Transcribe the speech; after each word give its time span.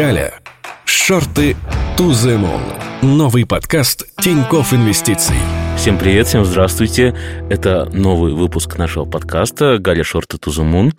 Галя. 0.00 0.32
Шорты 0.86 1.54
to 1.98 2.08
the 2.08 2.40
moon. 2.40 2.62
Новый 3.02 3.44
подкаст 3.44 4.06
Тиньков 4.22 4.72
Инвестиций. 4.72 5.36
Всем 5.76 5.98
привет, 5.98 6.26
всем 6.26 6.46
здравствуйте. 6.46 7.14
Это 7.50 7.84
новый 7.92 8.32
выпуск 8.32 8.78
нашего 8.78 9.04
подкаста 9.04 9.76
«Галя 9.76 10.02
Шорты 10.02 10.38
to 10.38 10.48
the 10.48 10.64
Moon». 10.64 10.98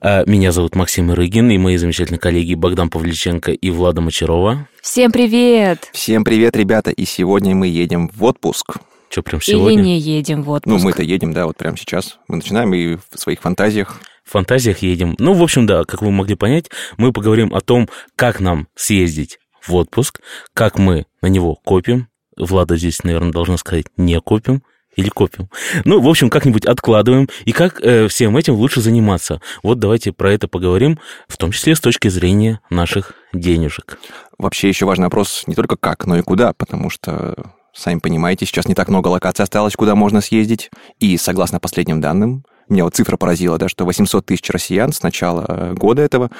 А, 0.00 0.22
Меня 0.26 0.52
зовут 0.52 0.76
Максим 0.76 1.10
Ирыгин 1.10 1.50
и 1.50 1.58
мои 1.58 1.76
замечательные 1.76 2.20
коллеги 2.20 2.54
Богдан 2.54 2.88
Павличенко 2.88 3.50
и 3.50 3.70
Влада 3.70 4.00
Мочарова. 4.00 4.68
Всем 4.80 5.10
привет! 5.10 5.90
Всем 5.92 6.22
привет, 6.22 6.56
ребята, 6.56 6.92
и 6.92 7.04
сегодня 7.04 7.52
мы 7.56 7.66
едем 7.66 8.08
в 8.14 8.22
отпуск. 8.22 8.76
Что, 9.08 9.22
прям 9.22 9.40
сегодня? 9.40 9.80
Или 9.80 9.82
не 9.82 9.98
едем 9.98 10.42
в 10.42 10.50
отпуск. 10.50 10.74
Ну, 10.74 10.82
мы-то 10.82 11.02
едем, 11.02 11.32
да, 11.32 11.46
вот 11.46 11.56
прямо 11.56 11.76
сейчас. 11.76 12.18
Мы 12.28 12.36
начинаем 12.36 12.74
и 12.74 12.96
в 12.96 13.18
своих 13.18 13.40
фантазиях. 13.40 14.00
В 14.24 14.32
фантазиях 14.32 14.78
едем. 14.78 15.14
Ну, 15.18 15.34
в 15.34 15.42
общем, 15.42 15.66
да, 15.66 15.84
как 15.84 16.02
вы 16.02 16.10
могли 16.10 16.34
понять, 16.34 16.70
мы 16.96 17.12
поговорим 17.12 17.54
о 17.54 17.60
том, 17.60 17.88
как 18.16 18.40
нам 18.40 18.68
съездить 18.74 19.38
в 19.62 19.74
отпуск, 19.74 20.20
как 20.54 20.78
мы 20.78 21.06
на 21.22 21.28
него 21.28 21.54
копим. 21.54 22.08
Влада 22.36 22.76
здесь, 22.76 23.02
наверное, 23.04 23.32
должна 23.32 23.56
сказать, 23.56 23.86
не 23.96 24.20
копим 24.20 24.62
или 24.96 25.08
копим. 25.08 25.48
Ну, 25.84 26.00
в 26.00 26.08
общем, 26.08 26.30
как-нибудь 26.30 26.66
откладываем, 26.66 27.28
и 27.44 27.52
как 27.52 27.80
э, 27.82 28.08
всем 28.08 28.36
этим 28.36 28.54
лучше 28.54 28.80
заниматься. 28.80 29.40
Вот 29.62 29.78
давайте 29.78 30.12
про 30.12 30.32
это 30.32 30.48
поговорим, 30.48 30.98
в 31.28 31.36
том 31.36 31.52
числе 31.52 31.74
с 31.74 31.80
точки 31.80 32.08
зрения 32.08 32.60
наших 32.70 33.12
денежек. 33.32 33.98
Вообще 34.38 34.68
еще 34.68 34.86
важный 34.86 35.04
вопрос 35.04 35.44
не 35.46 35.54
только 35.54 35.76
как, 35.76 36.06
но 36.06 36.18
и 36.18 36.22
куда, 36.22 36.52
потому 36.52 36.90
что, 36.90 37.52
сами 37.76 37.98
понимаете, 37.98 38.46
сейчас 38.46 38.66
не 38.66 38.74
так 38.74 38.88
много 38.88 39.08
локаций 39.08 39.42
осталось, 39.42 39.76
куда 39.76 39.94
можно 39.94 40.20
съездить. 40.20 40.70
И 40.98 41.16
согласно 41.16 41.60
последним 41.60 42.00
данным, 42.00 42.44
меня 42.68 42.84
вот 42.84 42.94
цифра 42.94 43.16
поразила, 43.16 43.58
да, 43.58 43.68
что 43.68 43.84
800 43.84 44.26
тысяч 44.26 44.48
россиян 44.50 44.92
с 44.92 45.02
начала 45.02 45.74
года 45.76 46.02
этого 46.02 46.30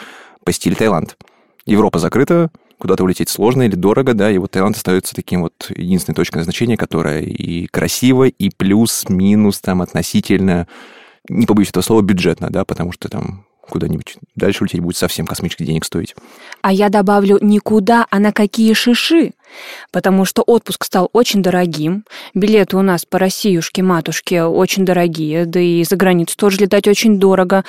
посетили 0.45 0.75
Таиланд. 0.75 1.17
Европа 1.67 1.99
закрыта, 1.99 2.51
куда-то 2.79 3.05
улететь 3.05 3.29
сложно 3.29 3.63
или 3.63 3.75
дорого, 3.75 4.15
да, 4.15 4.31
и 4.31 4.39
вот 4.39 4.53
Таиланд 4.53 4.77
остается 4.77 5.15
таким 5.15 5.43
вот 5.43 5.71
единственной 5.75 6.15
точкой 6.15 6.39
назначения, 6.39 6.77
которая 6.77 7.23
и 7.23 7.67
красиво, 7.67 8.25
и 8.25 8.51
плюс-минус 8.51 9.61
там 9.61 9.83
относительно, 9.83 10.67
не 11.29 11.47
побоюсь 11.47 11.71
этого 11.71 11.83
слова, 11.83 12.03
бюджетно, 12.03 12.51
да, 12.51 12.65
потому 12.65 12.93
что 12.93 13.09
там 13.09 13.45
куда-нибудь 13.69 14.17
дальше 14.37 14.63
улететь 14.63 14.81
будет 14.81 14.97
совсем 14.97 15.27
космических 15.27 15.67
денег 15.67 15.85
стоить. 15.85 16.15
А 16.63 16.73
я 16.73 16.89
добавлю 16.89 17.39
никуда, 17.41 18.07
а 18.11 18.19
на 18.19 18.33
какие 18.33 18.73
шиши. 18.75 19.33
Потому 19.91 20.25
что 20.25 20.43
отпуск 20.43 20.85
стал 20.85 21.11
очень 21.13 21.43
дорогим. 21.43 22.05
Билеты 22.35 22.77
у 22.77 22.83
нас 22.83 23.05
по 23.05 23.19
Россиюшке-матушке 23.19 24.45
очень 24.45 24.85
дорогие, 24.85 25.47
да 25.47 25.61
и 25.61 25.85
за 25.85 25.97
границу 25.97 26.37
тоже 26.37 26.59
летать 26.59 26.89
очень 26.89 27.19
дорого. 27.19 27.65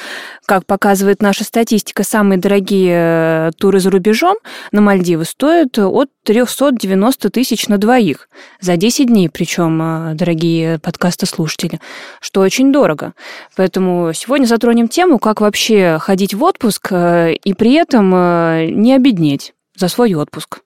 Как 0.46 0.66
показывает 0.66 1.22
наша 1.22 1.44
статистика, 1.44 2.04
самые 2.04 2.40
дорогие 2.40 3.48
э, 3.48 3.52
туры 3.58 3.80
за 3.80 3.90
рубежом 3.90 4.36
на 4.72 4.82
Мальдивы 4.82 5.26
стоят 5.26 5.78
от 5.78 6.10
390 6.24 7.30
тысяч 7.30 7.68
на 7.68 7.78
двоих. 7.78 8.30
За 8.60 8.78
10 8.78 9.08
дней, 9.08 9.30
причем, 9.30 9.82
э, 9.82 10.14
дорогие 10.16 10.80
подкастослушатели, 10.80 11.80
что 12.22 12.42
очень 12.42 12.72
дорого. 12.72 13.14
Поэтому 13.56 14.12
сегодня 14.14 14.46
затронем 14.46 14.88
тему, 14.88 15.20
как 15.20 15.42
вообще 15.42 15.98
ходить 16.00 16.34
в 16.34 16.44
отпуск 16.44 16.90
э, 16.92 17.34
и 17.34 17.54
при 17.54 17.74
этом 17.74 18.10
не 18.10 18.94
обеднеть 18.94 19.54
за 19.76 19.88
свой 19.88 20.14
отпуск. 20.16 20.60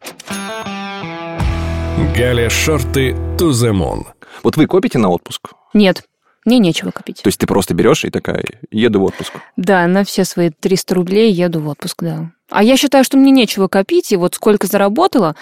Галя 2.16 2.50
Шорты 2.50 3.12
to 3.38 3.52
the 3.52 3.72
moon. 3.72 4.06
Вот 4.44 4.58
вы 4.58 4.66
копите 4.66 4.98
на 4.98 5.10
отпуск? 5.10 5.50
Нет, 5.74 6.04
мне 6.46 6.58
нечего 6.58 6.92
копить. 6.92 7.22
То 7.22 7.28
есть 7.28 7.40
ты 7.40 7.46
просто 7.46 7.74
берешь 7.74 8.04
и 8.06 8.10
такая, 8.10 8.44
еду 8.72 9.02
в 9.02 9.04
отпуск. 9.04 9.34
Да, 9.56 9.86
на 9.88 10.04
все 10.04 10.26
свои 10.26 10.50
300 10.50 10.96
рублей 10.96 11.32
еду 11.32 11.62
в 11.62 11.68
отпуск, 11.68 12.02
да. 12.02 12.32
А 12.50 12.64
я 12.64 12.76
считаю, 12.76 13.04
что 13.04 13.18
мне 13.18 13.32
нечего 13.32 13.68
копить, 13.68 14.12
и 14.12 14.18
вот 14.18 14.36
сколько 14.36 14.68
заработала, 14.68 15.36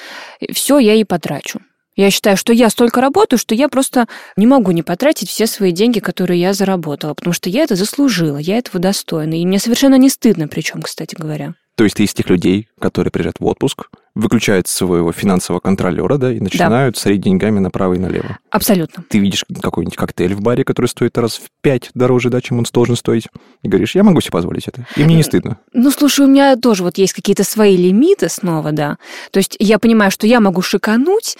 все 0.51 0.79
я 0.79 0.95
и 0.95 1.03
потрачу. 1.03 1.61
Я 1.95 2.11
считаю, 2.11 2.37
что 2.37 2.53
я 2.53 2.69
столько 2.69 3.01
работаю, 3.01 3.39
что 3.39 3.55
я 3.55 3.67
просто 3.67 4.07
не 4.37 4.45
могу 4.45 4.71
не 4.71 4.83
потратить 4.83 5.29
все 5.29 5.47
свои 5.47 5.71
деньги, 5.71 5.99
которые 5.99 6.39
я 6.39 6.53
заработала, 6.53 7.13
потому 7.13 7.33
что 7.33 7.49
я 7.49 7.63
это 7.63 7.75
заслужила, 7.75 8.37
я 8.37 8.57
этого 8.57 8.79
достойна. 8.79 9.33
И 9.33 9.45
мне 9.45 9.59
совершенно 9.59 9.95
не 9.95 10.09
стыдно, 10.09 10.47
причем, 10.47 10.81
кстати 10.81 11.15
говоря. 11.15 11.55
То 11.79 11.85
есть 11.85 11.95
ты 11.95 12.03
из 12.03 12.13
тех 12.13 12.29
людей, 12.29 12.67
которые 12.77 13.09
приезжают 13.09 13.39
в 13.39 13.45
отпуск, 13.45 13.87
выключают 14.13 14.67
своего 14.67 15.13
финансового 15.13 15.61
контролера, 15.61 16.17
да, 16.17 16.29
и 16.29 16.41
начинают 16.41 16.95
да. 16.95 16.99
сорить 16.99 17.21
деньгами 17.21 17.59
направо 17.59 17.93
и 17.93 17.99
налево. 17.99 18.37
Абсолютно. 18.51 19.05
Ты 19.07 19.19
видишь 19.19 19.45
какой-нибудь 19.61 19.95
коктейль 19.95 20.33
в 20.33 20.41
баре, 20.41 20.65
который 20.65 20.87
стоит 20.87 21.17
раз 21.17 21.37
в 21.37 21.43
пять 21.61 21.89
дороже, 21.93 22.29
да, 22.29 22.41
чем 22.41 22.57
он 22.57 22.65
должен 22.73 22.97
стоить, 22.97 23.29
и 23.63 23.69
говоришь, 23.69 23.95
я 23.95 24.03
могу 24.03 24.19
себе 24.19 24.31
позволить 24.31 24.67
это, 24.67 24.85
и 24.97 25.05
мне 25.05 25.15
не 25.15 25.23
стыдно. 25.23 25.57
Ну, 25.71 25.89
слушай, 25.91 26.25
у 26.25 26.27
меня 26.27 26.57
тоже 26.57 26.83
вот 26.83 26.97
есть 26.97 27.13
какие-то 27.13 27.45
свои 27.45 27.77
лимиты 27.77 28.27
снова, 28.27 28.73
да. 28.73 28.97
То 29.31 29.37
есть 29.37 29.55
я 29.57 29.79
понимаю, 29.79 30.11
что 30.11 30.27
я 30.27 30.41
могу 30.41 30.61
шикануть, 30.61 31.37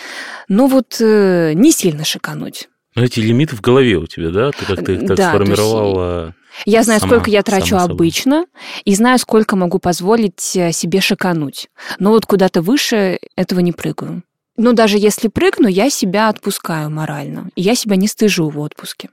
но 0.47 0.67
вот 0.67 1.01
э, 1.01 1.51
не 1.53 1.73
сильно 1.73 2.05
шикануть. 2.05 2.69
Но 2.95 3.03
эти 3.03 3.19
лимиты 3.19 3.57
в 3.57 3.61
голове 3.61 3.97
у 3.97 4.07
тебя, 4.07 4.29
да? 4.29 4.51
Ты 4.51 4.65
как-то 4.65 4.93
их 4.93 5.05
так 5.05 5.17
да, 5.17 5.31
сформировала... 5.31 6.33
Я 6.65 6.83
знаю, 6.83 6.99
сама, 6.99 7.11
сколько 7.11 7.29
я 7.29 7.43
трачу 7.43 7.69
сама 7.69 7.81
собой. 7.81 7.95
обычно, 7.95 8.45
и 8.85 8.95
знаю, 8.95 9.19
сколько 9.19 9.55
могу 9.55 9.79
позволить 9.79 10.55
э, 10.55 10.71
себе 10.71 11.01
шикануть. 11.01 11.69
Но 11.99 12.11
вот 12.11 12.25
куда-то 12.25 12.61
выше 12.61 13.19
этого 13.35 13.59
не 13.59 13.71
прыгаю. 13.71 14.23
Но 14.57 14.73
даже 14.73 14.97
если 14.97 15.29
прыгну, 15.29 15.67
я 15.67 15.89
себя 15.89 16.27
отпускаю 16.27 16.89
морально. 16.89 17.49
И 17.55 17.61
я 17.61 17.75
себя 17.75 17.95
не 17.95 18.07
стыжу 18.07 18.49
в 18.49 18.59
отпуске. 18.59 19.09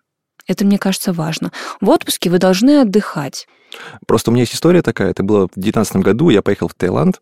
Это, 0.49 0.65
мне 0.65 0.79
кажется, 0.79 1.13
важно. 1.13 1.53
В 1.81 1.89
отпуске 1.89 2.31
вы 2.31 2.39
должны 2.39 2.81
отдыхать. 2.81 3.47
Просто 4.07 4.31
у 4.31 4.35
меня 4.35 4.43
есть 4.43 4.55
история 4.55 4.83
такая. 4.83 5.11
Это 5.11 5.23
было 5.23 5.49
в 5.49 5.55
2019 5.55 5.97
году. 5.97 6.31
Я 6.31 6.43
поехал 6.43 6.69
в 6.69 6.75
Таиланд 6.75 7.21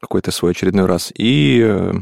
какой-то 0.00 0.30
свой 0.30 0.52
очередной 0.52 0.86
раз. 0.86 1.12
И 1.16 1.60
э, 1.62 1.92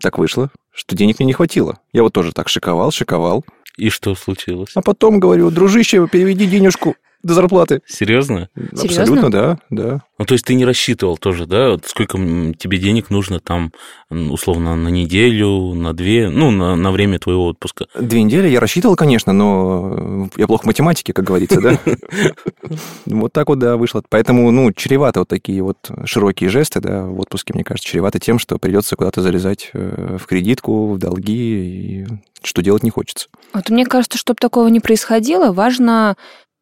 так 0.00 0.18
вышло, 0.18 0.50
что 0.72 0.96
денег 0.96 1.18
мне 1.18 1.26
не 1.26 1.32
хватило. 1.32 1.78
Я 1.92 2.02
вот 2.02 2.12
тоже 2.12 2.32
так 2.32 2.48
шиковал, 2.48 2.90
шиковал. 2.90 3.44
И 3.76 3.88
что 3.90 4.14
случилось? 4.14 4.70
А 4.74 4.82
потом 4.82 5.18
говорю, 5.20 5.50
дружище, 5.50 6.06
переведи 6.06 6.46
денежку 6.46 6.96
до 7.24 7.34
зарплаты. 7.34 7.80
Серьезно? 7.86 8.48
Абсолютно, 8.72 9.30
да, 9.30 9.58
да. 9.70 10.02
Ну, 10.18 10.26
то 10.26 10.34
есть 10.34 10.44
ты 10.44 10.54
не 10.54 10.64
рассчитывал 10.64 11.16
тоже, 11.16 11.46
да, 11.46 11.70
вот 11.70 11.86
сколько 11.86 12.16
тебе 12.16 12.78
денег 12.78 13.10
нужно 13.10 13.40
там, 13.40 13.72
условно, 14.10 14.76
на 14.76 14.88
неделю, 14.88 15.74
на 15.74 15.92
две, 15.92 16.28
ну, 16.28 16.50
на, 16.50 16.76
на 16.76 16.92
время 16.92 17.18
твоего 17.18 17.46
отпуска? 17.46 17.86
Две 17.98 18.22
недели 18.22 18.48
я 18.48 18.60
рассчитывал, 18.60 18.94
конечно, 18.94 19.32
но 19.32 20.28
я 20.36 20.46
плохо 20.46 20.62
в 20.62 20.66
математике, 20.66 21.12
как 21.12 21.24
говорится, 21.24 21.60
да? 21.60 21.78
Вот 23.06 23.32
так 23.32 23.48
вот, 23.48 23.58
да, 23.58 23.76
вышло. 23.76 24.02
Поэтому, 24.08 24.50
ну, 24.50 24.72
чревато 24.72 25.20
вот 25.20 25.28
такие 25.28 25.62
вот 25.62 25.78
широкие 26.04 26.50
жесты, 26.50 26.80
да, 26.80 27.06
в 27.06 27.18
отпуске, 27.20 27.54
мне 27.54 27.64
кажется, 27.64 27.88
чревато 27.88 28.18
тем, 28.18 28.38
что 28.38 28.58
придется 28.58 28.96
куда-то 28.96 29.22
залезать 29.22 29.70
э, 29.72 30.16
в 30.20 30.26
кредитку, 30.26 30.92
в 30.92 30.98
долги, 30.98 32.02
и 32.02 32.06
что 32.42 32.62
делать 32.62 32.82
не 32.82 32.90
хочется. 32.90 33.28
Вот 33.52 33.70
мне 33.70 33.86
кажется, 33.86 34.18
чтобы 34.18 34.36
такого 34.40 34.68
не 34.68 34.80
происходило, 34.80 35.52
важно 35.52 36.16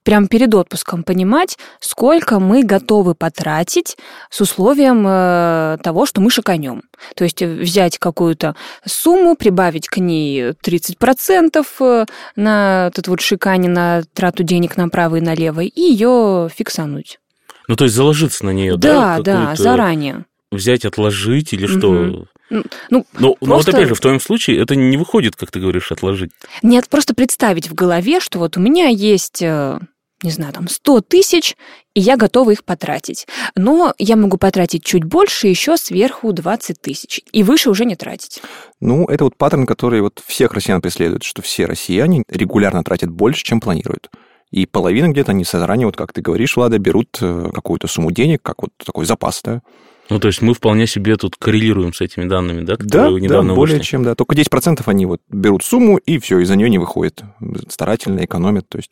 прямо 0.04 0.28
перед 0.28 0.54
отпуском 0.54 1.02
понимать, 1.02 1.58
сколько 1.80 2.40
мы 2.40 2.62
готовы 2.62 3.14
потратить 3.14 3.96
с 4.30 4.40
условием 4.40 5.04
э, 5.06 5.78
того, 5.82 6.06
что 6.06 6.20
мы 6.20 6.30
шиканем. 6.30 6.82
То 7.14 7.24
есть 7.24 7.42
взять 7.42 7.98
какую-то 7.98 8.56
сумму, 8.84 9.36
прибавить 9.36 9.88
к 9.88 9.98
ней 9.98 10.50
30% 10.50 11.66
э, 11.80 12.06
на 12.36 12.88
этот 12.88 13.08
вот 13.08 13.20
шикане, 13.20 13.68
на 13.68 14.02
трату 14.14 14.42
денег 14.42 14.76
направо 14.76 15.16
и 15.16 15.20
налево, 15.20 15.60
и 15.60 15.80
ее 15.80 16.48
фиксануть. 16.54 17.18
Ну, 17.68 17.76
то 17.76 17.84
есть 17.84 17.96
заложиться 17.96 18.44
на 18.44 18.50
нее, 18.50 18.76
да? 18.76 19.18
Да, 19.18 19.22
да, 19.22 19.54
заранее. 19.56 20.24
Взять, 20.50 20.84
отложить 20.84 21.52
или 21.54 21.66
что? 21.66 21.90
Мгм. 21.90 22.26
Ну, 22.50 22.64
ну, 22.90 23.06
Но, 23.14 23.20
но 23.20 23.28
вот 23.28 23.38
Просто- 23.40 23.70
опять 23.70 23.88
же, 23.88 23.94
в 23.94 24.00
твоем 24.00 24.20
случае 24.20 24.60
это 24.60 24.76
не 24.76 24.98
выходит, 24.98 25.36
как 25.36 25.50
ты 25.50 25.58
говоришь, 25.58 25.90
отложить. 25.90 26.32
Нет, 26.62 26.86
просто 26.90 27.14
представить 27.14 27.70
в 27.70 27.74
голове, 27.74 28.20
что 28.20 28.38
вот 28.38 28.58
у 28.58 28.60
меня 28.60 28.88
есть, 28.88 29.40
э, 29.40 29.78
не 30.22 30.30
знаю, 30.30 30.52
там 30.52 30.68
100 30.68 31.00
тысяч, 31.02 31.56
и 31.94 32.00
я 32.00 32.16
готова 32.16 32.50
их 32.50 32.64
потратить. 32.64 33.26
Но 33.56 33.94
я 33.98 34.16
могу 34.16 34.36
потратить 34.36 34.84
чуть 34.84 35.04
больше, 35.04 35.48
еще 35.48 35.76
сверху 35.76 36.32
20 36.32 36.80
тысяч. 36.80 37.20
И 37.32 37.42
выше 37.42 37.70
уже 37.70 37.84
не 37.84 37.96
тратить. 37.96 38.40
Ну, 38.80 39.04
это 39.06 39.24
вот 39.24 39.36
паттерн, 39.36 39.66
который 39.66 40.00
вот 40.00 40.22
всех 40.26 40.52
россиян 40.54 40.80
преследует, 40.80 41.22
что 41.22 41.42
все 41.42 41.66
россияне 41.66 42.24
регулярно 42.28 42.84
тратят 42.84 43.10
больше, 43.10 43.44
чем 43.44 43.60
планируют. 43.60 44.10
И 44.50 44.66
половина 44.66 45.08
где-то 45.08 45.32
они 45.32 45.44
заранее, 45.44 45.86
вот 45.86 45.96
как 45.96 46.12
ты 46.12 46.20
говоришь, 46.20 46.56
Влада, 46.56 46.78
берут 46.78 47.18
э, 47.20 47.50
какую-то 47.54 47.88
сумму 47.88 48.12
денег, 48.12 48.42
как 48.42 48.62
вот 48.62 48.70
такой 48.84 49.06
запас, 49.06 49.40
да? 49.42 49.62
Ну, 50.10 50.18
то 50.18 50.28
есть 50.28 50.42
мы 50.42 50.52
вполне 50.52 50.86
себе 50.86 51.16
тут 51.16 51.36
коррелируем 51.36 51.94
с 51.94 52.02
этими 52.02 52.24
данными, 52.26 52.60
да, 52.60 52.76
Да, 52.76 52.84
которые 52.84 53.14
да, 53.14 53.20
недавно 53.20 53.54
более 53.54 53.78
вышли. 53.78 53.88
чем, 53.88 54.02
да. 54.02 54.14
Только 54.14 54.34
10% 54.34 54.82
они 54.84 55.06
вот 55.06 55.22
берут 55.30 55.64
сумму, 55.64 55.96
и 55.96 56.18
все, 56.18 56.38
из-за 56.40 56.56
нее 56.56 56.68
не 56.68 56.78
выходят. 56.78 57.22
Старательно 57.68 58.22
экономят, 58.24 58.68
то 58.68 58.76
есть 58.76 58.90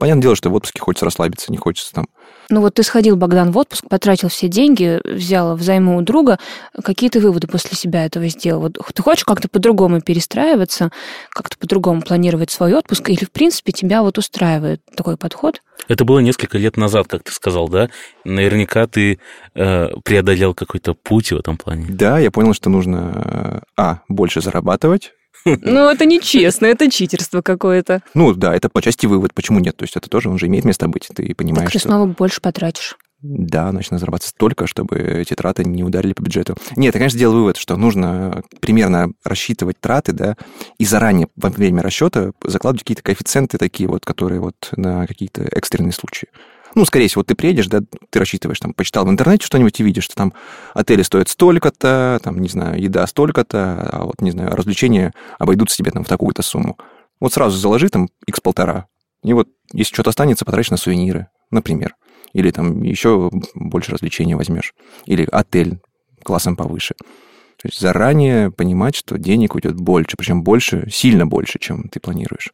Понятное 0.00 0.22
дело, 0.22 0.34
что 0.34 0.48
в 0.48 0.54
отпуске 0.54 0.80
хочется 0.80 1.04
расслабиться, 1.04 1.52
не 1.52 1.58
хочется 1.58 1.92
там 1.92 2.06
Ну 2.48 2.62
вот 2.62 2.72
ты 2.72 2.82
сходил, 2.82 3.16
Богдан, 3.16 3.52
в 3.52 3.58
отпуск, 3.58 3.84
потратил 3.86 4.30
все 4.30 4.48
деньги, 4.48 4.98
взял 5.04 5.54
взаймы 5.54 5.94
у 5.98 6.00
друга. 6.00 6.38
Какие 6.82 7.10
ты 7.10 7.20
выводы 7.20 7.46
после 7.46 7.76
себя 7.76 8.06
этого 8.06 8.26
сделал? 8.28 8.62
Вот 8.62 8.78
ты 8.94 9.02
хочешь 9.02 9.26
как-то 9.26 9.50
по-другому 9.50 10.00
перестраиваться, 10.00 10.90
как-то 11.28 11.58
по-другому 11.58 12.00
планировать 12.00 12.50
свой 12.50 12.72
отпуск, 12.72 13.10
или, 13.10 13.26
в 13.26 13.30
принципе, 13.30 13.72
тебя 13.72 14.02
вот 14.02 14.16
устраивает 14.16 14.80
такой 14.96 15.18
подход? 15.18 15.60
Это 15.86 16.06
было 16.06 16.20
несколько 16.20 16.56
лет 16.56 16.78
назад, 16.78 17.06
как 17.06 17.22
ты 17.22 17.32
сказал, 17.32 17.68
да? 17.68 17.90
Наверняка 18.24 18.86
ты 18.86 19.20
э, 19.54 19.88
преодолел 20.02 20.54
какой-то 20.54 20.94
путь 20.94 21.30
в 21.30 21.36
этом 21.36 21.58
плане. 21.58 21.84
Да, 21.90 22.18
я 22.18 22.30
понял, 22.30 22.54
что 22.54 22.70
нужно, 22.70 23.12
э, 23.14 23.60
а, 23.76 23.98
больше 24.08 24.40
зарабатывать, 24.40 25.12
Ну, 25.44 25.88
это 25.88 26.04
нечестно, 26.04 26.66
это 26.66 26.90
читерство 26.90 27.40
какое-то. 27.42 28.02
Ну 28.14 28.34
да, 28.34 28.54
это 28.54 28.68
по 28.68 28.82
части 28.82 29.06
вывод, 29.06 29.34
почему 29.34 29.58
нет. 29.58 29.76
То 29.76 29.84
есть 29.84 29.96
это 29.96 30.08
тоже, 30.10 30.28
он 30.28 30.38
же 30.38 30.46
имеет 30.46 30.64
место 30.64 30.88
быть. 30.88 31.08
Ты 31.14 31.34
понимаешь, 31.34 31.66
Так 31.66 31.72
ты 31.72 31.78
что... 31.78 31.88
снова 31.88 32.06
больше 32.06 32.40
потратишь. 32.40 32.96
Да, 33.22 33.70
начну 33.70 33.98
зарабатывать 33.98 34.30
столько, 34.30 34.66
чтобы 34.66 34.98
эти 34.98 35.34
траты 35.34 35.64
не 35.64 35.84
ударили 35.84 36.14
по 36.14 36.22
бюджету. 36.22 36.56
Нет, 36.76 36.94
я, 36.94 36.98
конечно, 36.98 37.18
сделал 37.18 37.34
вывод, 37.34 37.58
что 37.58 37.76
нужно 37.76 38.42
примерно 38.60 39.12
рассчитывать 39.24 39.78
траты, 39.78 40.12
да, 40.12 40.36
и 40.78 40.86
заранее 40.86 41.28
во 41.36 41.50
время 41.50 41.82
расчета 41.82 42.32
закладывать 42.42 42.82
какие-то 42.82 43.02
коэффициенты 43.02 43.58
такие 43.58 43.90
вот, 43.90 44.06
которые 44.06 44.40
вот 44.40 44.54
на 44.74 45.06
какие-то 45.06 45.42
экстренные 45.42 45.92
случаи. 45.92 46.28
Ну, 46.74 46.84
скорее 46.84 47.08
всего, 47.08 47.24
ты 47.24 47.34
приедешь, 47.34 47.66
да, 47.66 47.80
ты 48.10 48.18
рассчитываешь, 48.18 48.60
там, 48.60 48.74
почитал 48.74 49.04
в 49.04 49.10
интернете 49.10 49.46
что-нибудь 49.46 49.78
и 49.80 49.82
видишь, 49.82 50.04
что 50.04 50.14
там 50.14 50.32
отели 50.74 51.02
стоят 51.02 51.28
столько-то, 51.28 52.20
там, 52.22 52.40
не 52.40 52.48
знаю, 52.48 52.80
еда 52.80 53.06
столько-то, 53.06 53.88
а 53.92 54.04
вот, 54.04 54.20
не 54.20 54.30
знаю, 54.30 54.54
развлечения 54.54 55.12
обойдутся 55.38 55.76
тебе 55.76 55.90
там 55.90 56.04
в 56.04 56.08
такую-то 56.08 56.42
сумму. 56.42 56.78
Вот 57.18 57.32
сразу 57.32 57.56
заложи 57.56 57.88
там 57.88 58.08
x 58.26 58.40
полтора, 58.40 58.86
и 59.22 59.32
вот 59.32 59.48
если 59.72 59.92
что-то 59.92 60.10
останется, 60.10 60.44
потратишь 60.44 60.70
на 60.70 60.76
сувениры, 60.76 61.28
например. 61.50 61.94
Или 62.32 62.50
там 62.50 62.82
еще 62.82 63.30
больше 63.54 63.92
развлечений 63.92 64.34
возьмешь. 64.34 64.72
Или 65.04 65.28
отель 65.30 65.80
классом 66.22 66.56
повыше. 66.56 66.94
То 66.98 67.68
есть 67.68 67.80
заранее 67.80 68.50
понимать, 68.50 68.96
что 68.96 69.18
денег 69.18 69.54
уйдет 69.54 69.76
больше, 69.76 70.16
причем 70.16 70.42
больше, 70.42 70.88
сильно 70.90 71.26
больше, 71.26 71.58
чем 71.58 71.88
ты 71.88 72.00
планируешь. 72.00 72.52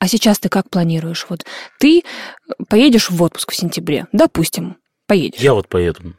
А 0.00 0.08
сейчас 0.08 0.38
ты 0.38 0.48
как 0.48 0.68
планируешь? 0.70 1.26
Вот 1.28 1.44
ты 1.78 2.02
поедешь 2.68 3.10
в 3.10 3.22
отпуск 3.22 3.52
в 3.52 3.56
сентябре, 3.56 4.06
допустим, 4.12 4.78
поедешь. 5.06 5.40
Я 5.40 5.54
вот 5.54 5.68
поеду. 5.68 6.14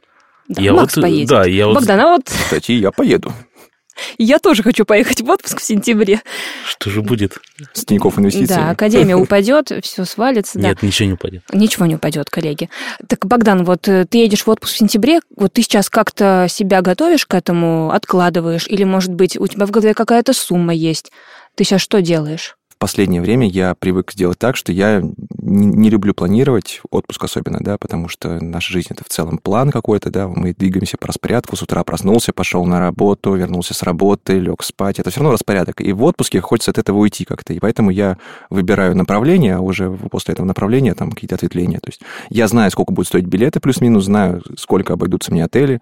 Да, 0.48 0.62
я 0.62 0.74
Макс 0.74 0.96
вот, 0.96 1.02
поедет. 1.02 1.30
Да, 1.30 1.46
я 1.46 1.68
вот... 1.68 1.76
Богдан, 1.76 2.00
а 2.00 2.08
вот 2.08 2.26
Кстати, 2.26 2.74
я 2.74 2.92
поеду 2.92 3.34
я 4.18 4.38
тоже 4.38 4.62
хочу 4.62 4.86
поехать 4.86 5.22
в 5.22 5.30
отпуск 5.30 5.60
в 5.60 5.64
сентябре. 5.64 6.22
Что 6.66 6.92
же 6.92 7.02
будет? 7.02 7.40
с 7.74 7.84
Тинькофф 7.86 8.20
инвестиций. 8.20 8.56
Да, 8.56 8.70
академия 8.70 9.16
упадет, 9.18 9.72
все 9.84 10.06
свалится. 10.06 10.60
да. 10.60 10.70
Нет, 10.70 10.84
ничего 10.84 11.08
не 11.08 11.14
упадет. 11.14 11.44
Ничего 11.52 11.86
не 11.88 11.96
упадет, 11.96 12.30
коллеги. 12.30 12.70
Так, 13.08 13.26
Богдан, 13.26 13.64
вот 13.64 13.88
э, 13.88 14.06
ты 14.06 14.20
едешь 14.20 14.46
в 14.46 14.50
отпуск 14.50 14.76
в 14.76 14.78
сентябре, 14.78 15.22
вот 15.36 15.54
ты 15.54 15.64
сейчас 15.64 15.90
как-то 15.90 16.46
себя 16.50 16.82
готовишь 16.82 17.26
к 17.26 17.34
этому, 17.34 17.92
откладываешь, 17.92 18.68
или, 18.68 18.84
может 18.84 19.12
быть, 19.14 19.38
у 19.38 19.48
тебя 19.48 19.66
в 19.66 19.72
голове 19.72 19.94
какая-то 19.94 20.34
сумма 20.34 20.74
есть? 20.74 21.12
Ты 21.56 21.64
сейчас 21.64 21.82
что 21.82 22.02
делаешь? 22.02 22.56
Последнее 22.82 23.22
время 23.22 23.48
я 23.48 23.76
привык 23.76 24.12
сделать 24.12 24.40
так, 24.40 24.56
что 24.56 24.72
я 24.72 25.04
не, 25.38 25.90
люблю 25.92 26.16
планировать 26.16 26.82
отпуск 26.90 27.26
особенно, 27.26 27.60
да, 27.62 27.78
потому 27.78 28.08
что 28.08 28.44
наша 28.44 28.74
жизнь 28.74 28.88
это 28.90 29.04
в 29.04 29.08
целом 29.08 29.38
план 29.38 29.70
какой-то, 29.70 30.10
да, 30.10 30.28
мы 30.28 30.56
двигаемся 30.56 30.98
по 30.98 31.06
распорядку, 31.06 31.56
с 31.56 31.62
утра 31.62 31.84
проснулся, 31.84 32.34
пошел 32.34 32.66
на 32.66 32.80
работу, 32.80 33.36
вернулся 33.36 33.76
с 33.76 33.84
работы, 33.84 34.40
лег 34.40 34.64
спать, 34.64 34.98
это 34.98 35.12
все 35.12 35.20
равно 35.20 35.34
распорядок. 35.34 35.80
И 35.80 35.94
в 35.94 36.02
отпуске 36.02 36.42
хочется 36.42 36.72
от 36.72 36.80
этого 36.80 36.98
уйти 36.98 37.24
как-то, 37.24 37.54
и 37.54 37.60
поэтому 37.60 37.92
я 37.92 38.18
выбираю 38.50 38.96
направление, 38.98 39.58
а 39.58 39.60
уже 39.60 39.92
после 40.10 40.32
этого 40.32 40.48
направления 40.48 40.96
там 40.96 41.12
какие-то 41.12 41.36
ответвления. 41.36 41.78
То 41.82 41.90
есть 41.90 42.02
я 42.32 42.48
знаю, 42.48 42.72
сколько 42.72 42.92
будет 42.94 43.06
стоить 43.06 43.26
билеты 43.26 43.60
плюс-минус, 43.60 44.06
знаю, 44.06 44.42
сколько 44.58 44.94
обойдутся 44.94 45.32
мне 45.32 45.46
отели, 45.46 45.82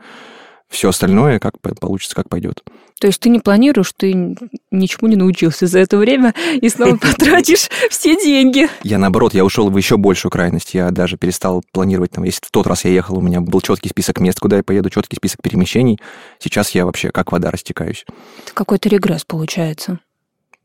все 0.70 0.90
остальное 0.90 1.40
как 1.40 1.56
получится, 1.60 2.16
как 2.16 2.30
пойдет. 2.30 2.64
То 3.00 3.08
есть 3.08 3.22
ты 3.22 3.30
не 3.30 3.40
планируешь, 3.40 3.94
ты 3.96 4.36
ничему 4.72 5.10
не 5.10 5.16
научился 5.16 5.68
за 5.68 5.80
это 5.80 5.98
время 5.98 6.34
и 6.62 6.68
снова 6.70 6.96
потратишь 7.02 7.70
все 7.90 8.16
деньги. 8.16 8.68
Я 8.84 8.98
наоборот, 8.98 9.34
я 9.34 9.46
ушел 9.46 9.70
в 9.70 9.78
еще 9.78 9.98
большую 9.98 10.32
крайность. 10.32 10.74
Я 10.74 10.92
даже 10.92 11.18
перестал 11.18 11.64
планировать, 11.72 12.12
там, 12.12 12.26
если 12.26 12.46
в 12.46 12.52
тот 12.52 12.68
раз 12.68 12.86
я 12.86 12.92
ехал, 12.92 13.18
у 13.18 13.22
меня 13.22 13.42
был 13.42 13.62
четкий 13.62 13.90
список 13.90 14.20
мест, 14.20 14.40
куда 14.40 14.58
я 14.58 14.64
поеду, 14.64 14.90
четкий 14.90 15.16
список 15.16 15.42
перемещений. 15.42 16.00
Сейчас 16.40 16.72
я 16.72 16.86
вообще 16.86 17.12
как 17.12 17.32
вода 17.32 17.52
растекаюсь. 17.52 18.06
Это 18.44 18.54
какой-то 18.54 18.90
регресс 18.90 19.24
получается. 19.26 20.00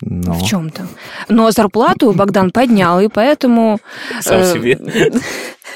Но... 0.07 0.35
В 0.35 0.47
чем-то. 0.47 0.87
Но 1.29 1.51
зарплату 1.51 2.13
Богдан 2.13 2.51
поднял, 2.51 3.01
и 3.01 3.09
поэтому... 3.09 3.79
Сам 4.21 4.41
э, 4.41 4.53
себе. 4.53 4.79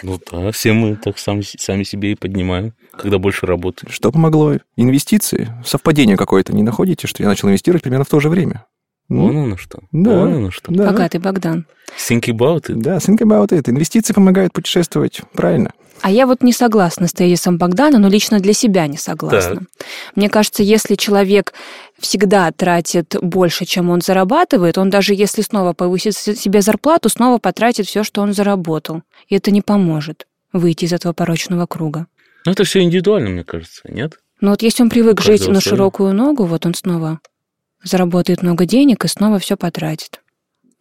Ну 0.04 0.20
да, 0.30 0.52
все 0.52 0.75
мы 0.75 0.94
так 0.94 1.19
сами, 1.19 1.42
сами 1.42 1.82
себе 1.82 2.12
и 2.12 2.14
поднимаем, 2.14 2.72
когда 2.92 3.19
больше 3.19 3.46
работаешь. 3.46 3.92
Что 3.92 4.12
помогло? 4.12 4.54
Инвестиции. 4.76 5.48
Совпадение 5.64 6.16
какое-то 6.16 6.54
не 6.54 6.62
находите, 6.62 7.08
что 7.08 7.25
я 7.25 7.28
начал 7.28 7.48
инвестировать 7.48 7.82
примерно 7.82 8.04
в 8.04 8.08
то 8.08 8.20
же 8.20 8.28
время. 8.28 8.64
Вон 9.08 9.36
оно 9.36 9.56
что. 9.56 9.80
Да. 9.90 10.10
Вон 10.10 10.34
оно 10.34 10.50
что. 10.52 10.70
Да. 10.70 10.92
Богатый 10.92 11.19
Богдан. 11.19 11.66
Think 11.96 12.26
about 12.26 12.66
it. 12.69 12.75
Да, 12.76 12.98
think 12.98 13.19
about 13.19 13.48
it. 13.48 13.69
Инвестиции 13.69 14.12
помогают 14.12 14.52
путешествовать. 14.52 15.22
Правильно. 15.32 15.72
А 16.02 16.10
я 16.10 16.26
вот 16.26 16.42
не 16.42 16.52
согласна 16.52 17.08
с 17.08 17.12
тезисом 17.12 17.58
Богдана, 17.58 17.98
но 17.98 18.08
лично 18.08 18.40
для 18.40 18.52
себя 18.52 18.86
не 18.86 18.96
согласна. 18.96 19.62
Мне 20.14 20.28
кажется, 20.28 20.62
если 20.62 20.94
человек 20.94 21.52
всегда 21.98 22.50
тратит 22.52 23.16
больше, 23.20 23.64
чем 23.64 23.90
он 23.90 24.00
зарабатывает, 24.00 24.78
он 24.78 24.90
даже 24.90 25.14
если 25.14 25.42
снова 25.42 25.72
повысит 25.72 26.14
себе 26.14 26.62
зарплату, 26.62 27.08
снова 27.08 27.38
потратит 27.38 27.86
все, 27.86 28.04
что 28.04 28.22
он 28.22 28.32
заработал. 28.32 29.02
И 29.28 29.36
это 29.36 29.50
не 29.50 29.62
поможет 29.62 30.26
выйти 30.52 30.84
из 30.84 30.92
этого 30.92 31.12
порочного 31.12 31.66
круга. 31.66 32.06
Ну, 32.46 32.52
это 32.52 32.64
все 32.64 32.80
индивидуально, 32.80 33.30
мне 33.30 33.44
кажется, 33.44 33.82
нет? 33.84 34.18
Но 34.40 34.50
вот 34.50 34.62
если 34.62 34.82
он 34.82 34.90
привык 34.90 35.20
жить 35.20 35.48
на 35.48 35.60
широкую 35.60 36.14
ногу, 36.14 36.44
вот 36.44 36.64
он 36.64 36.74
снова 36.74 37.20
заработает 37.82 38.42
много 38.42 38.64
денег 38.66 39.04
и 39.04 39.08
снова 39.08 39.38
все 39.38 39.56
потратит. 39.56 40.20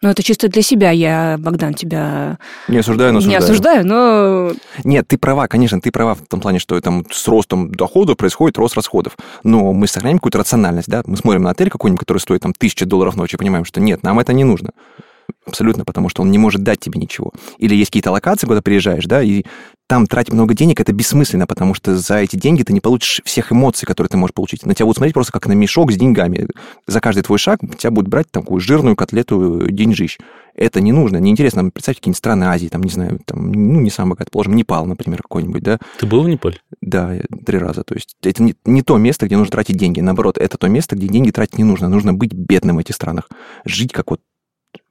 Ну, 0.01 0.09
это 0.09 0.21
чисто 0.21 0.47
для 0.47 0.61
себя. 0.61 0.91
Я, 0.91 1.37
Богдан, 1.39 1.73
тебя 1.73 2.37
Не 2.67 2.77
осуждаю, 2.77 3.13
но 3.13 3.19
не 3.19 3.35
осуждаю. 3.35 3.81
осуждаю, 3.81 3.87
но 3.87 4.51
Нет, 4.83 5.07
ты 5.07 5.17
права, 5.17 5.47
конечно, 5.47 5.81
ты 5.81 5.91
права 5.91 6.13
в 6.13 6.21
том 6.27 6.39
плане, 6.39 6.59
что 6.59 6.79
там 6.81 7.03
с 7.11 7.27
ростом 7.27 7.71
дохода 7.71 8.13
происходит 8.15 8.57
рост 8.57 8.75
расходов. 8.75 9.17
Но 9.43 9.73
мы 9.73 9.87
сохраняем 9.87 10.19
какую-то 10.19 10.37
рациональность, 10.37 10.87
да? 10.87 11.01
Мы 11.05 11.17
смотрим 11.17 11.41
на 11.43 11.49
отель 11.49 11.71
какой-нибудь, 11.71 11.99
который 11.99 12.19
стоит 12.19 12.41
там 12.41 12.53
тысяча 12.53 12.85
долларов 12.85 13.15
в 13.15 13.17
ночь, 13.17 13.33
и 13.33 13.37
понимаем, 13.37 13.65
что 13.65 13.79
нет, 13.79 14.03
нам 14.03 14.19
это 14.19 14.33
не 14.33 14.43
нужно. 14.43 14.69
Абсолютно, 15.45 15.85
потому 15.85 16.09
что 16.09 16.21
он 16.21 16.31
не 16.31 16.37
может 16.37 16.63
дать 16.63 16.79
тебе 16.79 16.99
ничего. 16.99 17.31
Или 17.57 17.75
есть 17.75 17.89
какие-то 17.89 18.11
локации, 18.11 18.47
куда 18.47 18.61
приезжаешь, 18.61 19.05
да, 19.05 19.21
и 19.21 19.43
там 19.87 20.05
тратить 20.05 20.33
много 20.33 20.53
денег, 20.53 20.81
это 20.81 20.91
бессмысленно, 20.91 21.47
потому 21.47 21.73
что 21.73 21.95
за 21.97 22.17
эти 22.17 22.35
деньги 22.35 22.63
ты 22.63 22.73
не 22.73 22.81
получишь 22.81 23.21
всех 23.23 23.53
эмоций, 23.53 23.85
которые 23.85 24.09
ты 24.09 24.17
можешь 24.17 24.33
получить. 24.33 24.65
На 24.65 24.75
тебя 24.75 24.85
будут 24.85 24.97
смотреть 24.97 25.13
просто 25.13 25.31
как 25.31 25.47
на 25.47 25.53
мешок 25.53 25.93
с 25.93 25.95
деньгами. 25.95 26.47
За 26.87 26.99
каждый 26.99 27.23
твой 27.23 27.39
шаг 27.39 27.61
тебя 27.77 27.91
будут 27.91 28.09
брать 28.09 28.29
такую 28.29 28.59
жирную 28.59 28.97
котлету 28.97 29.67
деньжищ. 29.71 30.17
Это 30.55 30.81
не 30.81 30.91
нужно, 30.91 31.17
неинтересно. 31.17 31.69
Представьте 31.69 32.01
какие-нибудь 32.01 32.17
страны 32.17 32.45
Азии, 32.45 32.67
там, 32.67 32.81
не 32.81 32.89
знаю, 32.89 33.21
там, 33.25 33.51
ну, 33.51 33.79
не 33.79 33.89
самый 33.91 34.11
богатый, 34.11 34.31
положим, 34.31 34.55
Непал, 34.55 34.85
например, 34.87 35.21
какой-нибудь, 35.21 35.61
да, 35.63 35.79
Ты 35.99 36.05
был 36.05 36.23
в 36.23 36.27
Непале? 36.27 36.57
да, 36.81 37.13
три 37.45 37.57
раза. 37.57 37.83
То 37.83 37.93
есть 37.93 38.15
это 38.23 38.43
не, 38.43 38.55
не 38.65 38.81
то 38.81 38.97
место, 38.97 39.27
где 39.27 39.37
нужно 39.37 39.51
тратить 39.51 39.77
деньги. 39.77 40.01
Наоборот, 40.01 40.37
это 40.37 40.57
то 40.57 40.67
место, 40.67 40.95
где 40.97 41.07
деньги 41.07 41.31
тратить 41.31 41.57
не 41.59 41.63
нужно. 41.63 41.87
Нужно 41.87 42.13
быть 42.13 42.33
бедным 42.33 42.75
в 42.75 42.79
этих 42.79 42.95
странах. 42.95 43.29
Жить, 43.63 43.93
как 43.93 44.09
вот 44.09 44.19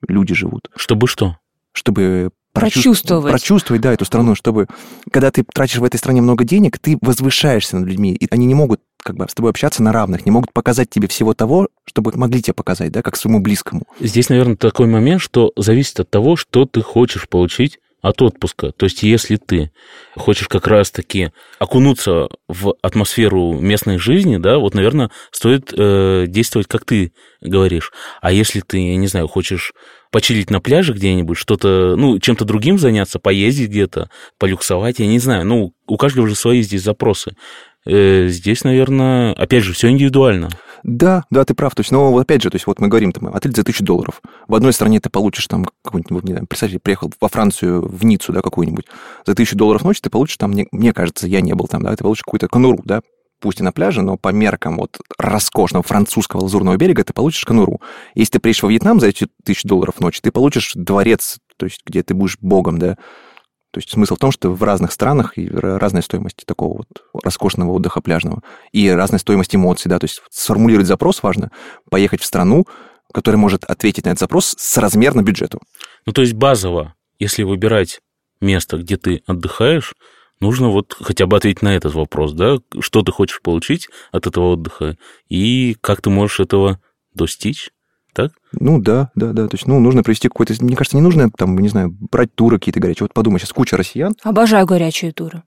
люди 0.07 0.35
живут. 0.35 0.71
Чтобы 0.77 1.07
что? 1.09 1.39
Чтобы 1.73 2.31
Прочувствовать. 2.61 3.33
Прочувствовать, 3.33 3.83
да, 3.83 3.93
эту 3.93 4.05
страну, 4.05 4.35
чтобы... 4.35 4.67
Когда 5.11 5.31
ты 5.31 5.45
тратишь 5.45 5.77
в 5.77 5.85
этой 5.85 5.99
стране 5.99 6.23
много 6.23 6.45
денег, 6.45 6.79
ты 6.79 6.97
возвышаешься 7.01 7.77
над 7.77 7.89
людьми, 7.89 8.15
и 8.15 8.27
они 8.31 8.47
не 8.47 8.55
могут 8.55 8.81
как 9.03 9.17
бы 9.17 9.27
с 9.29 9.35
тобой 9.35 9.51
общаться 9.51 9.83
на 9.83 9.93
равных, 9.93 10.27
не 10.27 10.33
могут 10.33 10.53
показать 10.53 10.91
тебе 10.91 11.07
всего 11.07 11.33
того, 11.33 11.69
чтобы 11.85 12.13
могли 12.17 12.43
тебе 12.43 12.55
показать, 12.55 12.91
да, 12.91 13.03
как 13.03 13.17
своему 13.17 13.41
близкому. 13.41 13.83
Здесь, 14.01 14.31
наверное, 14.31 14.57
такой 14.57 14.87
момент, 14.87 15.21
что 15.21 15.53
зависит 15.57 16.01
от 16.01 16.11
того, 16.11 16.37
что 16.37 16.65
ты 16.65 16.83
хочешь 16.83 17.29
получить 17.29 17.79
от 18.09 18.23
отпуска. 18.23 18.71
То 18.71 18.85
есть, 18.87 19.03
если 19.03 19.37
ты 19.37 19.73
хочешь 20.15 20.47
как 20.49 20.69
раз-таки 20.69 21.33
окунуться 21.59 22.29
в 22.47 22.75
атмосферу 22.81 23.59
местной 23.59 23.99
жизни, 23.99 24.37
да, 24.37 24.59
вот, 24.59 24.75
наверное, 24.75 25.11
стоит 25.33 25.73
э, 25.77 26.27
действовать, 26.29 26.69
как 26.69 26.85
ты 26.85 27.13
говоришь. 27.41 27.93
А 28.21 28.31
если 28.31 28.61
ты, 28.61 28.79
я 28.79 28.97
не 28.97 29.09
знаю, 29.09 29.27
хочешь 29.27 29.73
почилить 30.13 30.51
на 30.51 30.61
пляже 30.61 30.93
где-нибудь, 30.93 31.37
что-то, 31.37 31.97
ну, 31.97 32.21
чем-то 32.21 32.45
другим 32.45 32.79
заняться, 32.79 33.19
поездить 33.19 33.71
где-то, 33.71 34.09
полюксовать, 34.39 35.01
я 35.01 35.07
не 35.09 35.19
знаю. 35.19 35.45
Ну, 35.45 35.73
у 35.89 35.97
каждого 35.97 36.29
же 36.29 36.37
свои 36.37 36.63
здесь 36.63 36.83
запросы. 36.83 37.35
Э, 37.87 38.27
здесь, 38.29 38.65
наверное, 38.65 39.33
опять 39.33 39.63
же, 39.63 39.73
все 39.73 39.89
индивидуально. 39.89 40.49
Да, 40.83 41.25
да, 41.31 41.45
ты 41.45 41.55
прав. 41.55 41.75
То 41.75 41.81
есть, 41.81 41.93
но 41.93 42.17
опять 42.17 42.43
же, 42.43 42.51
то 42.51 42.57
есть 42.57 42.67
вот 42.67 42.81
мы 42.81 42.89
говорим, 42.89 43.13
там, 43.13 43.35
отель 43.35 43.55
за 43.55 43.65
тысячу 43.65 43.85
долларов. 43.85 44.21
В 44.49 44.55
одной 44.55 44.73
стране 44.73 45.01
ты 45.01 45.09
получишь 45.09 45.47
там 45.47 45.67
какой-нибудь, 45.83 46.25
не 46.25 46.33
знаю, 46.33 46.47
представьте, 46.47 46.79
приехал 46.79 47.13
во 47.21 47.29
Францию, 47.29 47.87
в 47.89 48.05
Ниццу, 48.05 48.33
да, 48.33 48.43
какую-нибудь. 48.43 48.87
За 49.25 49.35
тысячу 49.35 49.57
долларов 49.57 49.83
в 49.83 49.85
ночь 49.85 50.01
ты 50.01 50.11
получишь 50.11 50.37
там, 50.37 50.51
мне, 50.51 50.67
мне 50.73 50.93
кажется, 50.93 51.27
я 51.27 51.41
не 51.41 51.55
был 51.55 51.67
там, 51.67 51.83
да, 51.83 51.95
ты 51.95 52.03
получишь 52.03 52.25
какую-то 52.25 52.49
конуру, 52.49 52.83
да, 52.85 53.01
пусть 53.41 53.61
и 53.61 53.63
на 53.63 53.73
пляже, 53.73 54.03
но 54.03 54.17
по 54.17 54.29
меркам 54.29 54.77
вот 54.77 54.99
роскошного 55.19 55.83
французского 55.83 56.43
лазурного 56.43 56.77
берега 56.77 57.05
ты 57.05 57.13
получишь 57.13 57.45
конуру. 57.45 57.81
Если 58.15 58.33
ты 58.33 58.41
приедешь 58.41 58.63
во 58.63 58.71
Вьетнам 58.71 59.01
за 59.01 59.09
эти 59.09 59.29
тысячу 59.45 59.69
долларов 59.69 59.97
в 59.97 60.01
ночь, 60.01 60.21
ты 60.21 60.31
получишь 60.31 60.73
дворец 60.75 61.39
то 61.57 61.67
есть 61.67 61.83
где 61.87 62.03
ты 62.03 62.15
будешь 62.15 62.39
богом, 62.41 62.79
да. 62.79 62.97
То 63.77 63.81
есть 63.81 63.91
смысл 63.91 64.15
в 64.15 64.19
том, 64.19 64.33
что 64.33 64.49
в 64.55 64.63
разных 64.63 64.91
странах 64.91 65.37
и 65.37 65.47
разная 65.51 66.01
стоимость 66.01 66.47
такого 66.47 66.79
вот 66.79 66.87
роскошного 67.23 67.73
отдыха 67.73 68.01
пляжного 68.01 68.43
и 68.73 68.89
разная 68.89 69.19
стоимость 69.19 69.55
эмоций, 69.55 69.91
да, 69.91 69.99
то 69.99 70.05
есть 70.05 70.23
сформулировать 70.31 70.87
запрос 70.87 71.23
важно, 71.23 71.51
поехать 71.91 72.23
в 72.23 72.25
страну, 72.25 72.65
которая 73.13 73.39
может 73.39 73.65
ответить 73.65 74.07
на 74.07 74.09
этот 74.09 74.21
запрос 74.21 74.55
с 74.57 74.79
размерно 74.79 75.21
бюджету. 75.21 75.61
Ну, 76.07 76.15
то 76.15 76.23
есть 76.23 76.33
базово, 76.33 76.95
если 77.19 77.43
выбирать 77.43 78.01
место, 78.41 78.79
где 78.79 78.97
ты 78.97 79.23
отдыхаешь, 79.27 79.93
нужно 80.41 80.71
вот 80.71 80.97
хотя 80.99 81.27
бы 81.27 81.37
ответить 81.37 81.61
на 81.61 81.77
этот 81.77 81.93
вопрос, 81.93 82.33
да, 82.33 82.57
что 82.81 83.03
ты 83.03 83.13
хочешь 83.13 83.43
получить 83.43 83.91
от 84.11 84.27
этого 84.27 84.53
отдыха 84.53 84.97
и 85.29 85.77
как 85.83 86.01
ты 86.01 86.09
можешь 86.09 86.41
этого 86.41 86.81
достичь? 87.13 87.73
Ну 88.59 88.81
да, 88.81 89.11
да, 89.15 89.33
да. 89.33 89.49
То 89.49 89.55
есть, 89.55 89.67
ну, 89.67 89.79
нужно 89.81 90.03
провести 90.03 90.29
какой-то... 90.29 90.55
Мне 90.61 90.77
кажется, 90.77 90.97
не 90.97 91.03
нужно 91.03 91.31
там, 91.37 91.59
не 91.59 91.69
знаю, 91.69 91.95
брать 92.11 92.35
туры 92.35 92.59
какие-то 92.59 92.81
горячие. 92.81 93.05
Вот 93.05 93.15
подумай, 93.15 93.39
сейчас 93.41 93.53
куча 93.53 93.77
россиян. 93.77 94.15
Обожаю 94.23 94.67
горячие 94.67 95.13
туры. 95.13 95.43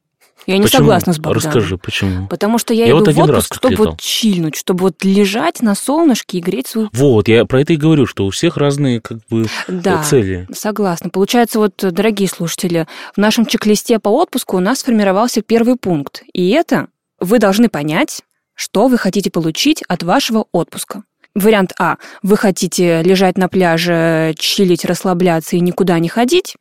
Я 0.47 0.57
не 0.57 0.63
Почему? 0.63 0.79
согласна 0.79 1.11
с 1.13 1.17
Богданом. 1.17 1.35
Расскажи, 1.45 1.77
почему? 1.77 2.27
Потому 2.27 2.57
что 2.59 2.73
я, 2.73 2.85
Я 2.85 2.91
иду 2.91 2.99
вот 2.99 3.07
в 3.07 3.09
один 3.09 3.25
раз 3.25 3.43
отпуск, 3.43 3.55
чтобы 3.55 3.71
летал. 3.73 3.85
вот 3.87 3.99
чильнуть, 3.99 4.55
чтобы 4.55 4.81
вот 4.83 5.03
лежать 5.03 5.61
на 5.61 5.75
солнышке 5.75 6.37
и 6.37 6.41
греть 6.41 6.67
свою... 6.67 6.89
Вот, 6.93 7.27
я 7.27 7.43
про 7.45 7.59
это 7.61 7.73
и 7.73 7.75
говорю, 7.75 8.05
что 8.05 8.25
у 8.25 8.29
всех 8.29 8.55
разные 8.55 9.01
как 9.01 9.19
бы 9.29 9.47
Да, 9.67 10.01
цели. 10.03 10.47
согласна. 10.53 11.09
Получается, 11.09 11.59
вот, 11.59 11.73
дорогие 11.77 12.29
слушатели, 12.29 12.87
в 13.13 13.17
нашем 13.17 13.45
чек-листе 13.45 13.99
по 13.99 14.09
отпуску 14.09 14.55
у 14.55 14.61
нас 14.61 14.79
сформировался 14.79 15.41
первый 15.41 15.75
пункт. 15.75 16.23
И 16.33 16.49
это 16.51 16.87
вы 17.19 17.37
должны 17.39 17.67
понять, 17.67 18.21
что 18.55 18.87
вы 18.87 18.97
хотите 18.97 19.29
получить 19.29 19.83
от 19.89 20.03
вашего 20.03 20.45
отпуска. 20.53 21.03
Вариант 21.35 21.73
А. 21.79 21.97
Вы 22.23 22.37
хотите 22.37 23.01
лежать 23.03 23.37
на 23.37 23.49
пляже, 23.49 24.33
чилить, 24.37 24.85
расслабляться 24.85 25.55
и 25.55 25.61
никуда 25.61 25.99
не 25.99 26.09
ходить. 26.09 26.55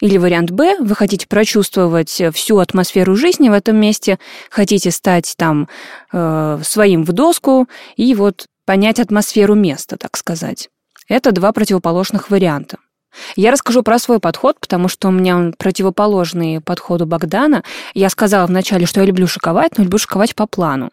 Или 0.00 0.18
вариант 0.18 0.50
Б. 0.50 0.76
Вы 0.80 0.94
хотите 0.94 1.26
прочувствовать 1.26 2.22
всю 2.32 2.58
атмосферу 2.58 3.14
жизни 3.16 3.48
в 3.48 3.52
этом 3.52 3.76
месте, 3.76 4.18
хотите 4.50 4.90
стать 4.90 5.34
там 5.36 5.68
э, 6.12 6.58
своим 6.62 7.04
в 7.04 7.12
доску 7.12 7.68
и 7.96 8.14
вот 8.14 8.46
понять 8.66 8.98
атмосферу 8.98 9.54
места, 9.54 9.96
так 9.96 10.16
сказать. 10.16 10.68
Это 11.08 11.32
два 11.32 11.52
противоположных 11.52 12.30
варианта. 12.30 12.78
Я 13.36 13.50
расскажу 13.50 13.82
про 13.82 13.98
свой 13.98 14.18
подход, 14.18 14.58
потому 14.58 14.88
что 14.88 15.08
у 15.08 15.10
меня 15.12 15.36
он 15.36 15.54
противоположный 15.56 16.60
подходу 16.60 17.06
Богдана. 17.06 17.62
Я 17.94 18.10
сказала 18.10 18.46
вначале, 18.46 18.86
что 18.86 19.00
я 19.00 19.06
люблю 19.06 19.26
шиковать, 19.26 19.78
но 19.78 19.84
люблю 19.84 19.98
шиковать 19.98 20.34
по 20.34 20.46
плану. 20.46 20.90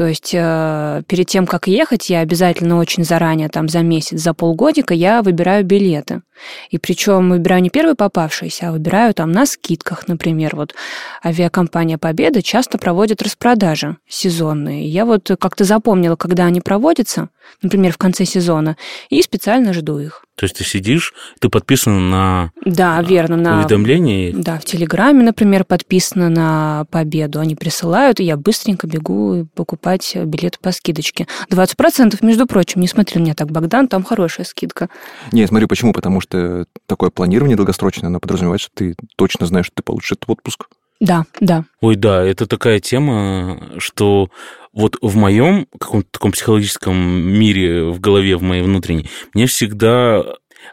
То 0.00 0.06
есть 0.06 0.30
э, 0.32 1.02
перед 1.08 1.26
тем, 1.26 1.46
как 1.46 1.68
ехать, 1.68 2.08
я 2.08 2.20
обязательно 2.20 2.78
очень 2.78 3.04
заранее, 3.04 3.50
там 3.50 3.68
за 3.68 3.80
месяц, 3.80 4.18
за 4.18 4.32
полгодика, 4.32 4.94
я 4.94 5.20
выбираю 5.20 5.62
билеты. 5.62 6.22
И 6.70 6.78
причем 6.78 7.28
выбираю 7.28 7.60
не 7.60 7.68
первый 7.68 7.94
попавшийся, 7.94 8.70
а 8.70 8.72
выбираю 8.72 9.12
там 9.12 9.30
на 9.30 9.44
скидках, 9.44 10.08
например. 10.08 10.56
Вот 10.56 10.74
авиакомпания 11.22 11.98
«Победа» 11.98 12.42
часто 12.42 12.78
проводит 12.78 13.20
распродажи 13.20 13.98
сезонные. 14.08 14.88
Я 14.88 15.04
вот 15.04 15.30
как-то 15.38 15.64
запомнила, 15.64 16.16
когда 16.16 16.46
они 16.46 16.62
проводятся, 16.62 17.28
например, 17.62 17.92
в 17.92 17.98
конце 17.98 18.24
сезона, 18.24 18.76
и 19.08 19.22
специально 19.22 19.72
жду 19.72 19.98
их. 19.98 20.24
То 20.36 20.44
есть 20.44 20.56
ты 20.56 20.64
сидишь, 20.64 21.12
ты 21.38 21.50
подписан 21.50 22.08
на 22.08 22.50
Да, 22.64 23.02
верно, 23.02 23.36
на... 23.36 23.58
уведомления, 23.58 24.32
Да, 24.34 24.58
в 24.58 24.64
Телеграме, 24.64 25.22
например, 25.22 25.64
подписано 25.64 26.30
на 26.30 26.86
Победу. 26.90 27.40
Они 27.40 27.54
присылают, 27.54 28.20
и 28.20 28.24
я 28.24 28.38
быстренько 28.38 28.86
бегу 28.86 29.46
покупать 29.54 30.16
билеты 30.16 30.58
по 30.62 30.72
скидочке. 30.72 31.26
20%, 31.50 32.16
между 32.22 32.46
прочим, 32.46 32.80
не 32.80 32.88
смотри 32.88 33.20
на 33.20 33.24
меня 33.24 33.34
так, 33.34 33.50
Богдан, 33.50 33.86
там 33.86 34.02
хорошая 34.02 34.46
скидка. 34.46 34.88
Не, 35.30 35.46
смотри, 35.46 35.66
почему? 35.66 35.92
Потому 35.92 36.22
что 36.22 36.64
такое 36.86 37.10
планирование 37.10 37.56
долгосрочное, 37.56 38.08
оно 38.08 38.18
подразумевает, 38.18 38.62
что 38.62 38.70
ты 38.74 38.94
точно 39.16 39.46
знаешь, 39.46 39.66
что 39.66 39.74
ты 39.76 39.82
получишь 39.82 40.12
этот 40.12 40.30
отпуск. 40.30 40.68
Да, 41.00 41.24
да. 41.40 41.64
Ой, 41.80 41.96
да, 41.96 42.22
это 42.22 42.46
такая 42.46 42.78
тема, 42.78 43.72
что 43.78 44.30
вот 44.72 44.96
в 45.00 45.16
моем 45.16 45.66
каком-то 45.78 46.08
таком 46.10 46.32
психологическом 46.32 46.96
мире 46.96 47.84
в 47.84 48.00
голове, 48.00 48.36
в 48.36 48.42
моей 48.42 48.62
внутренней, 48.62 49.08
мне 49.32 49.46
всегда 49.46 50.24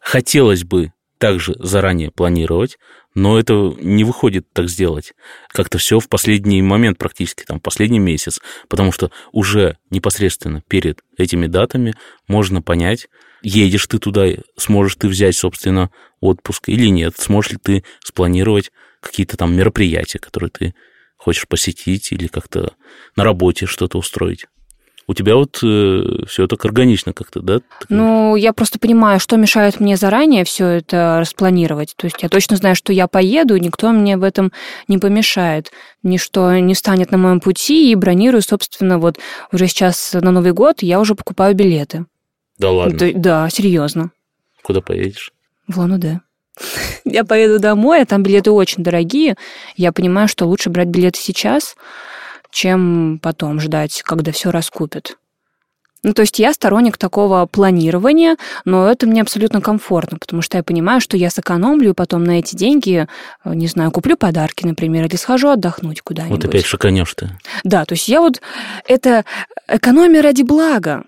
хотелось 0.01 0.65
бы 0.65 0.91
также 1.17 1.55
заранее 1.60 2.12
планировать, 2.12 2.77
но 3.15 3.39
это 3.39 3.74
не 3.79 4.03
выходит 4.03 4.46
так 4.53 4.69
сделать. 4.69 5.13
Как-то 5.50 5.79
все 5.79 6.00
в 6.00 6.07
последний 6.10 6.62
момент 6.62 6.98
практически, 6.98 7.43
там, 7.43 7.60
последний 7.60 7.98
месяц, 7.98 8.39
потому 8.67 8.91
что 8.91 9.10
уже 9.31 9.77
непосредственно 9.89 10.62
перед 10.67 11.00
этими 11.17 11.48
датами 11.48 11.96
можно 12.27 12.62
понять, 12.62 13.07
едешь 13.41 13.88
ты 13.88 13.98
туда, 13.98 14.27
сможешь 14.57 14.98
ты 14.98 15.07
взять, 15.07 15.36
собственно, 15.36 15.89
отпуск 16.19 16.69
или 16.69 16.88
нет, 16.88 17.15
сможешь 17.17 17.53
ли 17.53 17.57
ты 17.57 17.84
спланировать 18.03 18.72
какие-то 19.01 19.38
там 19.38 19.56
мероприятия, 19.56 20.20
которые 20.20 20.50
ты 20.50 20.75
хочешь 21.18 21.48
посетить 21.48 22.12
или 22.12 22.27
как-то 22.27 22.74
на 23.16 23.24
работе 23.24 23.66
что-то 23.66 23.98
устроить. 23.98 24.46
У 25.10 25.13
тебя 25.13 25.36
вот 25.36 25.60
э, 25.63 26.25
все 26.27 26.48
так 26.48 26.66
органично 26.66 27.13
как-то, 27.13 27.39
да? 27.39 27.62
Ну, 27.88 28.36
я 28.36 28.51
просто 28.51 28.77
понимаю, 28.77 29.22
что 29.22 29.38
мешает 29.38 29.80
мне 29.80 29.96
заранее 29.96 30.44
все 30.44 30.66
это 30.68 31.20
распланировать. 31.22 31.94
То 31.96 32.08
есть 32.08 32.22
я 32.22 32.27
точно 32.27 32.58
знаю, 32.58 32.75
что 32.75 32.92
я 32.92 33.08
поеду, 33.08 33.56
никто 33.56 33.92
мне 33.94 34.18
в 34.18 34.24
этом 34.24 34.51
не 34.89 34.98
помешает. 34.98 35.72
Ничто 36.04 36.58
не 36.58 36.75
станет 36.75 37.12
на 37.12 37.18
моем 37.18 37.39
пути, 37.39 37.89
и 37.89 37.96
бронирую, 37.96 38.42
собственно, 38.42 39.00
вот 39.00 39.18
уже 39.54 39.68
сейчас 39.68 40.12
на 40.12 40.32
Новый 40.32 40.51
год 40.51 40.82
я 40.82 41.00
уже 41.00 41.16
покупаю 41.16 41.56
билеты. 41.56 42.06
Да 42.58 42.72
ладно, 42.72 42.98
Да, 43.00 43.12
да, 43.16 43.50
серьезно. 43.50 44.12
куда 44.62 44.82
поедешь? 44.82 45.32
В 45.70 45.80
Лан-Удэ. 45.80 46.20
Я 47.12 47.24
поеду 47.24 47.60
домой, 47.60 48.02
а 48.02 48.06
там 48.06 48.24
билеты 48.24 48.52
очень 48.52 48.84
дорогие. 48.84 49.36
Я 49.76 49.92
понимаю, 49.92 50.28
что 50.28 50.46
лучше 50.46 50.70
брать 50.70 50.88
билеты 50.88 51.20
сейчас, 51.20 51.76
чем 52.52 53.20
потом 53.22 53.60
ждать, 53.60 54.02
когда 54.04 54.32
все 54.32 54.52
раскупят. 54.52 55.18
Ну, 56.04 56.14
то 56.14 56.22
есть 56.22 56.38
я 56.40 56.54
сторонник 56.54 56.98
такого 56.98 57.46
планирования, 57.48 58.38
но 58.66 58.90
это 58.90 59.08
мне 59.08 59.22
абсолютно 59.22 59.62
комфортно, 59.62 60.20
потому 60.20 60.42
что 60.42 60.58
я 60.58 60.64
понимаю, 60.64 61.02
что 61.02 61.18
я 61.18 61.30
сэкономлю, 61.30 61.90
и 61.90 61.94
потом 61.94 62.24
на 62.24 62.40
эти 62.40 62.56
деньги, 62.56 63.08
э, 63.44 63.54
не 63.54 63.68
знаю, 63.68 63.92
куплю 63.92 64.16
подарки, 64.16 64.66
например, 64.66 65.06
или 65.06 65.16
схожу 65.16 65.50
отдохнуть 65.50 66.02
куда-нибудь. 66.02 66.44
Вот 66.44 66.50
опять 66.50 66.66
шиканешь 66.66 67.14
ты. 67.16 67.32
Да, 67.64 67.86
то 67.86 67.94
есть 67.94 68.08
я 68.08 68.22
вот... 68.22 68.42
Это 68.88 69.26
экономия 69.68 70.22
ради 70.22 70.44
блага. 70.44 71.04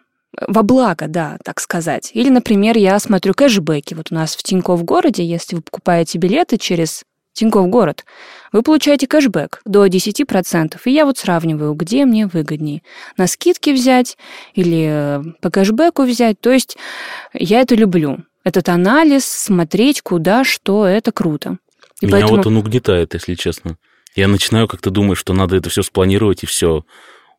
Во 0.48 0.64
благо, 0.64 1.08
да, 1.08 1.38
так 1.44 1.60
сказать. 1.60 2.12
Или, 2.14 2.30
например, 2.30 2.78
я 2.78 2.98
смотрю 3.00 3.34
кэшбэки. 3.34 3.94
Вот 3.94 4.12
у 4.12 4.16
нас 4.16 4.36
в 4.36 4.44
Тинькофф 4.44 4.84
городе, 4.84 5.24
если 5.24 5.56
вы 5.56 5.62
покупаете 5.62 6.18
билеты 6.18 6.58
через 6.58 7.04
Тинькофф 7.34 7.68
город, 7.68 8.06
вы 8.52 8.62
получаете 8.62 9.08
кэшбэк 9.08 9.62
до 9.66 9.86
10%. 9.86 10.80
И 10.86 10.92
я 10.92 11.06
вот 11.06 11.18
сравниваю, 11.18 11.74
где 11.74 12.06
мне 12.06 12.28
выгоднее. 12.28 12.84
На 13.18 13.28
скидки 13.28 13.72
взять 13.72 14.18
или 14.54 14.88
э, 14.90 15.24
по 15.42 15.50
кэшбэку 15.50 16.04
взять. 16.04 16.40
То 16.40 16.52
есть 16.52 16.78
я 17.34 17.62
это 17.62 17.76
люблю. 17.76 18.20
Этот 18.44 18.70
анализ, 18.70 19.26
смотреть, 19.26 20.02
куда, 20.02 20.44
что, 20.44 20.86
это 20.86 21.12
круто. 21.12 21.58
И 22.02 22.06
Меня 22.06 22.18
поэтому... 22.18 22.38
вот 22.38 22.48
он 22.48 22.58
угнетает, 22.58 23.14
если 23.14 23.36
честно. 23.36 23.78
Я 24.16 24.28
начинаю 24.28 24.68
как-то 24.68 24.90
думать, 24.90 25.18
что 25.18 25.34
надо 25.34 25.56
это 25.56 25.70
все 25.70 25.84
спланировать, 25.84 26.44
и 26.44 26.46
все. 26.46 26.84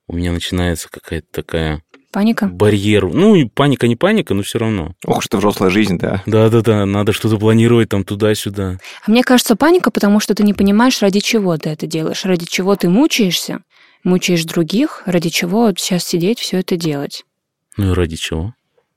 У 0.07 0.15
меня 0.15 0.33
начинается 0.33 0.89
какая-то 0.91 1.27
такая 1.31 1.83
Паника. 2.13 2.47
барьер. 2.47 3.07
Ну, 3.07 3.37
и 3.37 3.45
паника 3.45 3.87
не 3.87 3.95
паника, 3.95 4.35
но 4.35 4.43
все 4.43 4.59
равно. 4.59 4.95
Ох 5.07 5.25
это 5.25 5.37
взрослая 5.39 5.71
жизнь, 5.71 5.97
да. 5.97 6.23
Да-да-да, 6.27 6.85
надо 6.85 7.13
что-то 7.13 7.39
планировать 7.39 7.89
там 7.89 8.03
туда-сюда. 8.05 8.79
А 9.07 9.11
мне 9.11 9.23
кажется, 9.23 9.55
паника, 9.55 9.93
потому 9.93 10.19
что 10.19 10.35
ты 10.35 10.43
не 10.43 10.53
понимаешь, 10.53 11.01
ради 11.03 11.21
чего 11.21 11.57
ты 11.57 11.71
это 11.71 11.87
делаешь, 11.87 12.25
ради 12.25 12.47
чего 12.47 12.75
ты 12.75 12.89
мучаешься, 12.89 13.61
мучаешь 14.03 14.45
других, 14.45 15.03
ради 15.07 15.29
чего 15.29 15.67
вот 15.67 15.79
сейчас 15.79 16.05
сидеть, 16.05 16.41
все 16.41 16.59
это 16.59 16.77
делать. 16.77 17.25
Ну 17.77 17.93
и 17.93 17.95
ради 17.95 18.17
чего? 18.17 18.55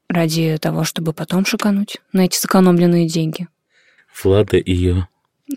Ради 0.09 0.57
того, 0.59 0.83
чтобы 0.83 1.13
потом 1.13 1.45
шикануть 1.45 1.97
на 2.13 2.21
эти 2.25 2.35
сэкономленные 2.35 3.07
деньги. 3.07 3.47
Влада 4.23 4.57
и 4.57 4.73
ее. 4.73 5.07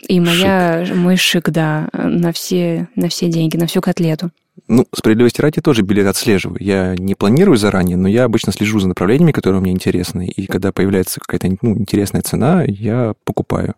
И 0.09 0.21
моя, 0.21 0.87
мой 0.95 1.17
шик, 1.17 1.51
да, 1.51 1.89
на 1.93 2.33
все, 2.33 2.89
на 2.97 3.09
все 3.09 3.29
деньги, 3.29 3.57
на 3.57 3.67
всю 3.67 3.81
котлету. 3.81 4.31
Ну, 4.69 4.87
справедливости 4.95 5.41
ради 5.41 5.61
тоже 5.61 5.83
билет 5.83 6.07
отслеживаю. 6.07 6.59
Я 6.61 6.95
не 6.97 7.15
планирую 7.15 7.57
заранее, 7.57 7.97
но 7.97 8.09
я 8.09 8.25
обычно 8.25 8.53
слежу 8.53 8.81
за 8.81 8.89
направлениями, 8.89 9.33
которые 9.33 9.61
мне 9.61 9.73
интересны. 9.73 10.27
И 10.27 10.47
когда 10.47 10.73
появляется 10.73 11.21
какая-то 11.21 11.57
ну, 11.63 11.77
интересная 11.77 12.23
цена, 12.23 12.65
я 12.67 13.15
покупаю. 13.25 13.75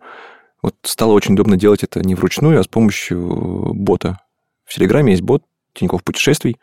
Вот 0.63 0.75
стало 0.83 1.13
очень 1.13 1.35
удобно 1.35 1.57
делать 1.57 1.83
это 1.83 2.01
не 2.01 2.15
вручную, 2.15 2.61
а 2.61 2.65
с 2.65 2.69
помощью 2.69 3.73
бота. 3.75 4.19
В 4.65 4.75
Телеграме 4.75 5.13
есть 5.13 5.23
бот 5.23 5.43
Тинькофф 5.75 6.03
путешествий. 6.03 6.57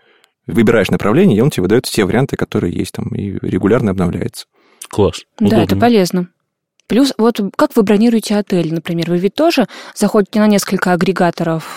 Выбираешь 0.47 0.91
направление, 0.91 1.37
и 1.37 1.41
он 1.41 1.49
тебе 1.49 1.63
выдает 1.63 1.85
все 1.85 2.05
варианты, 2.05 2.37
которые 2.37 2.73
есть 2.73 2.93
там, 2.93 3.07
и 3.09 3.31
регулярно 3.41 3.91
обновляется. 3.91 4.45
Класс. 4.89 5.23
Да, 5.39 5.47
это 5.47 5.75
Удобно. 5.75 5.79
полезно. 5.79 6.29
Плюс, 6.87 7.13
вот 7.17 7.39
как 7.55 7.75
вы 7.75 7.83
бронируете 7.83 8.35
отель, 8.35 8.73
например, 8.73 9.09
вы 9.09 9.17
ведь 9.17 9.33
тоже 9.33 9.67
заходите 9.95 10.39
на 10.39 10.47
несколько 10.47 10.93
агрегаторов 10.93 11.75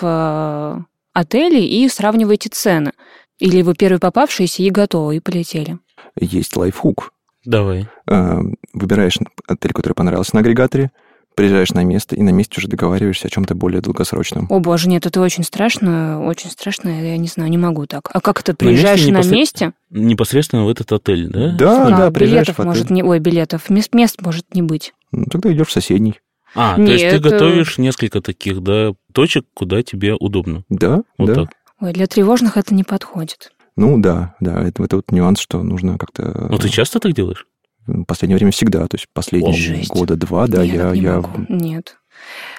отелей 1.19 1.67
и 1.67 1.89
сравниваете 1.89 2.49
цены. 2.53 2.93
Или 3.39 3.63
вы 3.63 3.75
первый 3.75 3.99
попавшиеся 3.99 4.63
и 4.63 4.71
готовы, 4.71 5.17
и 5.17 5.21
полетели. 5.21 5.79
Есть 6.21 6.57
лайфхук. 6.57 7.13
Давай. 7.45 7.87
Э, 8.11 8.39
Выбираешь 8.73 9.19
отель, 9.47 9.73
который 9.73 9.93
понравился 9.95 10.35
на 10.35 10.41
агрегаторе, 10.41 10.91
приезжаешь 11.37 11.71
на 11.71 11.85
место, 11.85 12.17
и 12.17 12.23
на 12.23 12.31
месте 12.31 12.57
уже 12.59 12.67
договариваешься 12.67 13.29
о 13.29 13.31
чем-то 13.31 13.55
более 13.55 13.81
долгосрочном. 13.81 14.49
О 14.51 14.59
боже, 14.59 14.89
нет, 14.89 15.07
это 15.07 15.21
очень 15.21 15.45
страшно, 15.45 16.25
очень 16.27 16.51
страшно, 16.51 16.89
я 16.89 17.17
не 17.17 17.29
знаю, 17.29 17.49
не 17.49 17.59
могу 17.59 17.87
так. 17.87 18.11
А 18.13 18.21
как 18.21 18.41
это, 18.41 18.53
На 18.53 18.57
приезжаешь 18.57 18.99
месте 19.07 19.13
на 19.13 19.19
непосред- 19.19 19.31
месте? 19.33 19.73
Непосредственно 19.91 20.65
в 20.65 20.69
этот 20.69 20.91
отель, 20.93 21.29
да? 21.29 21.53
Да, 21.57 21.87
А, 21.87 21.91
да, 21.91 22.11
приезжаешь 22.11 22.49
билетов 22.49 22.57
в 22.57 22.61
отель. 22.61 22.69
может 22.69 22.91
не... 22.91 23.05
Ой, 23.05 23.21
билетов, 23.21 23.71
мест, 23.71 23.95
мест 23.95 24.21
может 24.21 24.53
не 24.55 24.63
быть. 24.63 24.93
Ну, 25.13 25.27
тогда 25.31 25.53
идешь 25.53 25.69
в 25.69 25.73
соседний. 25.73 26.19
А, 26.55 26.77
то 26.77 26.83
есть 26.83 27.05
ты 27.05 27.17
Нет, 27.17 27.27
э, 27.27 27.31
готовишь 27.31 27.79
несколько 27.79 28.21
таких, 28.21 28.63
да, 28.63 28.93
точек, 29.13 29.45
куда 29.55 29.83
тебе 29.83 30.15
удобно. 30.15 30.65
Да, 30.69 31.03
Вот 31.19 31.27
да. 31.27 31.35
так. 31.35 31.51
Ой, 31.81 31.93
для 31.93 32.07
тревожных 32.07 32.57
это 32.57 32.75
не 32.75 32.85
подходит. 32.85 33.53
Ну 33.77 34.01
да, 34.01 34.35
да, 34.41 34.63
это, 34.67 34.83
это 34.83 34.97
вот 34.97 35.13
нюанс, 35.13 35.39
что 35.41 35.63
нужно 35.63 35.99
как-то... 35.99 36.49
Ну, 36.51 36.59
ты 36.59 36.69
часто 36.69 36.99
так 36.99 37.13
делаешь? 37.13 37.47
В 37.87 38.05
последнее 38.05 38.37
время 38.37 38.51
всегда, 38.53 38.87
то 38.89 38.97
есть 38.97 39.07
последние 39.15 39.55
Жесть. 39.55 39.89
года 39.91 40.17
два, 40.17 40.47
да, 40.49 40.63
я, 40.63 40.89
я, 40.89 40.91
не 40.93 41.01
я 41.03 41.17
могу. 41.21 41.47
Нет. 41.49 41.97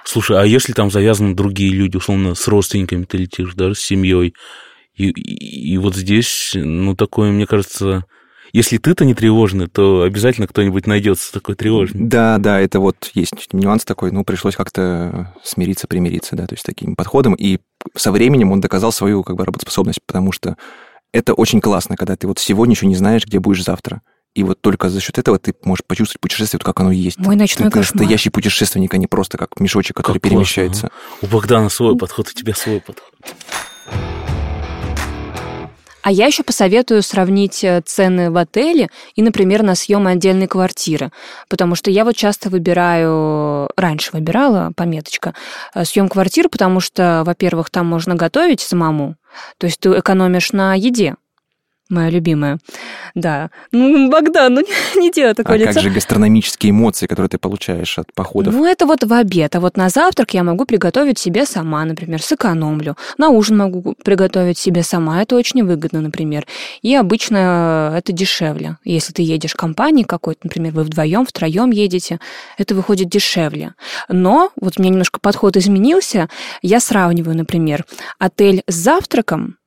Слушай, 0.05 0.39
а 0.41 0.45
если 0.45 0.71
там 0.73 0.89
завязаны 0.89 1.35
другие 1.35 1.71
люди, 1.73 1.97
условно, 1.97 2.33
с 2.35 2.47
родственниками 2.47 3.03
ты 3.03 3.17
летишь, 3.17 3.53
да, 3.55 3.73
с 3.73 3.79
семьей, 3.79 4.33
и, 4.95 5.09
и- 5.09 5.73
и 5.73 5.77
вот 5.77 5.95
здесь, 5.95 6.51
ну, 6.55 6.95
такое, 6.95 7.31
мне 7.31 7.45
кажется, 7.45 8.05
если 8.51 8.77
ты-то 8.77 9.05
не 9.05 9.13
тревожный, 9.13 9.67
то 9.67 10.03
обязательно 10.03 10.47
кто-нибудь 10.47 10.87
найдется 10.87 11.31
такой 11.31 11.55
тревожный. 11.55 12.01
Да, 12.01 12.37
да, 12.37 12.59
это 12.59 12.79
вот 12.79 13.11
есть 13.13 13.53
нюанс 13.53 13.85
такой, 13.85 14.11
ну, 14.11 14.23
пришлось 14.23 14.55
как-то 14.55 15.33
смириться, 15.43 15.87
примириться, 15.87 16.35
да, 16.35 16.47
то 16.47 16.55
есть 16.55 16.65
таким 16.65 16.95
подходом, 16.95 17.33
и 17.33 17.59
со 17.95 18.11
временем 18.11 18.51
он 18.51 18.61
доказал 18.61 18.91
свою, 18.91 19.23
как 19.23 19.35
бы, 19.35 19.45
работоспособность, 19.45 19.99
потому 20.05 20.31
что 20.31 20.57
это 21.13 21.33
очень 21.33 21.61
классно, 21.61 21.95
когда 21.95 22.15
ты 22.15 22.27
вот 22.27 22.39
сегодня 22.39 22.75
еще 22.75 22.85
не 22.85 22.95
знаешь, 22.95 23.25
где 23.25 23.39
будешь 23.39 23.63
завтра. 23.63 24.01
И 24.35 24.43
вот 24.43 24.61
только 24.61 24.89
за 24.89 25.01
счет 25.01 25.17
этого 25.17 25.39
ты 25.39 25.55
можешь 25.63 25.83
почувствовать 25.85 26.21
путешествие, 26.21 26.59
вот 26.59 26.65
как 26.65 26.79
оно 26.79 26.91
есть. 26.91 27.17
Мой 27.17 27.35
ночной 27.35 27.69
ты 27.69 27.79
кошмар. 27.79 28.01
настоящий 28.01 28.29
путешественник, 28.29 28.93
а 28.93 28.97
не 28.97 29.07
просто 29.07 29.37
как 29.37 29.59
мешочек, 29.59 29.97
который 29.97 30.19
Как 30.19 30.21
классно, 30.21 30.35
перемещается. 30.35 30.89
У 31.21 31.27
Богдана 31.27 31.69
свой 31.69 31.97
подход, 31.97 32.29
у 32.29 32.31
тебя 32.31 32.53
свой 32.53 32.79
подход. 32.79 33.11
А 36.01 36.11
я 36.11 36.27
еще 36.27 36.43
посоветую 36.43 37.03
сравнить 37.03 37.63
э, 37.63 37.81
цены 37.85 38.31
в 38.31 38.37
отеле 38.37 38.89
и, 39.15 39.21
например, 39.21 39.63
на 39.63 39.75
съем 39.75 40.07
отдельной 40.07 40.47
квартиры. 40.47 41.11
Потому 41.49 41.75
что 41.75 41.91
я 41.91 42.05
вот 42.05 42.15
часто 42.15 42.49
выбираю, 42.49 43.69
раньше 43.75 44.11
выбирала, 44.13 44.71
пометочка, 44.75 45.33
э, 45.75 45.83
съем 45.83 46.07
квартиры, 46.07 46.49
потому 46.49 46.79
что, 46.79 47.23
во-первых, 47.25 47.69
там 47.69 47.85
можно 47.87 48.15
готовить 48.15 48.61
самому, 48.61 49.15
то 49.57 49.67
есть 49.67 49.79
ты 49.79 49.89
экономишь 49.89 50.51
на 50.51 50.73
еде. 50.75 51.15
Моя 51.89 52.11
любимая. 52.11 52.59
Да. 53.15 53.49
Ну, 53.71 54.11
Богдан, 54.11 54.53
ну 54.53 54.61
не, 54.61 54.67
не 55.01 55.11
делай 55.11 55.33
такое 55.33 55.55
А 55.55 55.57
лицо. 55.57 55.73
как 55.73 55.83
же 55.83 55.89
гастрономические 55.89 56.69
эмоции, 56.69 57.07
которые 57.07 57.29
ты 57.29 57.39
получаешь 57.39 57.97
от 57.97 58.13
походов? 58.13 58.53
Ну, 58.53 58.65
это 58.65 58.85
вот 58.85 59.03
в 59.03 59.11
обед. 59.11 59.55
А 59.55 59.59
вот 59.59 59.75
на 59.75 59.89
завтрак 59.89 60.33
я 60.35 60.43
могу 60.43 60.65
приготовить 60.65 61.17
себе 61.17 61.47
сама, 61.47 61.83
например, 61.85 62.21
сэкономлю. 62.21 62.95
На 63.17 63.29
ужин 63.29 63.57
могу 63.57 63.95
приготовить 64.03 64.59
себе 64.59 64.83
сама. 64.83 65.21
Это 65.23 65.35
очень 65.35 65.63
выгодно, 65.63 66.01
например. 66.01 66.45
И 66.83 66.93
обычно 66.93 67.95
это 67.97 68.11
дешевле. 68.11 68.77
Если 68.83 69.11
ты 69.11 69.23
едешь 69.23 69.55
компанией 69.55 70.05
какой-то, 70.05 70.41
например, 70.43 70.73
вы 70.73 70.83
вдвоем, 70.83 71.25
втроем 71.25 71.71
едете, 71.71 72.19
это 72.59 72.75
выходит 72.75 73.09
дешевле. 73.09 73.73
Но 74.09 74.51
вот 74.61 74.73
у 74.77 74.81
меня 74.81 74.91
немножко 74.91 75.19
подход 75.19 75.57
изменился. 75.57 76.29
Я 76.61 76.79
сравниваю, 76.79 77.35
например, 77.35 77.85
отель 78.19 78.61
с 78.67 78.75
завтраком, 78.75 79.57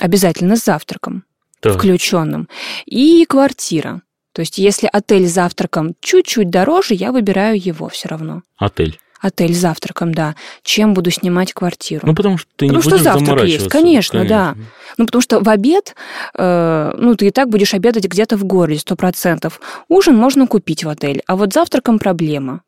обязательно 0.00 0.56
с 0.56 0.64
завтраком, 0.64 1.24
Так. 1.60 1.76
включенным, 1.76 2.48
и 2.86 3.24
квартира. 3.26 4.02
То 4.32 4.40
есть, 4.40 4.58
если 4.58 4.88
отель 4.92 5.26
с 5.26 5.32
завтраком 5.32 5.94
чуть-чуть 6.00 6.50
дороже, 6.50 6.94
я 6.94 7.12
выбираю 7.12 7.60
его 7.62 7.88
все 7.88 8.08
равно. 8.08 8.42
Отель. 8.58 8.98
Отель 9.20 9.52
с 9.54 9.58
завтраком, 9.58 10.14
да. 10.14 10.34
Чем 10.62 10.94
буду 10.94 11.10
снимать 11.10 11.52
квартиру? 11.52 12.06
Ну, 12.06 12.14
потому 12.14 12.38
что 12.38 12.48
ты 12.56 12.66
Потому 12.66 12.78
не 12.78 12.80
что 12.82 12.90
будешь 12.92 13.02
завтрак 13.02 13.20
есть, 13.20 13.28
заморачиваться. 13.28 13.70
конечно, 13.70 14.24
да. 14.24 14.54
Ну, 14.96 15.04
потому 15.04 15.20
что 15.20 15.40
в 15.40 15.48
обед, 15.50 15.94
э, 16.38 16.92
ну, 16.96 17.14
ты 17.16 17.26
и 17.26 17.30
так 17.30 17.50
будешь 17.50 17.74
обедать 17.74 18.04
где-то 18.06 18.38
в 18.38 18.44
городе, 18.44 18.78
сто 18.78 18.96
процентов. 18.96 19.60
Ужин 19.88 20.16
можно 20.16 20.46
купить 20.46 20.84
в 20.84 20.88
отель, 20.88 21.22
а 21.26 21.36
вот 21.36 21.52
завтраком 21.52 21.98
проблема. 21.98 22.62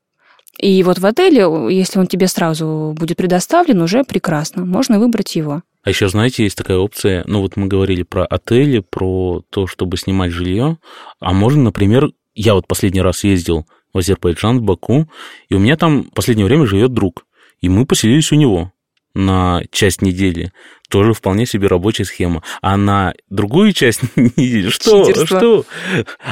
И 0.59 0.83
вот 0.83 0.99
в 0.99 1.07
отеле, 1.07 1.47
если 1.75 1.99
он 1.99 2.07
тебе 2.07 2.27
сразу 2.29 2.95
будет 2.99 3.17
предоставлен, 3.17 3.81
уже 3.81 4.05
прекрасно. 4.05 4.67
Можно 4.67 4.99
выбрать 4.99 5.35
его. 5.35 5.63
А 5.85 5.91
еще, 5.91 6.09
знаете, 6.09 6.45
есть 6.45 6.57
такая 6.57 6.79
опция, 6.79 7.25
ну 7.27 7.41
вот 7.41 7.57
мы 7.57 7.67
говорили 7.67 8.03
про 8.05 8.25
отели, 8.25 8.81
про 8.81 9.43
то, 9.51 9.67
чтобы 9.67 9.97
снимать 9.97 10.31
жилье, 10.31 10.79
а 11.19 11.33
можно, 11.33 11.63
например, 11.63 12.11
я 12.35 12.55
вот 12.55 12.69
последний 12.69 13.03
раз 13.03 13.25
ездил 13.25 13.67
в 13.93 13.99
Азербайджан, 13.99 14.61
в 14.61 14.63
Баку, 14.63 15.09
и 15.49 15.55
у 15.55 15.59
меня 15.59 15.77
там 15.77 16.05
в 16.05 16.11
последнее 16.11 16.47
время 16.47 16.67
живет 16.67 16.93
друг, 16.93 17.27
и 17.61 17.69
мы 17.69 17.85
поселились 17.85 18.33
у 18.33 18.37
него 18.37 18.73
на 19.15 19.63
часть 19.71 20.03
недели. 20.03 20.53
Тоже 20.89 21.15
вполне 21.15 21.47
себе 21.47 21.69
рабочая 21.69 22.05
схема. 22.05 22.43
А 22.61 22.77
на 22.77 23.15
другую 23.29 23.73
часть 23.73 24.01
недели... 24.17 24.69
Что? 24.69 25.05
Читерство. 25.05 25.39
Что? 25.39 25.65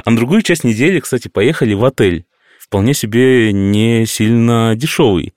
А 0.04 0.10
на 0.10 0.16
другую 0.16 0.42
часть 0.42 0.64
недели, 0.64 1.00
кстати, 1.00 1.28
поехали 1.28 1.74
в 1.74 1.84
отель. 1.84 2.24
Вполне 2.58 2.94
себе 2.94 3.52
не 3.52 4.06
сильно 4.06 4.74
дешевый. 4.76 5.34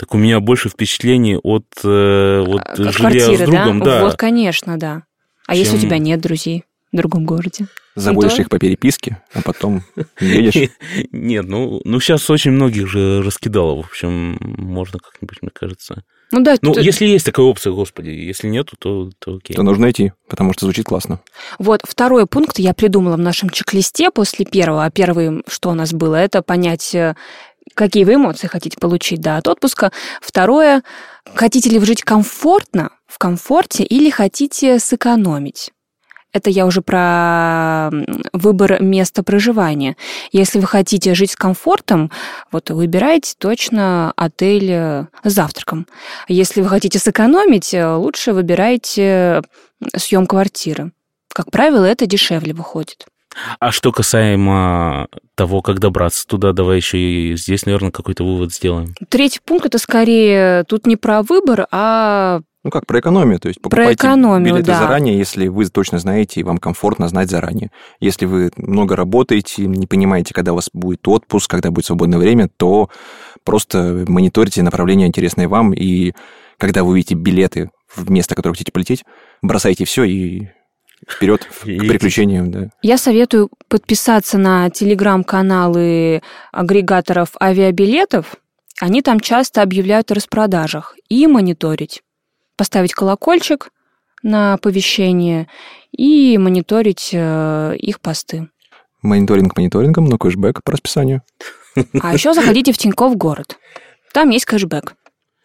Так 0.00 0.14
у 0.14 0.18
меня 0.18 0.40
больше 0.40 0.70
впечатлений 0.70 1.36
от 1.36 1.66
э, 1.84 2.42
вот, 2.46 2.62
А, 2.64 2.74
жилья 2.74 2.92
Квартиры, 2.92 3.36
с 3.36 3.40
другом. 3.40 3.80
да? 3.80 3.84
Да. 3.84 4.04
Вот, 4.06 4.16
конечно, 4.16 4.78
да. 4.78 5.02
А 5.46 5.54
если 5.54 5.76
у 5.76 5.78
Чем- 5.80 5.88
тебя 5.88 5.98
нет 5.98 6.20
друзей 6.22 6.64
в 6.90 6.96
другом 6.96 7.26
городе? 7.26 7.66
Заводишь 7.96 8.36
Да. 8.36 8.42
их 8.42 8.48
по 8.48 8.58
переписке, 8.58 9.20
а 9.34 9.42
потом 9.42 9.82
едешь. 10.20 10.70
Нет, 11.12 11.44
ну, 11.46 11.80
ну 11.84 12.00
сейчас 12.00 12.30
очень 12.30 12.52
многих 12.52 12.86
же 12.88 13.20
раскидало. 13.20 13.76
В 13.76 13.80
общем, 13.86 14.38
можно 14.40 15.00
как-нибудь, 15.00 15.38
мне 15.42 15.50
кажется. 15.52 16.02
Ну 16.32 16.40
да, 16.44 16.54
Ну, 16.62 16.78
если 16.78 17.06
есть 17.06 17.26
такая 17.26 17.44
опция, 17.44 17.72
господи, 17.72 18.10
если 18.10 18.46
нету, 18.46 18.76
то, 18.78 19.10
то 19.18 19.34
окей. 19.34 19.56
То 19.56 19.64
нужно 19.64 19.90
идти, 19.90 20.12
потому 20.28 20.52
что 20.52 20.66
звучит 20.66 20.86
классно. 20.86 21.18
Вот 21.58 21.80
второй 21.84 22.26
пункт 22.26 22.60
я 22.60 22.72
придумала 22.72 23.16
в 23.16 23.20
нашем 23.20 23.50
чек-листе 23.50 24.10
после 24.12 24.44
первого. 24.46 24.84
А 24.84 24.90
первый, 24.90 25.42
что 25.48 25.70
у 25.70 25.74
нас 25.74 25.92
было, 25.92 26.14
это 26.14 26.42
понять, 26.42 26.94
э, 26.94 27.16
какие 27.74 28.04
вы 28.04 28.14
эмоции 28.14 28.46
хотите 28.46 28.78
получить 28.78 29.20
да, 29.20 29.36
от 29.36 29.48
отпуска. 29.48 29.92
Второе, 30.20 30.82
хотите 31.34 31.70
ли 31.70 31.78
вы 31.78 31.86
жить 31.86 32.02
комфортно, 32.02 32.90
в 33.06 33.18
комфорте, 33.18 33.84
или 33.84 34.10
хотите 34.10 34.78
сэкономить? 34.78 35.72
Это 36.32 36.48
я 36.48 36.66
уже 36.66 36.80
про 36.80 37.90
выбор 38.32 38.80
места 38.80 39.24
проживания. 39.24 39.96
Если 40.30 40.60
вы 40.60 40.66
хотите 40.66 41.14
жить 41.14 41.32
с 41.32 41.36
комфортом, 41.36 42.12
вот 42.52 42.70
выбирайте 42.70 43.34
точно 43.36 44.12
отель 44.14 44.70
э, 44.70 45.06
с 45.24 45.32
завтраком. 45.32 45.88
Если 46.28 46.62
вы 46.62 46.68
хотите 46.68 47.00
сэкономить, 47.00 47.74
э, 47.74 47.94
лучше 47.94 48.32
выбирайте 48.32 49.42
съем 49.96 50.28
квартиры. 50.28 50.92
Как 51.32 51.50
правило, 51.50 51.84
это 51.84 52.06
дешевле 52.06 52.52
выходит. 52.54 53.06
А 53.58 53.70
что 53.70 53.92
касаемо 53.92 55.08
того, 55.34 55.62
как 55.62 55.78
добраться 55.78 56.26
туда, 56.26 56.52
давай 56.52 56.76
еще 56.76 56.98
и 56.98 57.36
здесь, 57.36 57.64
наверное, 57.64 57.90
какой-то 57.90 58.24
вывод 58.24 58.52
сделаем. 58.52 58.94
Третий 59.08 59.40
пункт 59.44 59.66
это 59.66 59.78
скорее 59.78 60.64
тут 60.64 60.86
не 60.86 60.96
про 60.96 61.22
выбор, 61.22 61.66
а 61.70 62.40
Ну 62.64 62.70
как, 62.70 62.86
про 62.86 63.00
экономию, 63.00 63.38
то 63.38 63.48
есть 63.48 63.60
покупайте 63.60 63.94
экономию, 63.94 64.54
билеты 64.54 64.66
да. 64.66 64.80
заранее, 64.80 65.16
если 65.16 65.48
вы 65.48 65.66
точно 65.66 65.98
знаете 65.98 66.40
и 66.40 66.42
вам 66.42 66.58
комфортно 66.58 67.08
знать 67.08 67.30
заранее. 67.30 67.70
Если 68.00 68.26
вы 68.26 68.50
много 68.56 68.96
работаете, 68.96 69.66
не 69.66 69.86
понимаете, 69.86 70.34
когда 70.34 70.52
у 70.52 70.56
вас 70.56 70.68
будет 70.72 71.06
отпуск, 71.06 71.50
когда 71.50 71.70
будет 71.70 71.86
свободное 71.86 72.18
время, 72.18 72.48
то 72.54 72.90
просто 73.44 74.04
мониторите 74.08 74.62
направление 74.62 75.06
интересное 75.06 75.48
вам, 75.48 75.72
и 75.72 76.12
когда 76.58 76.84
вы 76.84 76.90
увидите 76.90 77.14
билеты 77.14 77.70
в 77.94 78.10
место, 78.10 78.34
которое 78.34 78.54
хотите 78.54 78.72
полететь, 78.72 79.04
бросайте 79.40 79.84
все 79.84 80.04
и 80.04 80.48
вперед 81.08 81.44
к 81.60 81.64
приключениям, 81.64 82.50
да. 82.50 82.70
я 82.82 82.98
советую 82.98 83.50
подписаться 83.68 84.38
на 84.38 84.70
телеграм-каналы 84.70 86.22
агрегаторов 86.52 87.30
авиабилетов. 87.40 88.36
Они 88.80 89.02
там 89.02 89.20
часто 89.20 89.62
объявляют 89.62 90.10
о 90.10 90.14
распродажах. 90.14 90.96
И 91.08 91.26
мониторить. 91.26 92.02
Поставить 92.56 92.94
колокольчик 92.94 93.70
на 94.22 94.54
оповещение 94.54 95.48
и 95.92 96.38
мониторить 96.38 97.10
э, 97.12 97.74
их 97.76 98.00
посты. 98.00 98.48
Мониторинг 99.02 99.56
мониторингом, 99.56 100.06
но 100.06 100.18
кэшбэк 100.18 100.62
по 100.62 100.72
расписанию. 100.72 101.22
А 102.00 102.12
еще 102.12 102.34
заходите 102.34 102.72
в 102.72 102.78
Тинькофф 102.78 103.16
город. 103.16 103.58
Там 104.12 104.30
есть 104.30 104.44
кэшбэк. 104.44 104.94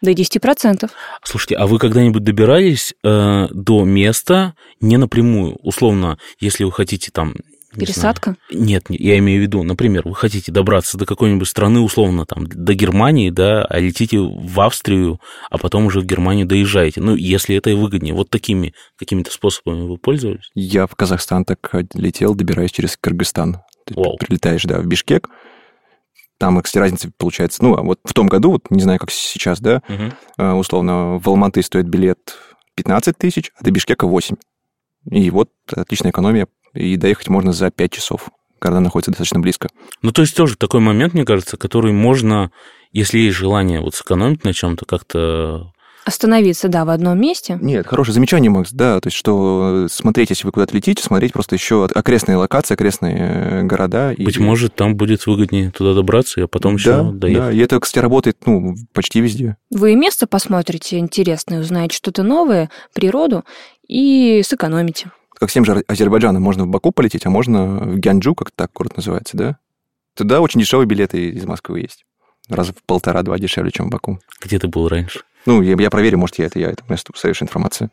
До 0.01 0.11
10%. 0.11 0.89
Слушайте, 1.23 1.55
а 1.55 1.67
вы 1.67 1.79
когда-нибудь 1.79 2.23
добирались 2.23 2.93
э, 3.03 3.47
до 3.51 3.83
места 3.85 4.53
не 4.81 4.97
напрямую? 4.97 5.55
Условно, 5.61 6.17
если 6.39 6.63
вы 6.63 6.71
хотите 6.71 7.11
там... 7.11 7.33
не 7.75 7.85
Пересадка. 7.85 8.35
знаю, 8.49 8.65
нет, 8.67 8.89
не- 8.89 8.97
я 8.97 9.17
имею 9.19 9.39
в 9.39 9.43
виду, 9.43 9.63
например, 9.63 10.03
вы 10.05 10.13
хотите 10.13 10.51
добраться 10.51 10.97
до 10.97 11.05
какой-нибудь 11.05 11.47
страны, 11.47 11.79
условно, 11.79 12.25
там, 12.25 12.45
до 12.45 12.73
Германии, 12.73 13.29
да, 13.29 13.63
а 13.65 13.79
летите 13.79 14.19
в 14.19 14.59
Австрию, 14.61 15.19
а 15.49 15.57
потом 15.57 15.85
уже 15.85 16.01
в 16.01 16.05
Германию 16.05 16.45
доезжаете. 16.45 17.01
Ну, 17.01 17.15
если 17.15 17.55
это 17.55 17.69
и 17.69 17.73
выгоднее. 17.73 18.13
Вот 18.13 18.29
такими 18.29 18.73
какими-то 18.99 19.31
способами 19.31 19.87
вы 19.87 19.97
пользовались? 19.97 20.51
Я 20.55 20.87
в 20.87 20.95
Казахстан 20.95 21.45
так 21.45 21.59
летел, 21.93 22.35
добираясь 22.35 22.71
через 22.71 22.97
Кыргызстан. 22.97 23.57
Ты 23.85 23.93
Вау. 23.95 24.17
прилетаешь, 24.17 24.63
да, 24.63 24.79
в 24.79 24.85
Бишкек, 24.85 25.29
Там, 26.37 26.61
кстати, 26.61 26.81
разница 26.81 27.11
получается, 27.17 27.63
ну, 27.63 27.77
а 27.77 27.81
вот 27.81 27.99
в 28.03 28.13
том 28.13 28.27
году, 28.27 28.51
вот 28.51 28.69
не 28.69 28.81
знаю, 28.81 28.99
как 28.99 29.11
сейчас, 29.11 29.61
да, 29.61 29.81
угу. 29.87 30.57
условно, 30.57 31.17
в 31.17 31.29
Алматы 31.29 31.61
стоит 31.61 31.87
билет 31.87 32.37
15 32.75 33.17
тысяч, 33.17 33.51
а 33.57 33.63
до 33.63 33.71
Бишкека 33.71 34.05
8. 34.05 34.35
И 35.11 35.29
вот 35.29 35.49
отличная 35.71 36.11
экономия, 36.11 36.47
и 36.73 36.97
доехать 36.97 37.29
можно 37.29 37.53
за 37.53 37.71
5 37.71 37.91
часов, 37.91 38.29
когда 38.59 38.81
находится 38.81 39.11
достаточно 39.11 39.39
близко. 39.39 39.69
Ну, 40.01 40.11
то 40.11 40.21
есть 40.23 40.35
тоже 40.35 40.57
такой 40.57 40.81
момент, 40.81 41.13
мне 41.13 41.23
кажется, 41.23 41.55
который 41.57 41.93
можно, 41.93 42.51
если 42.91 43.19
есть 43.19 43.37
желание 43.37 43.79
вот 43.79 43.95
сэкономить 43.95 44.43
на 44.43 44.53
чем-то, 44.53 44.85
как-то 44.85 45.71
Остановиться, 46.05 46.67
да, 46.67 46.85
в 46.85 46.91
одном 46.91 47.19
месте? 47.19 47.57
Нет, 47.59 47.87
хорошее 47.87 48.13
замечание, 48.13 48.51
Макс, 48.51 48.71
да, 48.71 48.99
то 49.01 49.07
есть 49.07 49.17
что 49.17 49.87
смотреть, 49.89 50.29
если 50.29 50.45
вы 50.45 50.51
куда-то 50.51 50.75
летите, 50.75 51.01
смотреть 51.01 51.33
просто 51.33 51.55
еще 51.55 51.83
окрестные 51.83 52.37
локации, 52.37 52.75
окрестные 52.75 53.17
э, 53.17 53.63
города. 53.63 54.13
Быть 54.15 54.37
и... 54.37 54.39
может, 54.39 54.75
там 54.75 54.95
будет 54.95 55.25
выгоднее 55.25 55.71
туда 55.71 55.95
добраться, 55.95 56.43
а 56.43 56.47
потом 56.47 56.75
еще 56.75 56.91
да, 56.91 57.03
доехать. 57.11 57.43
Да, 57.45 57.51
и 57.51 57.57
это, 57.57 57.79
кстати, 57.79 58.03
работает, 58.03 58.37
ну, 58.45 58.75
почти 58.93 59.19
везде. 59.19 59.57
Вы 59.71 59.93
и 59.93 59.95
место 59.95 60.27
посмотрите 60.27 60.99
интересное, 60.99 61.59
узнаете 61.59 61.95
что-то 61.95 62.21
новое, 62.21 62.69
природу, 62.93 63.43
и 63.87 64.43
сэкономите. 64.45 65.11
Как 65.39 65.49
всем 65.49 65.65
же 65.65 65.83
Азербайджаном 65.87 66.43
можно 66.43 66.65
в 66.65 66.67
Баку 66.67 66.91
полететь, 66.91 67.25
а 67.25 67.31
можно 67.31 67.77
в 67.79 67.97
Гянджу, 67.97 68.35
как 68.35 68.51
так 68.51 68.71
город 68.73 68.95
называется, 68.95 69.35
да? 69.35 69.57
Туда 70.15 70.39
очень 70.39 70.59
дешевые 70.59 70.85
билеты 70.85 71.29
из 71.29 71.45
Москвы 71.45 71.81
есть. 71.81 72.05
Раз 72.47 72.67
в 72.67 72.75
полтора-два 72.85 73.39
дешевле, 73.39 73.71
чем 73.71 73.87
в 73.87 73.89
Баку. 73.89 74.19
Где 74.39 74.59
ты 74.59 74.67
был 74.67 74.87
раньше? 74.87 75.21
Ну, 75.45 75.61
я, 75.61 75.75
я 75.77 75.89
проверю, 75.89 76.17
может, 76.17 76.39
я 76.39 76.45
это, 76.45 76.59
я 76.59 76.69
это 76.69 76.83
место 76.89 77.13
совершенно 77.15 77.47
информация. 77.47 77.89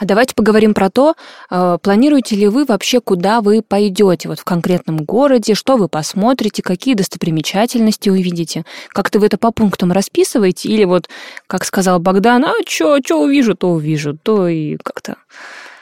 А 0.00 0.06
давайте 0.06 0.34
поговорим 0.34 0.72
про 0.72 0.88
то, 0.88 1.14
э, 1.50 1.78
планируете 1.82 2.34
ли 2.34 2.48
вы 2.48 2.64
вообще, 2.64 3.02
куда 3.02 3.42
вы 3.42 3.60
пойдете 3.60 4.30
вот 4.30 4.38
в 4.40 4.44
конкретном 4.44 5.04
городе, 5.04 5.54
что 5.54 5.76
вы 5.76 5.88
посмотрите, 5.88 6.62
какие 6.62 6.94
достопримечательности 6.94 8.08
увидите. 8.08 8.64
Как-то 8.88 9.18
вы 9.18 9.26
это 9.26 9.36
по 9.36 9.52
пунктам 9.52 9.92
расписываете 9.92 10.70
или 10.70 10.84
вот, 10.84 11.10
как 11.46 11.66
сказал 11.66 12.00
Богдан, 12.00 12.46
а 12.46 12.52
что 12.66 12.98
увижу, 13.22 13.54
то 13.54 13.72
увижу, 13.72 14.16
то 14.16 14.48
и 14.48 14.78
как-то... 14.82 15.16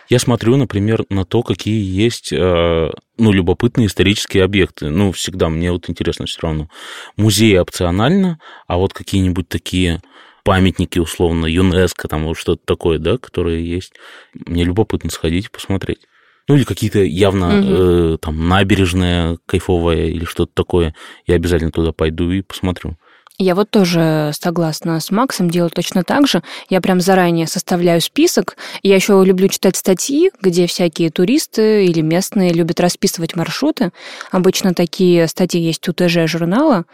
Я 0.09 0.19
смотрю, 0.19 0.57
например, 0.57 1.05
на 1.11 1.25
то, 1.25 1.43
какие 1.43 1.83
есть 1.83 2.33
э, 2.33 2.91
ну, 3.19 3.33
любопытные 3.33 3.89
исторические 3.89 4.45
объекты. 4.45 4.89
Ну, 4.89 5.13
всегда 5.13 5.51
мне 5.51 5.71
вот 5.71 5.91
интересно 5.91 6.25
все 6.27 6.41
равно. 6.43 6.71
Музеи 7.17 7.57
опционально, 7.57 8.39
а 8.67 8.79
вот 8.79 8.95
какие-нибудь 8.95 9.49
такие 9.49 10.01
памятники, 10.45 10.99
условно, 10.99 11.45
ЮНЕСКО, 11.45 12.09
там 12.09 12.25
вот 12.25 12.39
что-то 12.39 12.63
такое, 12.65 12.99
да, 12.99 13.19
которые 13.19 13.69
есть. 13.69 13.93
Мне 14.33 14.65
любопытно 14.65 15.11
сходить 15.11 15.47
и 15.47 15.51
посмотреть. 15.51 16.01
Ну, 16.49 16.57
или 16.57 16.65
какие-то 16.65 17.01
явно 17.01 17.59
угу. 17.59 18.15
э, 18.15 18.19
там 18.19 18.49
набережная 18.49 19.39
кайфовая 19.45 20.07
или 20.07 20.25
что-то 20.25 20.53
такое. 20.55 20.95
Я 21.27 21.35
обязательно 21.35 21.71
туда 21.71 21.93
пойду 21.93 22.31
и 22.31 22.41
посмотрю. 22.41 22.97
Я 23.41 23.55
вот 23.55 23.71
тоже 23.71 24.33
согласна 24.35 24.99
с 24.99 25.13
Максом, 25.13 25.49
делаю 25.49 25.71
точно 25.71 26.03
так 26.03 26.27
же. 26.27 26.43
Я 26.69 26.81
прям 26.81 27.01
заранее 27.01 27.47
составляю 27.47 28.01
список. 28.01 28.57
Я 28.83 28.97
еще 28.97 29.23
люблю 29.25 29.47
читать 29.47 29.77
статьи, 29.77 30.33
где 30.43 30.67
всякие 30.67 31.11
туристы 31.11 31.87
или 31.87 32.01
местные 32.01 32.53
любят 32.53 32.81
расписывать 32.81 33.37
маршруты. 33.37 33.93
Обычно 34.33 34.75
такие 34.75 35.29
статьи 35.29 35.61
есть 35.61 35.89
у 35.89 35.93
ТЖ 35.93 36.27
журнала. 36.27 36.85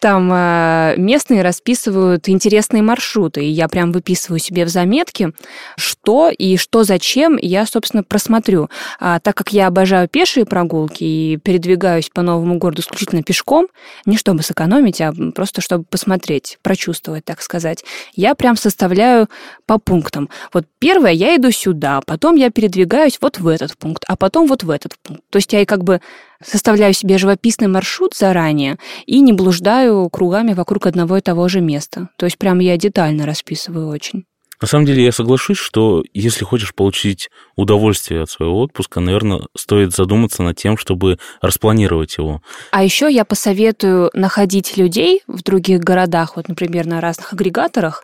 Там 0.00 0.30
э, 0.32 0.94
местные 0.96 1.42
расписывают 1.42 2.28
интересные 2.28 2.82
маршруты, 2.82 3.44
и 3.44 3.48
я 3.48 3.68
прям 3.68 3.90
выписываю 3.90 4.38
себе 4.38 4.64
в 4.64 4.68
заметки, 4.68 5.32
что 5.76 6.30
и 6.30 6.56
что 6.56 6.84
зачем 6.84 7.36
я, 7.40 7.66
собственно, 7.66 8.04
просмотрю. 8.04 8.70
А 9.00 9.18
так 9.18 9.36
как 9.36 9.52
я 9.52 9.66
обожаю 9.66 10.08
пешие 10.08 10.46
прогулки 10.46 11.02
и 11.02 11.36
передвигаюсь 11.38 12.10
по 12.10 12.22
новому 12.22 12.58
городу 12.58 12.82
исключительно 12.82 13.24
пешком, 13.24 13.66
не 14.06 14.16
чтобы 14.16 14.42
сэкономить, 14.42 15.00
а 15.00 15.12
просто 15.34 15.60
чтобы 15.60 15.84
посмотреть, 15.84 16.58
прочувствовать, 16.62 17.24
так 17.24 17.42
сказать, 17.42 17.84
я 18.14 18.36
прям 18.36 18.56
составляю 18.56 19.28
по 19.66 19.78
пунктам. 19.78 20.28
Вот 20.52 20.66
первое, 20.78 21.12
я 21.12 21.34
иду 21.34 21.50
сюда, 21.50 22.02
потом 22.06 22.36
я 22.36 22.50
передвигаюсь 22.50 23.18
вот 23.20 23.38
в 23.38 23.48
этот 23.48 23.76
пункт, 23.76 24.04
а 24.06 24.16
потом 24.16 24.46
вот 24.46 24.62
в 24.62 24.70
этот 24.70 24.94
пункт. 25.02 25.22
То 25.30 25.38
есть 25.38 25.52
я 25.52 25.60
и 25.60 25.64
как 25.64 25.82
бы 25.82 26.00
составляю 26.42 26.94
себе 26.94 27.18
живописный 27.18 27.68
маршрут 27.68 28.14
заранее 28.14 28.78
и 29.06 29.20
не 29.20 29.32
блуждаю 29.32 30.08
кругами 30.10 30.52
вокруг 30.52 30.86
одного 30.86 31.16
и 31.16 31.20
того 31.20 31.48
же 31.48 31.60
места. 31.60 32.08
То 32.16 32.26
есть 32.26 32.38
прям 32.38 32.58
я 32.58 32.76
детально 32.76 33.26
расписываю 33.26 33.88
очень. 33.88 34.24
На 34.60 34.66
самом 34.66 34.86
деле 34.86 35.04
я 35.04 35.12
соглашусь, 35.12 35.58
что 35.58 36.02
если 36.12 36.44
хочешь 36.44 36.74
получить 36.74 37.30
удовольствие 37.54 38.22
от 38.22 38.30
своего 38.30 38.60
отпуска, 38.60 38.98
наверное, 38.98 39.42
стоит 39.56 39.94
задуматься 39.94 40.42
над 40.42 40.56
тем, 40.56 40.76
чтобы 40.76 41.18
распланировать 41.40 42.18
его. 42.18 42.42
А 42.72 42.82
еще 42.82 43.08
я 43.10 43.24
посоветую 43.24 44.10
находить 44.14 44.76
людей 44.76 45.22
в 45.28 45.42
других 45.44 45.80
городах, 45.80 46.34
вот, 46.34 46.48
например, 46.48 46.86
на 46.86 47.00
разных 47.00 47.32
агрегаторах, 47.32 48.02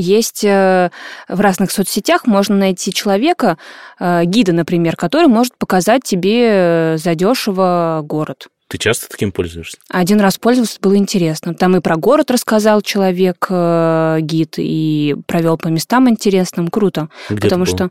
есть 0.00 0.44
э, 0.44 0.90
в 1.28 1.40
разных 1.40 1.70
соцсетях, 1.70 2.26
можно 2.26 2.56
найти 2.56 2.92
человека, 2.92 3.58
э, 3.98 4.24
гида, 4.24 4.52
например, 4.52 4.96
который 4.96 5.26
может 5.26 5.56
показать 5.58 6.04
тебе 6.04 6.44
э, 6.44 6.96
задешево 6.98 8.00
город. 8.04 8.46
Ты 8.68 8.78
часто 8.78 9.08
таким 9.08 9.32
пользуешься? 9.32 9.78
Один 9.88 10.20
раз 10.20 10.38
пользовался, 10.38 10.78
было 10.80 10.96
интересно. 10.96 11.54
Там 11.54 11.76
и 11.76 11.80
про 11.80 11.96
город 11.96 12.30
рассказал 12.30 12.82
человек, 12.82 13.48
гид, 13.50 14.54
и 14.58 15.16
провел 15.26 15.56
по 15.56 15.68
местам 15.68 16.08
интересным. 16.10 16.68
Круто. 16.68 17.08
Где 17.30 17.40
потому 17.40 17.64
что 17.64 17.90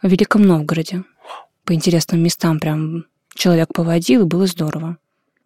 в 0.00 0.08
Великом 0.08 0.42
Новгороде. 0.42 1.04
По 1.66 1.74
интересным 1.74 2.22
местам 2.22 2.60
прям 2.60 3.04
человек 3.34 3.68
поводил, 3.74 4.22
и 4.22 4.24
было 4.24 4.46
здорово. 4.46 4.96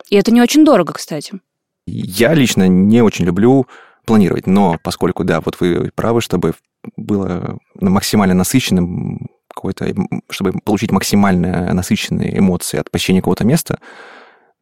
И 0.08 0.14
это 0.14 0.30
не 0.30 0.40
очень 0.40 0.64
дорого, 0.64 0.92
кстати. 0.92 1.40
Я 1.86 2.34
лично 2.34 2.68
не 2.68 3.02
очень 3.02 3.24
люблю 3.24 3.66
планировать. 4.10 4.48
Но 4.48 4.76
поскольку, 4.82 5.22
да, 5.22 5.40
вот 5.40 5.60
вы 5.60 5.92
правы, 5.94 6.20
чтобы 6.20 6.54
было 6.96 7.60
максимально 7.80 8.34
насыщенным 8.34 9.28
какой-то, 9.46 9.94
чтобы 10.28 10.52
получить 10.64 10.90
максимально 10.90 11.72
насыщенные 11.72 12.36
эмоции 12.36 12.80
от 12.80 12.90
посещения 12.90 13.20
какого-то 13.20 13.44
места, 13.44 13.78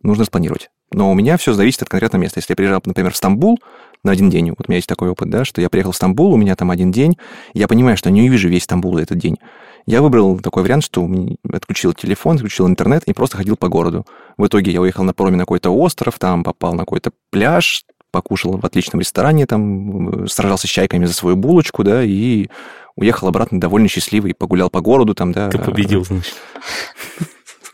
нужно 0.02 0.26
спланировать. 0.26 0.68
Но 0.92 1.10
у 1.10 1.14
меня 1.14 1.38
все 1.38 1.54
зависит 1.54 1.80
от 1.80 1.88
конкретного 1.88 2.20
места. 2.20 2.40
Если 2.40 2.52
я 2.52 2.56
приезжал, 2.56 2.82
например, 2.84 3.14
в 3.14 3.16
Стамбул 3.16 3.58
на 4.04 4.12
один 4.12 4.28
день, 4.28 4.50
вот 4.50 4.68
у 4.68 4.70
меня 4.70 4.76
есть 4.76 4.88
такой 4.88 5.08
опыт, 5.08 5.30
да, 5.30 5.46
что 5.46 5.62
я 5.62 5.70
приехал 5.70 5.92
в 5.92 5.96
Стамбул, 5.96 6.34
у 6.34 6.36
меня 6.36 6.54
там 6.54 6.70
один 6.70 6.92
день, 6.92 7.16
я 7.54 7.68
понимаю, 7.68 7.96
что 7.96 8.10
не 8.10 8.28
увижу 8.28 8.50
весь 8.50 8.64
Стамбул 8.64 8.96
за 8.96 9.04
этот 9.04 9.16
день. 9.16 9.38
Я 9.86 10.02
выбрал 10.02 10.38
такой 10.40 10.62
вариант, 10.62 10.84
что 10.84 11.08
отключил 11.50 11.94
телефон, 11.94 12.36
отключил 12.36 12.68
интернет 12.68 13.04
и 13.04 13.14
просто 13.14 13.38
ходил 13.38 13.56
по 13.56 13.68
городу. 13.68 14.04
В 14.36 14.46
итоге 14.46 14.72
я 14.72 14.82
уехал 14.82 15.04
на 15.04 15.14
проме 15.14 15.38
на 15.38 15.44
какой-то 15.44 15.70
остров, 15.70 16.18
там 16.18 16.44
попал 16.44 16.74
на 16.74 16.80
какой-то 16.80 17.12
пляж, 17.30 17.86
покушал 18.10 18.58
в 18.58 18.64
отличном 18.64 19.00
ресторане, 19.00 19.46
там, 19.46 20.28
сражался 20.28 20.66
с 20.66 20.70
чайками 20.70 21.04
за 21.04 21.14
свою 21.14 21.36
булочку, 21.36 21.84
да, 21.84 22.02
и 22.02 22.48
уехал 22.96 23.28
обратно 23.28 23.60
довольно 23.60 23.88
счастливый, 23.88 24.34
погулял 24.34 24.70
по 24.70 24.80
городу 24.80 25.14
там, 25.14 25.32
да. 25.32 25.48
Ты 25.50 25.58
победил, 25.58 26.04
значит. 26.04 26.34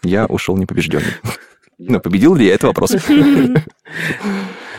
Я 0.03 0.27
ушел 0.27 0.57
непобежденный. 0.57 1.15
Но 1.79 1.99
победил 1.99 2.35
ли 2.35 2.47
я, 2.47 2.55
это 2.55 2.67
вопрос. 2.67 2.95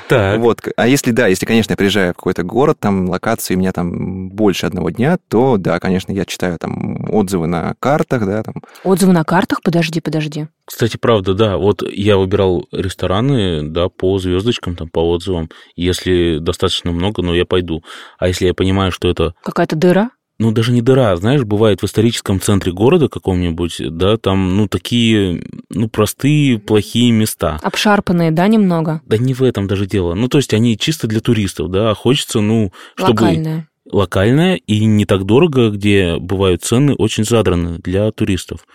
Так. 0.08 0.40
Вот. 0.40 0.62
А 0.76 0.88
если 0.88 1.12
да, 1.12 1.28
если, 1.28 1.46
конечно, 1.46 1.74
я 1.74 1.78
приезжаю 1.78 2.14
в 2.14 2.18
какой-то 2.18 2.44
город, 2.44 2.78
там 2.80 3.10
локации 3.10 3.56
у 3.56 3.58
меня 3.58 3.72
там 3.72 4.30
больше 4.30 4.66
одного 4.66 4.90
дня, 4.90 5.18
то 5.30 5.58
да, 5.58 5.80
конечно, 5.80 6.12
я 6.12 6.26
читаю 6.26 6.58
там 6.60 7.10
отзывы 7.12 7.48
на 7.48 7.76
картах, 7.80 8.26
да, 8.26 8.44
там. 8.44 8.56
Отзывы 8.84 9.14
на 9.14 9.24
картах? 9.24 9.62
Подожди, 9.64 10.02
подожди. 10.02 10.48
Кстати, 10.66 10.98
правда, 10.98 11.34
да. 11.34 11.58
Вот 11.58 11.84
я 11.88 12.18
выбирал 12.18 12.68
рестораны, 12.72 13.64
да, 13.64 13.90
по 13.90 14.18
звездочкам, 14.18 14.76
там, 14.76 14.90
по 14.90 15.00
отзывам. 15.12 15.50
Если 15.76 16.40
достаточно 16.40 16.92
много, 16.92 17.22
ну, 17.22 17.34
я 17.34 17.46
пойду. 17.46 17.84
А 18.18 18.28
если 18.28 18.46
я 18.46 18.54
понимаю, 18.54 18.92
что 18.92 19.10
это... 19.10 19.34
Какая-то 19.44 19.76
дыра? 19.76 20.10
Ну, 20.38 20.52
даже 20.52 20.72
не 20.72 20.82
дыра, 20.82 21.16
знаешь, 21.16 21.44
бывает 21.44 21.82
в 21.82 21.86
историческом 21.86 22.42
центре 22.42 22.72
города 22.72 23.08
каком-нибудь, 23.08 23.78
да, 23.92 24.18
там, 24.18 24.58
ну, 24.58 24.68
такие, 24.68 25.44
ну, 25.70 25.88
простые, 25.88 26.60
плохие 26.60 27.12
места. 27.12 27.60
Обшарпанные, 27.64 28.32
да, 28.32 28.48
немного? 28.48 29.02
Да 29.06 29.18
не 29.18 29.34
в 29.34 29.44
этом 29.44 29.68
даже 29.68 29.86
дело. 29.86 30.14
Ну, 30.14 30.28
то 30.28 30.38
есть 30.38 30.54
они 30.54 30.78
чисто 30.78 31.08
для 31.08 31.22
туристов, 31.22 31.72
да, 31.72 31.92
а 31.92 31.96
хочется, 31.96 32.42
ну, 32.42 32.74
чтобы... 32.96 33.24
Локальное. 33.24 33.68
Локальное 33.92 34.56
и 34.56 34.84
не 34.86 35.06
так 35.06 35.26
дорого, 35.26 35.70
где 35.70 36.18
бывают 36.18 36.64
цены 36.64 36.96
очень 36.96 37.24
задраны 37.24 37.78
для 37.78 38.12
туристов. 38.12 38.66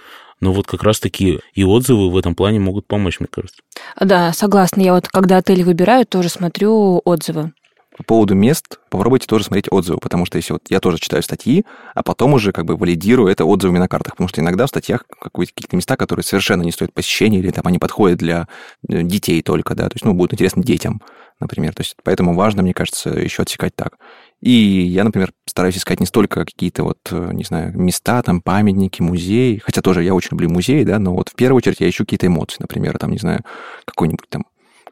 Но 0.41 0.53
вот 0.53 0.67
как 0.67 0.83
раз-таки 0.83 1.41
и 1.53 1.65
отзывы 1.65 2.11
в 2.11 2.17
этом 2.17 2.35
плане 2.35 2.61
могут 2.61 2.87
помочь, 2.87 3.21
мне 3.21 3.29
кажется. 3.31 3.61
Да, 4.01 4.33
согласна. 4.33 4.81
Я 4.81 4.95
вот, 4.95 5.09
когда 5.09 5.39
отель 5.39 5.65
выбираю, 5.65 6.07
тоже 6.07 6.29
смотрю 6.29 7.03
отзывы. 7.05 7.53
По 8.01 8.15
поводу 8.15 8.35
мест 8.35 8.79
попробуйте 8.89 9.27
тоже 9.27 9.45
смотреть 9.45 9.67
отзывы, 9.71 9.99
потому 9.99 10.25
что 10.25 10.37
если 10.39 10.55
вот 10.55 10.63
я 10.71 10.81
тоже 10.81 10.99
читаю 10.99 11.23
статьи, 11.23 11.67
а 11.95 12.03
потом 12.03 12.33
уже 12.33 12.51
как 12.51 12.65
бы 12.65 12.75
валидирую 12.75 13.29
это 13.29 13.45
отзывами 13.45 13.77
на 13.77 13.89
картах, 13.89 14.15
потому 14.15 14.29
что 14.29 14.41
иногда 14.41 14.65
в 14.65 14.71
статьях 14.71 15.05
какие-то 15.21 15.77
места, 15.77 15.97
которые 15.97 16.25
совершенно 16.25 16.63
не 16.63 16.73
стоят 16.73 16.95
посещения, 16.95 17.41
или 17.41 17.51
там 17.51 17.67
они 17.67 17.79
подходят 17.79 18.19
для 18.19 18.49
э, 18.89 19.03
детей 19.03 19.43
только, 19.43 19.75
да, 19.75 19.91
то 19.91 19.97
есть, 19.97 20.05
ну, 20.07 20.15
будут 20.15 20.33
интересны 20.33 20.63
детям, 20.63 21.03
например. 21.41 21.75
То 21.75 21.83
есть, 21.83 21.95
поэтому 22.03 22.35
важно, 22.35 22.63
мне 22.63 22.73
кажется, 22.73 23.11
еще 23.11 23.43
отсекать 23.43 23.77
так. 23.77 23.99
И 24.41 24.51
я, 24.51 25.05
например, 25.05 25.33
стараюсь 25.45 25.77
искать 25.77 26.01
не 26.01 26.07
столько 26.07 26.47
какие-то 26.47 26.85
вот, 26.85 26.99
э, 27.11 27.31
не 27.35 27.45
знаю, 27.45 27.77
места, 27.79 28.23
там, 28.23 28.41
памятники, 28.41 29.03
музеи. 29.03 29.61
Хотя 29.63 29.83
тоже 29.83 30.03
я 30.03 30.15
очень 30.15 30.31
люблю 30.31 30.49
музеи, 30.49 30.85
да, 30.85 30.99
но 30.99 31.15
вот 31.15 31.29
в 31.29 31.35
первую 31.35 31.59
очередь 31.59 31.81
я 31.81 31.89
ищу 31.91 32.05
какие-то 32.05 32.29
эмоции. 32.29 32.57
Например, 32.61 32.97
там, 32.97 33.11
не 33.11 33.19
знаю, 33.19 33.45
какой-нибудь 33.85 34.29
там 34.31 34.45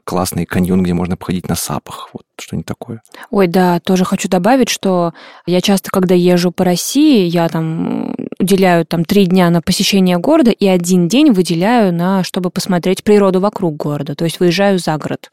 классный 0.08 0.46
каньон, 0.46 0.82
где 0.82 0.94
можно 0.94 1.18
походить 1.18 1.50
на 1.50 1.54
сапах, 1.54 2.08
вот 2.14 2.22
что-нибудь 2.40 2.66
такое. 2.66 3.02
Ой, 3.30 3.46
да, 3.46 3.78
тоже 3.78 4.06
хочу 4.06 4.26
добавить, 4.26 4.70
что 4.70 5.12
я 5.44 5.60
часто, 5.60 5.90
когда 5.90 6.14
езжу 6.14 6.50
по 6.50 6.64
России, 6.64 7.26
я 7.26 7.46
там 7.50 8.14
уделяю 8.38 8.86
там 8.86 9.04
три 9.04 9.26
дня 9.26 9.50
на 9.50 9.60
посещение 9.60 10.16
города 10.16 10.50
и 10.50 10.66
один 10.66 11.08
день 11.08 11.30
выделяю 11.30 11.92
на, 11.92 12.24
чтобы 12.24 12.48
посмотреть 12.48 13.04
природу 13.04 13.40
вокруг 13.40 13.76
города, 13.76 14.14
то 14.14 14.24
есть 14.24 14.40
выезжаю 14.40 14.78
за 14.78 14.96
город. 14.96 15.28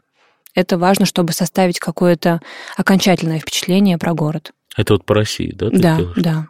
Это 0.55 0.77
важно, 0.77 1.05
чтобы 1.05 1.31
составить 1.31 1.79
какое-то 1.79 2.41
окончательное 2.75 3.39
впечатление 3.39 3.97
про 3.97 4.13
город. 4.13 4.51
Это 4.75 4.95
вот 4.95 5.05
по 5.05 5.15
России, 5.15 5.53
да? 5.55 5.69
Да, 5.71 5.97
делаешь? 5.97 6.17
да. 6.17 6.47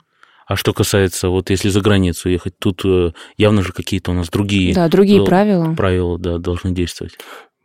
А 0.48 0.56
что 0.56 0.74
касается, 0.74 1.30
вот 1.30 1.52
если 1.52 1.70
за 1.70 1.82
границу 1.82 2.30
ехать, 2.30 2.58
тут 2.58 2.82
э, 2.86 3.12
явно 3.38 3.62
же 3.62 3.72
какие-то 3.72 4.12
у 4.12 4.14
нас 4.16 4.30
другие 4.30 4.74
Да, 4.74 4.88
другие 4.88 5.22
э, 5.22 5.26
правила. 5.26 5.76
правила 5.76 6.18
да, 6.18 6.40
должны 6.40 6.72
действовать. 6.72 7.14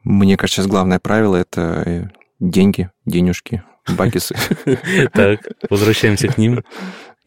Мне 0.04 0.36
кажется, 0.36 0.62
сейчас 0.62 0.70
главное 0.70 0.98
правило– 0.98 1.36
это 1.36 1.82
э, 1.86 2.04
деньги, 2.38 2.90
денежки, 3.04 3.62
бакисы. 3.96 4.34
Так, 5.12 5.40
возвращаемся 5.68 6.28
к 6.28 6.38
ним. 6.38 6.64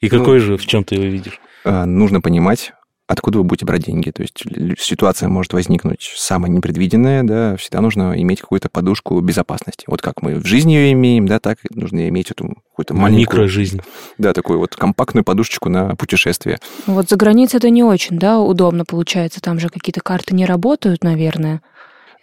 И 0.02 0.10
Ну, 0.10 0.20
какой 0.20 0.40
же, 0.40 0.58
в 0.58 0.66
чем 0.66 0.84
ты 0.84 0.96
его 0.96 1.06
видишь? 1.06 1.40
А, 1.64 1.86
Нужно 1.86 2.20
понимать, 2.20 2.74
откуда 3.08 3.38
вы 3.38 3.44
будете 3.44 3.66
брать 3.66 3.86
деньги. 3.86 4.12
То 4.12 4.22
есть 4.22 4.44
ситуация 4.80 5.30
может 5.30 5.54
возникнуть 5.54 6.12
самая 6.16 6.52
непредвиденная, 6.52 7.24
да, 7.24 7.56
всегда 7.58 7.82
нужно 7.82 8.20
иметь 8.22 8.42
какую-то 8.42 8.70
подушку 8.70 9.20
безопасности. 9.22 9.86
Вот 9.88 10.02
как 10.02 10.22
мы 10.22 10.36
в 10.36 10.46
жизни 10.46 10.74
ее 10.74 10.92
имеем, 10.94 11.28
да, 11.28 11.40
так 11.40 11.60
и 11.64 11.80
нужно 11.80 12.08
иметь 12.10 12.32
эту 12.32 12.56
какую-то 12.72 12.94
маленькую, 12.94 13.22
Микрожизнь. 13.22 13.82
да, 14.18 14.34
такую 14.34 14.60
вот 14.60 14.76
компактную 14.76 15.24
подушечку 15.24 15.70
на 15.70 15.96
путешествие. 15.96 16.60
Вот 16.86 17.10
за 17.10 17.16
границей 17.16 17.58
это 17.58 17.70
не 17.70 17.84
очень, 17.84 18.18
да, 18.20 18.40
удобно 18.40 18.86
получается. 18.86 19.42
Там 19.42 19.60
же 19.60 19.70
какие-то 19.70 20.02
карты 20.02 20.36
не 20.36 20.46
работают, 20.46 21.04
наверное. 21.04 21.62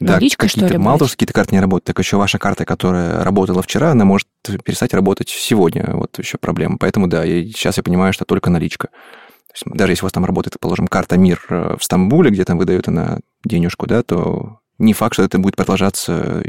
Да, 0.00 0.14
Наличкой, 0.14 0.48
что 0.48 0.66
ли, 0.66 0.78
мало 0.78 0.98
того, 0.98 1.08
что 1.08 1.16
какие-то 1.16 1.34
карты 1.34 1.54
не 1.54 1.60
работают, 1.60 1.84
так 1.84 1.98
еще 1.98 2.16
ваша 2.16 2.38
карта, 2.38 2.64
которая 2.64 3.22
работала 3.22 3.62
вчера, 3.62 3.90
она 3.90 4.06
может 4.06 4.26
перестать 4.64 4.94
работать 4.94 5.28
сегодня. 5.28 5.90
Вот 5.92 6.18
еще 6.18 6.38
проблема. 6.38 6.78
Поэтому, 6.78 7.06
да, 7.06 7.24
и 7.24 7.50
сейчас 7.50 7.76
я 7.76 7.82
понимаю, 7.82 8.14
что 8.14 8.24
только 8.24 8.48
наличка. 8.48 8.88
То 8.88 9.54
есть 9.54 9.76
даже 9.76 9.92
если 9.92 10.04
у 10.04 10.06
вас 10.06 10.12
там 10.12 10.24
работает, 10.24 10.58
положим, 10.58 10.86
карта 10.86 11.18
МИР 11.18 11.44
э, 11.50 11.76
в 11.78 11.84
Стамбуле, 11.84 12.30
где 12.30 12.44
там 12.44 12.56
выдают 12.56 12.88
она 12.88 13.18
денежку, 13.44 13.86
да, 13.86 14.02
то 14.02 14.60
не 14.78 14.94
факт, 14.94 15.14
что 15.14 15.22
это 15.22 15.38
будет 15.38 15.56
продолжаться 15.56 16.42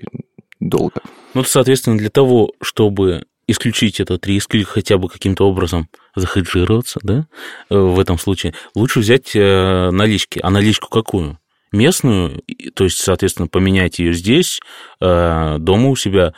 долго. 0.61 1.01
Ну, 1.33 1.43
соответственно, 1.43 1.97
для 1.97 2.09
того, 2.09 2.53
чтобы 2.61 3.25
исключить 3.47 3.99
этот 3.99 4.25
риск 4.27 4.55
или 4.55 4.63
хотя 4.63 4.97
бы 4.97 5.09
каким-то 5.09 5.47
образом 5.49 5.89
захеджироваться, 6.15 6.99
да, 7.03 7.27
э, 7.69 7.77
в 7.77 7.99
этом 7.99 8.17
случае, 8.17 8.53
лучше 8.75 8.99
взять 8.99 9.35
э, 9.35 9.89
налички. 9.91 10.39
А 10.41 10.49
наличку 10.49 10.89
какую? 10.89 11.37
Местную, 11.71 12.43
то 12.75 12.84
есть, 12.84 12.97
соответственно, 12.97 13.47
поменять 13.47 13.99
ее 13.99 14.13
здесь, 14.13 14.60
э, 14.99 15.57
дома 15.57 15.89
у 15.89 15.95
себя 15.95 16.34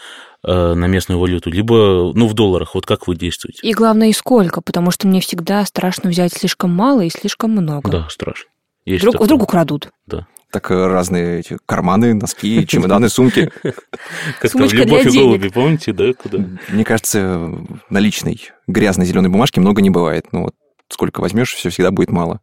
э, 0.46 0.74
на 0.74 0.86
местную 0.86 1.20
валюту, 1.20 1.50
либо, 1.50 2.12
ну, 2.14 2.28
в 2.28 2.34
долларах. 2.34 2.76
Вот 2.76 2.86
как 2.86 3.08
вы 3.08 3.16
действуете? 3.16 3.60
И 3.68 3.74
главное, 3.74 4.10
и 4.10 4.14
сколько, 4.14 4.62
потому 4.62 4.92
что 4.92 5.08
мне 5.08 5.22
всегда 5.22 5.66
страшно 5.66 6.10
взять 6.10 6.34
слишком 6.34 6.72
мало 6.72 7.02
и 7.02 7.10
слишком 7.10 7.52
много. 7.52 7.90
Да, 7.90 8.08
страшно. 8.10 8.50
Есть 8.86 9.02
Вдруг, 9.02 9.14
такое. 9.14 9.26
вдруг 9.26 9.44
украдут. 9.44 9.90
Так 10.54 10.70
э, 10.70 10.86
разные 10.86 11.40
эти 11.40 11.58
карманы, 11.66 12.14
носки, 12.14 12.68
чемоданы, 12.68 13.10
сумки. 13.10 13.52
Как 13.64 14.52
там 14.52 14.52
Сумочка 14.52 14.76
для 14.76 14.86
«Любовь 14.86 15.08
и 15.08 15.10
денег». 15.10 15.26
голуби», 15.26 15.50
помните, 15.50 15.94
да, 15.94 16.14
куда? 16.14 16.46
Мне 16.70 16.86
кажется, 16.86 17.50
наличной 17.90 18.40
грязной 18.68 19.08
зеленой 19.08 19.32
бумажки 19.32 19.60
много 19.60 19.82
не 19.82 19.90
бывает. 19.90 20.28
Ну 20.32 20.44
вот 20.44 20.56
сколько 20.90 21.22
возьмешь, 21.22 21.54
все 21.56 21.72
всегда 21.72 21.90
будет 21.90 22.12
мало. 22.12 22.40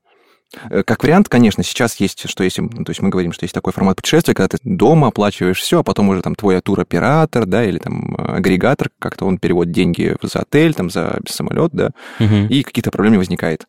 Э, 0.71 0.83
Как 0.83 1.03
вариант, 1.03 1.29
конечно, 1.29 1.63
сейчас 1.63 1.97
есть, 2.01 2.29
что 2.29 2.45
если, 2.45 2.63
ну, 2.63 2.85
то 2.85 2.91
есть 2.91 3.01
мы 3.03 3.09
говорим, 3.09 3.33
что 3.33 3.45
есть 3.45 3.55
такой 3.55 3.73
формат 3.73 3.97
путешествия, 3.97 4.35
когда 4.35 4.49
ты 4.49 4.59
дома 4.65 5.09
оплачиваешь 5.09 5.61
все, 5.61 5.81
а 5.81 5.83
потом 5.83 6.09
уже 6.09 6.23
там 6.23 6.35
твой 6.35 6.61
туроператор, 6.61 7.47
да, 7.47 7.65
или 7.65 7.79
там 7.79 8.15
э, 8.17 8.37
агрегатор, 8.37 8.91
как-то 8.99 9.27
он 9.27 9.39
переводит 9.39 9.73
деньги 9.73 10.17
за 10.23 10.41
отель, 10.41 10.75
там, 10.75 10.91
за 10.91 11.21
самолет, 11.29 11.71
да, 11.73 11.91
Мгм. 12.19 12.47
и 12.47 12.63
каких-то 12.63 12.91
проблем 12.91 13.13
не 13.13 13.19
возникает. 13.19 13.67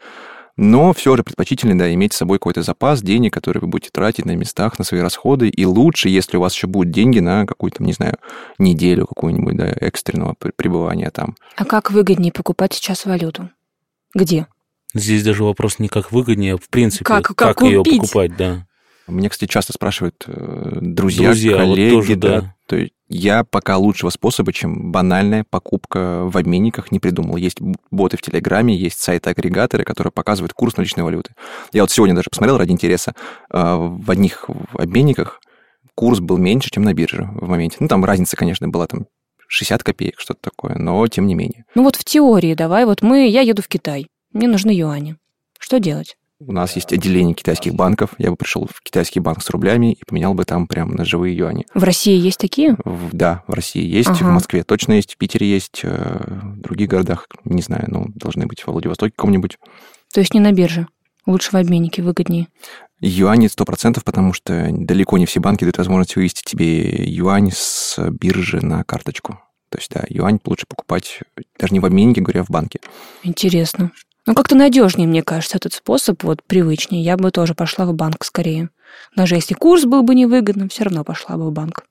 Но 0.57 0.91
все 0.93 1.15
же 1.15 1.23
предпочтительно, 1.23 1.77
да, 1.77 1.91
иметь 1.93 2.13
с 2.13 2.17
собой 2.17 2.37
какой-то 2.37 2.61
запас 2.61 3.01
денег, 3.01 3.33
который 3.33 3.59
вы 3.59 3.67
будете 3.67 3.89
тратить 3.89 4.25
на 4.25 4.35
местах, 4.35 4.77
на 4.79 4.85
свои 4.85 4.99
расходы. 4.99 5.47
И 5.47 5.65
лучше, 5.65 6.09
если 6.09 6.35
у 6.37 6.41
вас 6.41 6.53
еще 6.53 6.67
будут 6.67 6.91
деньги 6.91 7.19
на 7.19 7.45
какую-то, 7.45 7.81
не 7.81 7.93
знаю, 7.93 8.17
неделю 8.59 9.07
какую-нибудь, 9.07 9.55
да, 9.55 9.67
экстренного 9.79 10.35
пр- 10.37 10.51
пребывания 10.55 11.09
там. 11.09 11.35
А 11.55 11.63
как 11.63 11.89
выгоднее 11.91 12.33
покупать 12.33 12.73
сейчас 12.73 13.05
валюту? 13.05 13.49
Где? 14.13 14.45
Здесь 14.93 15.23
даже 15.23 15.43
вопрос 15.43 15.79
не 15.79 15.87
как 15.87 16.11
выгоднее, 16.11 16.55
а 16.55 16.57
в 16.57 16.69
принципе, 16.69 17.05
Как- 17.05 17.35
как 17.35 17.61
ее 17.61 17.77
купить? 17.79 18.01
покупать, 18.01 18.35
да. 18.37 18.65
Мне, 19.07 19.29
кстати, 19.29 19.49
часто 19.49 19.73
спрашивают 19.73 20.23
э, 20.27 20.77
друзья, 20.81 21.27
Друзья, 21.29 21.51
вот 21.65 21.75
коллеги, 21.75 21.89
тоже, 21.91 22.15
да. 22.15 22.41
да. 22.41 22.55
То 22.67 22.75
есть 22.77 22.93
я 23.09 23.43
пока 23.43 23.77
лучшего 23.77 24.09
способа, 24.09 24.53
чем 24.53 24.91
банальная 24.91 25.43
покупка 25.49 26.21
в 26.25 26.37
обменниках, 26.37 26.91
не 26.91 26.99
придумал. 26.99 27.35
Есть 27.35 27.57
боты 27.89 28.15
в 28.15 28.21
Телеграме, 28.21 28.75
есть 28.75 29.01
сайты-агрегаторы, 29.01 29.83
которые 29.83 30.11
показывают 30.11 30.53
курс 30.53 30.77
наличной 30.77 31.03
валюты. 31.03 31.33
Я 31.73 31.81
вот 31.83 31.91
сегодня 31.91 32.15
даже 32.15 32.29
посмотрел 32.29 32.57
ради 32.57 32.71
интереса. 32.71 33.13
э, 33.51 33.57
В 33.75 34.09
одних 34.09 34.49
обменниках 34.73 35.41
курс 35.95 36.19
был 36.19 36.37
меньше, 36.37 36.69
чем 36.71 36.83
на 36.83 36.93
бирже 36.93 37.29
в 37.33 37.49
моменте. 37.49 37.77
Ну, 37.81 37.87
там 37.89 38.05
разница, 38.05 38.37
конечно, 38.37 38.69
была 38.69 38.87
там 38.87 39.07
60 39.47 39.83
копеек, 39.83 40.19
что-то 40.19 40.39
такое, 40.41 40.75
но 40.77 41.05
тем 41.07 41.27
не 41.27 41.35
менее. 41.35 41.65
Ну 41.75 41.83
вот 41.83 41.97
в 41.97 42.05
теории 42.05 42.53
давай, 42.53 42.85
вот 42.85 43.01
мы, 43.01 43.27
я 43.27 43.41
еду 43.41 43.61
в 43.61 43.67
Китай, 43.67 44.07
мне 44.33 44.47
нужны 44.47 44.71
юани. 44.71 45.15
Что 45.59 45.79
делать? 45.79 46.17
У 46.39 46.51
нас 46.53 46.75
есть 46.75 46.91
отделение 46.91 47.35
китайских 47.35 47.75
банков. 47.75 48.15
Я 48.17 48.31
бы 48.31 48.35
пришел 48.35 48.65
в 48.65 48.81
китайский 48.81 49.19
банк 49.19 49.43
с 49.43 49.49
рублями 49.51 49.93
и 49.93 49.99
поменял 50.07 50.33
бы 50.33 50.43
там 50.43 50.65
прям 50.65 50.89
на 50.95 51.05
живые 51.05 51.37
юани. 51.37 51.67
В 51.75 51.83
России 51.83 52.17
есть 52.19 52.39
такие? 52.39 52.75
В- 52.83 53.09
Да, 53.13 53.43
в 53.47 53.53
России 53.53 53.83
есть, 53.85 54.09
в 54.09 54.21
Ага. 54.23 54.31
Москве 54.31 54.63
точно 54.63 54.93
есть, 54.93 55.13
в 55.13 55.17
Питере 55.17 55.47
есть, 55.47 55.81
э, 55.83 56.23
в 56.25 56.59
других 56.61 56.89
городах, 56.89 57.27
не 57.43 57.61
знаю, 57.61 57.85
ну, 57.89 58.05
должны 58.15 58.47
быть 58.47 58.61
в 58.61 58.67
Владивостоке 58.69 59.13
каком-нибудь. 59.15 59.59
То 60.11 60.19
есть 60.19 60.33
не 60.33 60.39
на 60.39 60.51
бирже. 60.51 60.87
Лучше 61.27 61.51
в 61.51 61.55
обменнике 61.55 62.01
выгоднее. 62.01 62.47
Юани 62.99 63.47
100%, 63.47 64.03
потому 64.03 64.33
что 64.33 64.67
далеко 64.71 65.19
не 65.19 65.27
все 65.27 65.39
банки 65.39 65.63
дают 65.63 65.77
возможность 65.77 66.15
вывести 66.15 66.41
тебе 66.43 67.03
юань 67.05 67.51
с 67.53 67.99
биржи 68.09 68.65
на 68.65 68.83
карточку. 68.83 69.39
То 69.69 69.77
есть, 69.77 69.91
да, 69.91 70.03
юань 70.09 70.39
лучше 70.45 70.65
покупать 70.67 71.19
даже 71.59 71.71
не 71.73 71.79
в 71.79 71.85
обменнике, 71.85 72.21
говорю, 72.21 72.41
а 72.41 72.43
в 72.45 72.49
банке. 72.49 72.79
Интересно. 73.23 73.91
Ну, 74.27 74.35
как-то 74.35 74.55
надежнее, 74.55 75.07
мне 75.07 75.23
кажется, 75.23 75.57
этот 75.57 75.73
способ, 75.73 76.23
вот 76.23 76.43
привычнее. 76.43 77.03
Я 77.03 77.17
бы 77.17 77.31
тоже 77.31 77.55
пошла 77.55 77.85
в 77.85 77.93
банк 77.93 78.23
скорее. 78.23 78.69
Даже 79.15 79.35
если 79.35 79.53
курс 79.55 79.85
был 79.85 80.03
бы 80.03 80.13
невыгодным, 80.13 80.69
все 80.69 80.83
равно 80.83 81.03
пошла 81.03 81.37
бы 81.37 81.49
в 81.49 81.51
банк. 81.51 81.85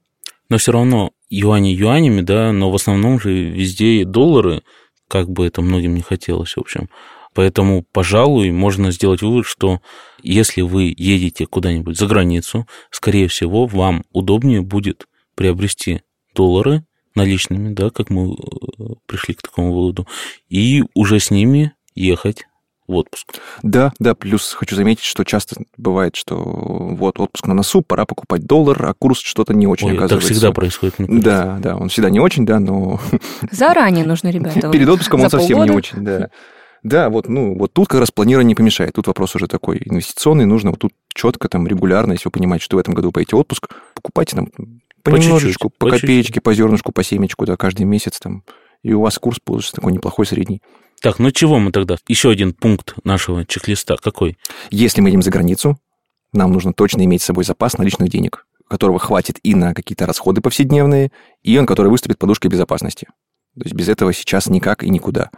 Но 0.48 0.58
все 0.58 0.72
равно 0.72 1.12
юани 1.28 1.70
юанями, 1.70 2.20
да, 2.20 2.52
но 2.52 2.70
в 2.70 2.74
основном 2.74 3.20
же 3.20 3.32
везде 3.32 4.04
доллары, 4.04 4.62
как 5.08 5.28
бы 5.28 5.46
это 5.46 5.62
многим 5.62 5.94
не 5.94 6.02
хотелось, 6.02 6.56
в 6.56 6.60
общем. 6.60 6.88
Поэтому, 7.34 7.84
пожалуй, 7.92 8.50
можно 8.50 8.90
сделать 8.90 9.22
вывод, 9.22 9.46
что 9.46 9.80
если 10.22 10.62
вы 10.62 10.94
едете 10.96 11.46
куда-нибудь 11.46 11.96
за 11.96 12.06
границу, 12.06 12.66
скорее 12.90 13.28
всего, 13.28 13.66
вам 13.66 14.04
удобнее 14.12 14.62
будет 14.62 15.06
приобрести 15.36 16.02
доллары 16.34 16.84
наличными, 17.14 17.72
да, 17.72 17.90
как 17.90 18.10
мы 18.10 18.32
э, 18.32 18.36
пришли 19.06 19.34
к 19.34 19.42
такому 19.42 19.72
выводу, 19.72 20.06
и 20.48 20.84
уже 20.94 21.20
с 21.20 21.30
ними 21.30 21.72
ехать 22.00 22.46
в 22.88 22.96
отпуск. 22.96 23.34
Да, 23.62 23.92
да, 24.00 24.14
плюс 24.14 24.52
хочу 24.52 24.74
заметить, 24.74 25.04
что 25.04 25.24
часто 25.24 25.62
бывает, 25.76 26.16
что 26.16 26.36
вот 26.36 27.20
отпуск 27.20 27.46
на 27.46 27.54
носу, 27.54 27.82
пора 27.82 28.04
покупать 28.04 28.44
доллар, 28.46 28.84
а 28.84 28.94
курс 28.94 29.20
что-то 29.20 29.54
не 29.54 29.66
очень 29.66 29.86
Ой, 29.86 29.92
так 29.92 30.06
оказывается. 30.06 30.32
всегда 30.32 30.52
происходит. 30.52 30.98
мне. 30.98 31.20
Да, 31.20 31.58
да, 31.62 31.76
он 31.76 31.88
всегда 31.88 32.10
не 32.10 32.18
очень, 32.18 32.44
да, 32.44 32.58
но 32.58 33.00
Заранее 33.52 34.04
нужно, 34.04 34.28
ребята. 34.28 34.70
перед 34.70 34.88
отпуском 34.88 35.20
он 35.20 35.30
совсем 35.30 35.62
не 35.62 35.70
очень, 35.70 36.04
да. 36.04 36.30
Да, 36.82 37.10
вот, 37.10 37.28
ну, 37.28 37.58
вот 37.58 37.74
тут 37.74 37.88
как 37.88 38.00
раз 38.00 38.10
планирование 38.10 38.48
не 38.48 38.54
помешает. 38.54 38.94
Тут 38.94 39.06
вопрос 39.06 39.36
уже 39.36 39.48
такой 39.48 39.82
инвестиционный, 39.84 40.46
нужно 40.46 40.70
вот 40.70 40.80
тут 40.80 40.92
четко, 41.14 41.48
там, 41.48 41.66
регулярно, 41.66 42.12
если 42.12 42.28
вы 42.28 42.32
понимаете, 42.32 42.64
что 42.64 42.76
в 42.76 42.80
этом 42.80 42.94
году 42.94 43.12
поедете 43.12 43.36
в 43.36 43.40
отпуск, 43.40 43.68
покупайте 43.94 44.36
там 44.36 44.46
по, 45.02 45.10
По 45.10 45.16
немножечку, 45.16 45.68
чуть-чуть, 45.68 45.78
по, 45.78 45.86
по 45.86 45.90
копеечке, 45.90 46.40
по 46.40 46.54
зернышку, 46.54 46.92
по 46.92 47.04
семечку, 47.04 47.44
да, 47.44 47.56
каждый 47.56 47.84
месяц 47.84 48.18
там, 48.18 48.44
и 48.82 48.92
у 48.92 49.02
вас 49.02 49.18
курс 49.18 49.38
получится 49.44 49.76
такой 49.76 49.92
неплохой 49.92 50.26
средний. 50.26 50.62
Так, 51.00 51.18
ну 51.18 51.30
чего 51.30 51.58
мы 51.58 51.72
тогда? 51.72 51.96
Еще 52.08 52.30
один 52.30 52.52
пункт 52.52 52.94
нашего 53.04 53.46
чек-листа. 53.46 53.96
Какой? 53.96 54.36
Если 54.70 55.00
мы 55.00 55.08
едем 55.08 55.22
за 55.22 55.30
границу, 55.30 55.78
нам 56.32 56.52
нужно 56.52 56.74
точно 56.74 57.04
иметь 57.04 57.22
с 57.22 57.26
собой 57.26 57.44
запас 57.44 57.78
наличных 57.78 58.10
денег, 58.10 58.46
которого 58.68 58.98
хватит 58.98 59.38
и 59.42 59.54
на 59.54 59.72
какие-то 59.72 60.06
расходы 60.06 60.42
повседневные, 60.42 61.10
и 61.42 61.58
он, 61.58 61.66
который 61.66 61.88
выступит 61.88 62.18
подушкой 62.18 62.50
безопасности. 62.50 63.06
То 63.54 63.64
есть 63.64 63.74
без 63.74 63.88
этого 63.88 64.12
сейчас 64.12 64.46
никак 64.46 64.84
и 64.84 64.90
никуда. 64.90 65.30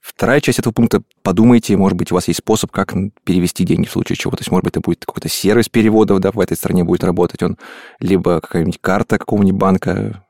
Вторая 0.00 0.40
часть 0.40 0.58
этого 0.58 0.72
пункта, 0.72 1.02
подумайте, 1.22 1.76
может 1.76 1.96
быть, 1.96 2.12
у 2.12 2.16
вас 2.16 2.28
есть 2.28 2.38
способ, 2.38 2.70
как 2.70 2.92
перевести 3.24 3.64
деньги 3.64 3.86
в 3.86 3.92
случае 3.92 4.16
чего. 4.16 4.32
То 4.32 4.40
есть, 4.40 4.50
может 4.50 4.64
быть, 4.64 4.72
это 4.72 4.80
будет 4.80 5.04
какой-то 5.04 5.28
сервис 5.28 5.68
переводов, 5.68 6.20
да, 6.20 6.32
в 6.32 6.38
этой 6.38 6.56
стране 6.56 6.84
будет 6.84 7.02
работать 7.02 7.42
он, 7.42 7.56
либо 7.98 8.40
какая-нибудь 8.40 8.78
карта 8.80 9.18
какого-нибудь 9.18 9.58
банка, 9.58 10.24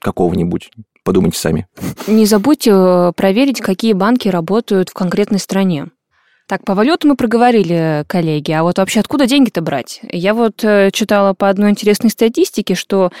какого-нибудь, 0.00 0.70
Подумайте 1.04 1.38
сами. 1.38 1.66
Не 2.06 2.26
забудьте 2.26 2.72
э, 2.72 3.12
проверить, 3.16 3.60
какие 3.60 3.92
банки 3.92 4.28
работают 4.28 4.90
в 4.90 4.94
конкретной 4.94 5.38
стране. 5.38 5.86
Так, 6.50 6.64
по 6.64 6.74
валюту 6.74 7.06
мы 7.06 7.14
проговорили, 7.14 8.04
коллеги, 8.08 8.50
а 8.50 8.64
вот 8.64 8.78
вообще 8.78 8.98
откуда 8.98 9.26
деньги-то 9.26 9.60
брать? 9.60 10.00
Я 10.02 10.34
вот 10.34 10.64
э, 10.64 10.90
читала 10.92 11.32
по 11.32 11.48
одной 11.48 11.70
интересной 11.70 12.10
статистике, 12.10 12.74
что 12.74 13.12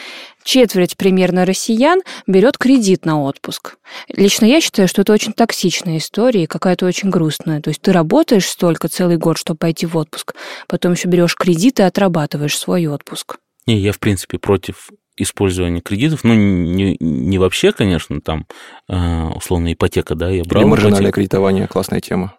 четверть 0.42 0.96
примерно 0.96 1.44
россиян 1.44 2.00
берет 2.26 2.58
кредит 2.58 3.04
на 3.04 3.22
отпуск. 3.22 3.76
Лично 4.08 4.46
я 4.46 4.60
считаю, 4.60 4.88
что 4.88 5.02
это 5.02 5.12
очень 5.12 5.32
токсичная 5.32 5.98
история 5.98 6.42
и 6.42 6.48
какая-то 6.48 6.86
очень 6.86 7.08
грустная. 7.08 7.60
То 7.60 7.70
есть 7.70 7.80
ты 7.80 7.92
работаешь 7.92 8.48
столько 8.48 8.88
целый 8.88 9.16
год, 9.16 9.38
чтобы 9.38 9.58
пойти 9.58 9.86
в 9.86 9.96
отпуск, 9.96 10.34
потом 10.66 10.94
еще 10.94 11.06
берешь 11.06 11.36
кредит 11.36 11.78
и 11.78 11.84
отрабатываешь 11.84 12.58
свой 12.58 12.88
отпуск. 12.88 13.36
Не, 13.64 13.78
я, 13.78 13.92
в 13.92 14.00
принципе, 14.00 14.40
против 14.40 14.90
использования 15.22 15.80
кредитов, 15.80 16.24
ну, 16.24 16.34
не, 16.34 16.96
не 17.00 17.38
вообще, 17.38 17.72
конечно, 17.72 18.20
там, 18.20 18.46
э, 18.88 19.28
условно, 19.34 19.72
ипотека, 19.72 20.14
да, 20.14 20.30
я 20.30 20.42
брал 20.44 20.62
Или 20.62 20.70
маржинальное 20.70 21.00
ипотеку. 21.00 21.14
кредитование, 21.16 21.66
классная 21.66 22.00
тема. 22.00 22.34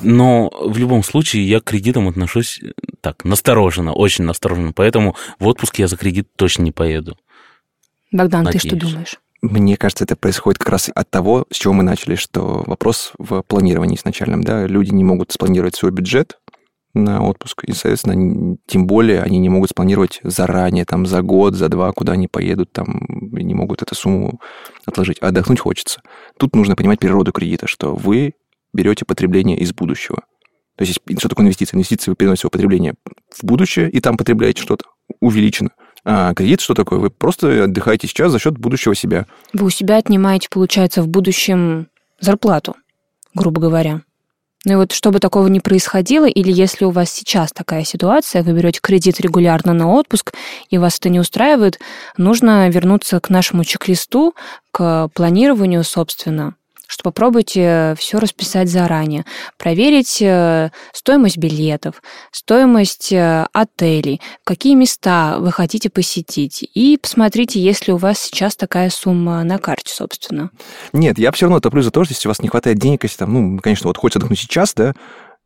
Но 0.00 0.50
в 0.60 0.76
любом 0.78 1.02
случае 1.02 1.48
я 1.48 1.60
к 1.60 1.64
кредитам 1.64 2.08
отношусь 2.08 2.60
э, 2.62 2.72
так, 3.00 3.24
настороженно, 3.24 3.92
очень 3.92 4.24
настороженно. 4.24 4.72
Поэтому 4.72 5.16
в 5.38 5.46
отпуск 5.46 5.78
я 5.78 5.88
за 5.88 5.96
кредит 5.96 6.28
точно 6.36 6.62
не 6.62 6.72
поеду. 6.72 7.16
Богдан, 8.10 8.46
ты 8.46 8.58
что 8.58 8.68
Надеюсь. 8.74 8.92
думаешь? 8.92 9.16
Мне 9.42 9.76
кажется, 9.76 10.04
это 10.04 10.14
происходит 10.14 10.58
как 10.58 10.68
раз 10.68 10.90
от 10.94 11.10
того, 11.10 11.46
с 11.50 11.56
чего 11.56 11.72
мы 11.72 11.82
начали, 11.82 12.14
что 12.14 12.62
вопрос 12.66 13.12
в 13.18 13.42
планировании 13.42 13.96
изначальном, 13.96 14.44
да, 14.44 14.66
люди 14.66 14.92
не 14.92 15.02
могут 15.02 15.32
спланировать 15.32 15.74
свой 15.74 15.90
бюджет 15.90 16.38
на 16.94 17.22
отпуск, 17.22 17.64
и, 17.64 17.72
соответственно, 17.72 18.56
тем 18.66 18.86
более 18.86 19.22
они 19.22 19.38
не 19.38 19.48
могут 19.48 19.70
спланировать 19.70 20.20
заранее, 20.22 20.84
там, 20.84 21.06
за 21.06 21.22
год, 21.22 21.54
за 21.54 21.68
два, 21.68 21.92
куда 21.92 22.12
они 22.12 22.28
поедут, 22.28 22.72
там, 22.72 23.00
и 23.36 23.42
не 23.42 23.54
могут 23.54 23.82
эту 23.82 23.94
сумму 23.94 24.40
отложить. 24.84 25.18
А 25.20 25.28
отдохнуть 25.28 25.60
хочется. 25.60 26.02
Тут 26.38 26.54
нужно 26.54 26.76
понимать 26.76 26.98
природу 26.98 27.32
кредита, 27.32 27.66
что 27.66 27.94
вы 27.94 28.34
берете 28.72 29.04
потребление 29.04 29.58
из 29.58 29.72
будущего. 29.72 30.22
То 30.76 30.84
есть, 30.84 31.00
что 31.18 31.28
такое 31.28 31.44
инвестиция? 31.44 31.76
Инвестиции 31.76 32.10
вы 32.10 32.16
переносите 32.16 32.48
потребление 32.48 32.94
в 33.30 33.44
будущее, 33.44 33.90
и 33.90 34.00
там 34.00 34.16
потребляете 34.16 34.62
что-то 34.62 34.86
увеличено. 35.20 35.70
А 36.04 36.34
кредит 36.34 36.60
что 36.60 36.74
такое? 36.74 36.98
Вы 36.98 37.10
просто 37.10 37.64
отдыхаете 37.64 38.08
сейчас 38.08 38.32
за 38.32 38.38
счет 38.38 38.58
будущего 38.58 38.94
себя. 38.94 39.26
Вы 39.52 39.66
у 39.66 39.70
себя 39.70 39.96
отнимаете, 39.96 40.48
получается, 40.50 41.02
в 41.02 41.08
будущем 41.08 41.88
зарплату, 42.20 42.74
грубо 43.34 43.60
говоря. 43.60 44.02
Ну 44.64 44.74
и 44.74 44.76
вот 44.76 44.92
чтобы 44.92 45.18
такого 45.18 45.48
не 45.48 45.60
происходило, 45.60 46.26
или 46.26 46.52
если 46.52 46.84
у 46.84 46.90
вас 46.90 47.10
сейчас 47.10 47.52
такая 47.52 47.84
ситуация, 47.84 48.42
вы 48.42 48.52
берете 48.52 48.80
кредит 48.80 49.20
регулярно 49.20 49.72
на 49.72 49.88
отпуск, 49.88 50.32
и 50.70 50.78
вас 50.78 50.98
это 50.98 51.08
не 51.08 51.18
устраивает, 51.18 51.80
нужно 52.16 52.68
вернуться 52.68 53.18
к 53.18 53.28
нашему 53.28 53.64
чек-листу, 53.64 54.34
к 54.70 55.08
планированию, 55.14 55.82
собственно, 55.82 56.54
что 56.92 57.04
попробуйте 57.04 57.94
все 57.98 58.18
расписать 58.18 58.68
заранее, 58.68 59.24
проверить 59.56 60.20
э, 60.20 60.70
стоимость 60.92 61.38
билетов, 61.38 62.02
стоимость 62.32 63.10
э, 63.14 63.46
отелей, 63.54 64.20
какие 64.44 64.74
места 64.74 65.38
вы 65.38 65.52
хотите 65.52 65.88
посетить, 65.88 66.68
и 66.74 66.98
посмотрите, 67.00 67.60
есть 67.60 67.86
ли 67.86 67.94
у 67.94 67.96
вас 67.96 68.20
сейчас 68.20 68.56
такая 68.56 68.90
сумма 68.90 69.42
на 69.42 69.56
карте, 69.56 69.90
собственно. 69.90 70.50
Нет, 70.92 71.18
я 71.18 71.32
все 71.32 71.46
равно 71.46 71.60
топлю 71.60 71.80
за 71.80 71.90
то, 71.90 72.04
что 72.04 72.12
если 72.12 72.28
у 72.28 72.30
вас 72.30 72.42
не 72.42 72.48
хватает 72.48 72.76
денег, 72.76 73.04
если 73.04 73.16
там, 73.16 73.32
ну, 73.32 73.58
конечно, 73.58 73.88
вот 73.88 73.96
хочется 73.96 74.18
отдохнуть 74.18 74.40
сейчас, 74.40 74.74
да, 74.74 74.92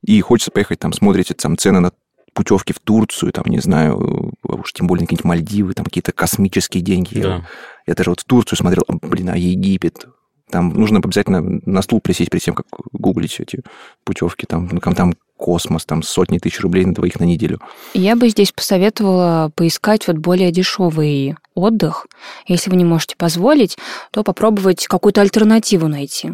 и 0.02 0.20
хочется 0.20 0.50
поехать, 0.50 0.80
там, 0.80 0.92
смотрите 0.92 1.34
там 1.34 1.56
цены 1.56 1.78
на 1.78 1.92
путевки 2.34 2.72
в 2.72 2.80
Турцию, 2.80 3.30
там, 3.30 3.44
не 3.46 3.60
знаю, 3.60 4.34
уж 4.42 4.72
тем 4.72 4.88
более 4.88 5.06
какие-нибудь 5.06 5.24
Мальдивы, 5.24 5.74
там 5.74 5.84
какие-то 5.84 6.10
космические 6.10 6.82
деньги. 6.82 7.20
Да. 7.20 7.46
Я 7.86 7.94
даже 7.94 8.10
вот 8.10 8.20
в 8.20 8.24
Турцию 8.24 8.58
смотрел, 8.58 8.82
блин, 8.88 9.30
а 9.30 9.36
Египет, 9.36 10.06
там 10.50 10.72
нужно 10.72 10.98
обязательно 10.98 11.60
на 11.64 11.82
стул 11.82 12.00
присесть 12.00 12.30
перед 12.30 12.44
тем, 12.44 12.54
как 12.54 12.66
гуглить 12.92 13.40
эти 13.40 13.62
путевки, 14.04 14.46
там, 14.46 14.68
ну, 14.70 14.80
там, 14.80 14.94
там 14.94 15.14
космос, 15.36 15.84
там 15.84 16.02
сотни 16.02 16.38
тысяч 16.38 16.60
рублей 16.60 16.84
на 16.84 16.94
двоих 16.94 17.20
на 17.20 17.24
неделю. 17.24 17.60
Я 17.94 18.16
бы 18.16 18.28
здесь 18.28 18.52
посоветовала 18.52 19.50
поискать 19.54 20.06
вот 20.06 20.16
более 20.16 20.50
дешевый 20.50 21.36
отдых. 21.54 22.06
Если 22.46 22.70
вы 22.70 22.76
не 22.76 22.84
можете 22.84 23.16
позволить, 23.16 23.76
то 24.12 24.22
попробовать 24.22 24.86
какую-то 24.86 25.20
альтернативу 25.20 25.88
найти. 25.88 26.32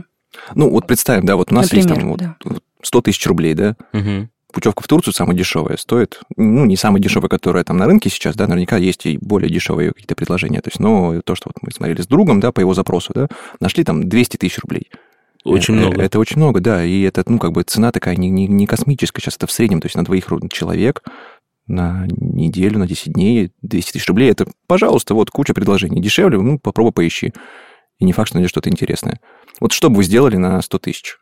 Ну, 0.55 0.71
вот 0.71 0.87
представим, 0.87 1.27
да, 1.27 1.37
вот 1.37 1.53
у 1.53 1.55
нас 1.55 1.73
есть 1.73 1.89
Например, 1.89 2.01
там 2.01 2.11
вот 2.11 2.21
да. 2.21 2.37
вот 2.45 2.63
100 2.83 3.01
тысяч 3.03 3.27
рублей, 3.27 3.55
да, 3.55 3.77
Мгм. 3.93 4.31
Путевка 4.53 4.83
в 4.83 4.87
Турцию 4.87 5.15
самая 5.15 5.37
дешевая 5.37 5.77
стоит, 5.77 6.21
ну, 6.37 6.65
не 6.65 6.77
самая 6.77 7.03
дешевая, 7.03 7.29
которая 7.29 7.65
там 7.65 7.77
на 7.77 7.87
рынке 7.87 8.11
сейчас, 8.11 8.37
да, 8.37 8.47
наверняка 8.47 8.77
есть 8.77 9.07
и 9.07 9.19
более 9.19 9.51
дешевые 9.51 9.91
какие-то 9.91 10.15
предложения. 10.15 10.61
То 10.61 10.69
есть, 10.69 10.81
но 10.81 11.21
то, 11.23 11.35
что 11.35 11.49
вот 11.49 11.63
мы 11.63 11.73
смотрели 11.73 12.03
с 12.03 12.07
другом, 12.07 12.41
да, 12.41 12.53
по 12.53 12.61
его 12.61 12.75
запросу, 12.75 13.13
да, 13.15 13.29
нашли 13.61 13.85
там 13.85 14.09
200 14.09 14.37
тысяч 14.37 14.59
рублей. 14.59 14.91
Очень 15.45 15.75
Э, 15.75 15.79
много. 15.79 16.03
Это 16.03 16.19
очень 16.19 16.37
много, 16.37 16.61
да, 16.61 16.85
и 16.85 17.03
это, 17.03 17.25
ну, 17.27 17.39
как 17.39 17.53
бы 17.53 17.63
цена 17.65 17.91
такая 17.91 18.17
не, 18.17 18.31
не, 18.31 18.47
не 18.47 18.67
космическая, 18.67 19.21
сейчас 19.21 19.37
это 19.37 19.47
в 19.47 19.53
среднем, 19.53 19.81
то 19.81 19.87
есть 19.87 19.97
на 19.97 20.05
двоих 20.05 20.27
человек 20.51 21.03
на 21.67 22.07
неделю, 22.17 22.79
на 22.79 22.87
10 22.87 23.13
дней 23.13 23.53
200 23.63 23.93
тысяч 23.93 24.07
рублей, 24.09 24.31
это, 24.31 24.47
пожалуйста, 24.67 25.15
вот 25.15 25.31
куча 25.31 25.55
предложений. 25.55 26.03
Дешевле, 26.03 26.39
ну, 26.39 26.59
попробуй 26.59 26.93
поищи. 26.93 27.33
И 27.99 28.05
не 28.05 28.13
факт, 28.13 28.29
что 28.29 28.37
найдешь 28.37 28.51
что-то 28.51 28.69
интересное. 28.69 29.21
Вот 29.61 29.73
что 29.73 29.89
бы 29.89 29.97
вы 29.97 30.05
сделали 30.05 30.37
на 30.37 30.61
100 30.61 30.79
тысяч? 30.79 31.19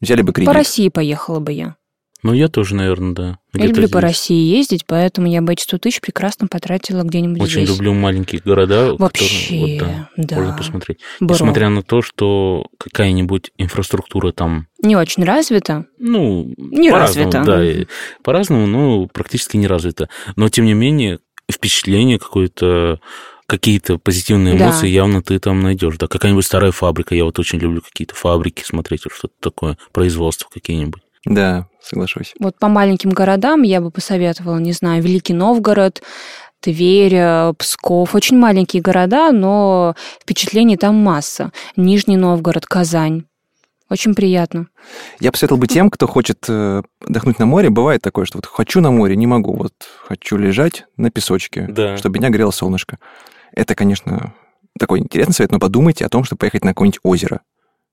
Взяли 0.00 0.22
бы 0.22 0.32
кредит. 0.32 0.48
По 0.48 0.54
России 0.54 0.88
поехала 0.88 1.38
бы 1.38 1.52
я. 1.52 1.76
Ну, 2.24 2.32
я 2.32 2.48
тоже, 2.48 2.74
наверное, 2.74 3.12
да. 3.14 3.38
Я 3.52 3.66
люблю 3.66 3.82
по 3.82 3.98
здесь. 3.98 4.02
России 4.02 4.56
ездить, 4.56 4.84
поэтому 4.86 5.28
я 5.30 5.42
бы 5.42 5.52
эти 5.52 5.62
100 5.62 5.78
тысяч 5.78 6.00
прекрасно 6.00 6.48
потратила 6.48 7.02
где-нибудь 7.02 7.40
Очень 7.42 7.66
здесь. 7.66 7.76
люблю 7.76 7.92
маленькие 7.92 8.40
города, 8.42 8.94
Вообще, 8.96 9.28
которые 9.34 9.78
вот, 9.78 9.78
да, 9.78 10.08
да. 10.16 10.36
можно 10.36 10.56
посмотреть. 10.56 10.98
Бро. 11.20 11.34
Несмотря 11.34 11.68
на 11.68 11.82
то, 11.82 12.00
что 12.00 12.66
какая-нибудь 12.78 13.50
инфраструктура 13.58 14.32
там, 14.32 14.66
Не 14.82 14.96
очень 14.96 15.22
развита. 15.22 15.84
ну, 15.98 16.52
Не 16.56 16.90
по-разному, 16.90 17.30
развита. 17.30 17.84
Да, 17.86 17.86
по-разному, 18.22 18.66
но 18.66 19.06
практически 19.06 19.58
не 19.58 19.66
развита. 19.66 20.08
Но, 20.36 20.48
тем 20.48 20.64
не 20.64 20.72
менее, 20.74 21.18
впечатление 21.52 22.18
какое-то, 22.18 23.00
какие-то 23.46 23.98
позитивные 23.98 24.56
Да. 24.56 24.64
эмоции 24.68 24.88
явно 24.88 25.22
ты 25.22 25.38
там 25.38 25.60
найдешь. 25.60 25.98
Да, 25.98 26.06
какая-нибудь 26.06 26.46
старая 26.46 26.72
фабрика. 26.72 27.14
Я 27.14 27.24
вот 27.26 27.38
очень 27.38 27.58
люблю 27.58 27.82
какие-то 27.82 28.14
фабрики 28.14 28.64
смотреть, 28.64 29.02
что-то 29.12 29.34
такое, 29.40 29.76
производство 29.92 30.48
какие-нибудь. 30.50 31.02
Да, 31.26 31.68
соглашусь. 31.82 32.34
Вот 32.38 32.58
по 32.58 32.68
маленьким 32.68 33.10
городам 33.10 33.62
я 33.62 33.80
бы 33.80 33.90
посоветовала, 33.90 34.58
не 34.58 34.72
знаю, 34.72 35.02
Великий 35.02 35.32
Новгород, 35.34 36.02
Тверь, 36.60 37.14
э, 37.14 37.52
Псков. 37.58 38.14
Очень 38.14 38.38
маленькие 38.38 38.80
города, 38.82 39.32
но 39.32 39.94
впечатлений 40.20 40.76
там 40.78 40.94
масса. 40.96 41.52
Нижний 41.76 42.16
Новгород, 42.16 42.64
Казань. 42.66 43.24
Очень 43.90 44.14
приятно. 44.14 44.68
Я 45.20 45.30
посоветовал 45.30 45.60
бы 45.60 45.66
тем, 45.66 45.90
кто 45.90 46.06
хочет 46.06 46.38
э, 46.48 46.82
отдохнуть 47.06 47.38
на 47.38 47.44
море. 47.44 47.68
Бывает 47.68 48.00
такое, 48.00 48.24
что 48.24 48.38
вот 48.38 48.46
хочу 48.46 48.80
на 48.80 48.90
море, 48.90 49.14
не 49.14 49.26
могу. 49.26 49.54
Вот 49.54 49.74
хочу 50.06 50.38
лежать 50.38 50.86
на 50.96 51.10
песочке, 51.10 51.66
Да. 51.68 51.98
чтобы 51.98 52.18
меня 52.18 52.30
грело 52.30 52.50
солнышко. 52.50 52.98
Это, 53.52 53.74
конечно, 53.74 54.32
такой 54.78 55.00
интересный 55.00 55.34
совет, 55.34 55.52
но 55.52 55.58
подумайте 55.58 56.06
о 56.06 56.08
том, 56.08 56.24
чтобы 56.24 56.40
поехать 56.40 56.64
на 56.64 56.70
какое-нибудь 56.70 57.00
озеро. 57.02 57.42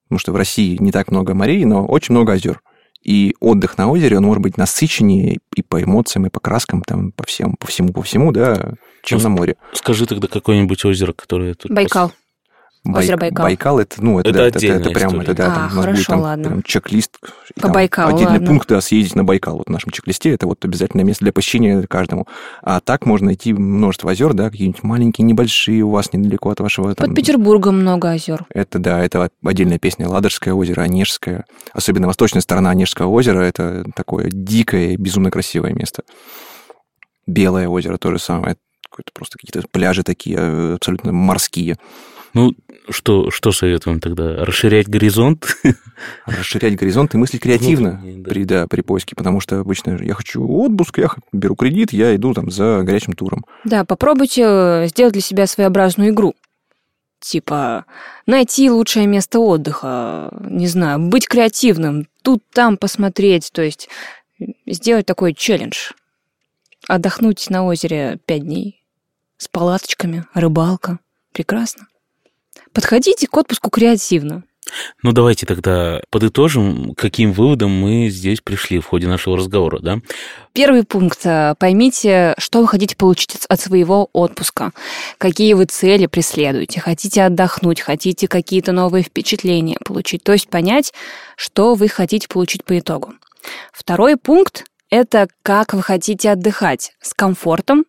Потому 0.05 0.19
что 0.19 0.31
в 0.31 0.37
России 0.37 0.77
не 0.79 0.91
так 0.93 1.11
много 1.11 1.33
морей, 1.33 1.65
но 1.65 1.85
очень 1.85 2.15
много 2.15 2.33
озер. 2.33 2.61
И 3.03 3.35
отдых 3.39 3.77
на 3.77 3.89
озере, 3.89 4.17
он 4.17 4.25
может 4.25 4.43
быть 4.43 4.57
насыщеннее 4.57 5.39
и 5.55 5.61
по 5.63 5.81
эмоциям, 5.81 6.27
и 6.27 6.29
по 6.29 6.39
краскам, 6.39 6.83
там, 6.83 7.11
по 7.11 7.25
всем, 7.25 7.55
по 7.55 7.67
всему, 7.67 7.93
по 7.93 8.03
всему, 8.03 8.31
да, 8.31 8.73
чем 9.03 9.17
Ну, 9.17 9.23
на 9.23 9.29
море. 9.29 9.55
Скажи 9.73 10.05
тогда 10.05 10.27
какое-нибудь 10.27 10.85
озеро, 10.85 11.13
которое 11.13 11.55
тут... 11.55 11.71
Байкал. 11.71 12.11
Озеро 12.83 13.15
Байк- 13.15 13.19
Байкал. 13.35 13.43
Байкал 13.45 13.79
это, 13.79 14.03
ну, 14.03 14.19
это, 14.19 14.29
Это 14.29 14.39
да, 14.39 14.47
это, 14.47 14.57
отдельная 14.57 14.79
это 14.79 14.89
прям, 14.89 15.09
история. 15.11 15.23
это, 15.23 15.33
да, 15.35 15.43
А, 15.45 15.49
там 15.55 15.63
нас 15.65 15.73
будет 15.73 15.83
хорошо, 15.85 16.03
там 16.07 16.19
ладно. 16.21 16.47
прям 16.47 16.63
чек-лист. 16.63 17.11
По 17.55 17.61
там 17.61 17.71
Байкалу, 17.73 18.15
Отдельный 18.15 18.31
ладно. 18.33 18.47
пункт, 18.47 18.67
да, 18.69 18.81
съездить 18.81 19.15
на 19.15 19.23
Байкал. 19.23 19.57
Вот 19.57 19.67
в 19.67 19.69
нашем 19.71 19.91
чек-листе 19.91 20.31
это 20.31 20.47
вот 20.47 20.65
обязательное 20.65 21.05
место 21.05 21.23
для 21.23 21.31
посещения 21.31 21.83
каждому. 21.83 22.27
А 22.63 22.79
так 22.79 23.05
можно 23.05 23.27
найти 23.27 23.53
множество 23.53 24.09
озер, 24.09 24.33
да, 24.33 24.49
какие-нибудь 24.49 24.81
маленькие, 24.81 25.25
небольшие 25.25 25.83
у 25.83 25.91
вас 25.91 26.11
недалеко 26.11 26.49
от 26.49 26.59
вашего... 26.59 26.95
там, 26.95 27.09
Под 27.09 27.15
Петербургом 27.15 27.79
много 27.79 28.09
озер. 28.09 28.45
Это, 28.49 28.79
да, 28.79 28.99
это 29.05 29.29
отдельная 29.45 29.77
песня. 29.77 30.09
Ладожское 30.09 30.53
озеро, 30.55 30.81
Онежское. 30.81 31.45
Особенно 31.73 32.07
восточная 32.07 32.41
сторона 32.41 32.71
Онежского 32.71 33.09
озера. 33.09 33.41
Это 33.41 33.85
такое 33.95 34.29
дикое, 34.31 34.97
безумно 34.97 35.29
красивое 35.29 35.73
место. 35.73 36.01
Белое 37.27 37.67
озеро 37.67 37.97
то 37.97 38.09
же 38.11 38.17
самое. 38.17 38.57
Какое-то 38.89 39.11
просто 39.13 39.37
какие-то 39.39 39.67
пляжи 39.71 40.01
такие, 40.03 40.37
э, 40.39 40.73
абсолютно 40.75 41.11
морские. 41.11 41.77
Ну, 42.33 42.55
что, 42.89 43.29
что 43.29 43.51
советуем 43.51 43.99
тогда? 43.99 44.45
Расширять 44.45 44.87
горизонт? 44.87 45.57
расширять 46.25 46.75
горизонт 46.75 47.13
и 47.13 47.17
мыслить 47.17 47.41
креативно 47.41 48.01
да. 48.03 48.29
при, 48.29 48.43
да, 48.43 48.67
при 48.67 48.81
поиске, 48.81 49.15
потому 49.15 49.39
что 49.39 49.59
обычно 49.59 49.97
я 50.01 50.13
хочу 50.13 50.45
отпуск, 50.47 50.97
я 50.97 51.09
беру 51.31 51.55
кредит, 51.55 51.93
я 51.93 52.15
иду 52.15 52.33
там 52.33 52.49
за 52.49 52.81
горячим 52.83 53.13
туром. 53.13 53.45
Да, 53.65 53.85
попробуйте 53.85 54.43
э, 54.45 54.87
сделать 54.87 55.13
для 55.13 55.21
себя 55.21 55.47
своеобразную 55.47 56.11
игру. 56.11 56.33
Типа 57.19 57.85
найти 58.25 58.71
лучшее 58.71 59.05
место 59.05 59.39
отдыха, 59.39 60.33
не 60.41 60.67
знаю, 60.67 60.99
быть 60.99 61.27
креативным, 61.27 62.07
тут, 62.23 62.43
там 62.51 62.77
посмотреть, 62.77 63.51
то 63.53 63.61
есть 63.61 63.89
сделать 64.65 65.05
такой 65.05 65.33
челлендж. 65.33 65.91
Отдохнуть 66.87 67.47
на 67.49 67.63
озере 67.65 68.17
пять 68.25 68.43
дней 68.43 68.83
с 69.37 69.47
палаточками, 69.47 70.25
рыбалка. 70.33 70.99
Прекрасно. 71.31 71.87
Подходите 72.73 73.27
к 73.27 73.35
отпуску 73.37 73.69
креативно. 73.69 74.43
Ну, 75.03 75.11
давайте 75.11 75.45
тогда 75.45 76.01
подытожим, 76.11 76.93
каким 76.95 77.33
выводом 77.33 77.71
мы 77.71 78.09
здесь 78.09 78.41
пришли 78.41 78.79
в 78.79 78.85
ходе 78.85 79.07
нашего 79.07 79.35
разговора, 79.37 79.79
да? 79.79 79.97
Первый 80.53 80.83
пункт. 80.83 81.25
Поймите, 81.59 82.35
что 82.37 82.61
вы 82.61 82.67
хотите 82.67 82.95
получить 82.95 83.45
от 83.49 83.59
своего 83.59 84.09
отпуска, 84.13 84.71
какие 85.17 85.53
вы 85.53 85.65
цели 85.65 86.05
преследуете. 86.05 86.79
Хотите 86.79 87.23
отдохнуть, 87.23 87.81
хотите 87.81 88.27
какие-то 88.27 88.71
новые 88.71 89.03
впечатления 89.03 89.77
получить. 89.83 90.23
То 90.23 90.33
есть 90.33 90.47
понять, 90.47 90.93
что 91.35 91.73
вы 91.75 91.89
хотите 91.89 92.27
получить 92.27 92.63
по 92.63 92.77
итогу. 92.77 93.13
Второй 93.73 94.15
пункт– 94.15 94.65
это 94.89 95.27
как 95.41 95.73
вы 95.73 95.81
хотите 95.81 96.29
отдыхать 96.29 96.93
с 97.01 97.13
комфортом, 97.13 97.85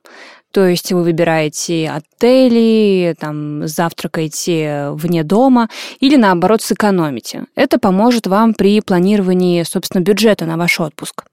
то 0.53 0.67
есть 0.67 0.93
вы 0.93 1.03
выбираете 1.03 1.91
отели, 1.91 3.15
там, 3.19 3.67
завтракаете 3.67 4.91
вне 4.93 5.25
дома 5.25 5.69
или, 6.01 6.17
наоборот, 6.17 6.63
сэкономите. 6.63 7.47
Это 7.55 7.79
поможет 7.79 8.27
вам 8.27 8.55
при 8.55 8.81
планировании, 8.81 9.63
собственно, 9.63 10.03
бюджета 10.03 10.45
на 10.45 10.57
ваш 10.57 10.79
отпуск. 10.79 11.25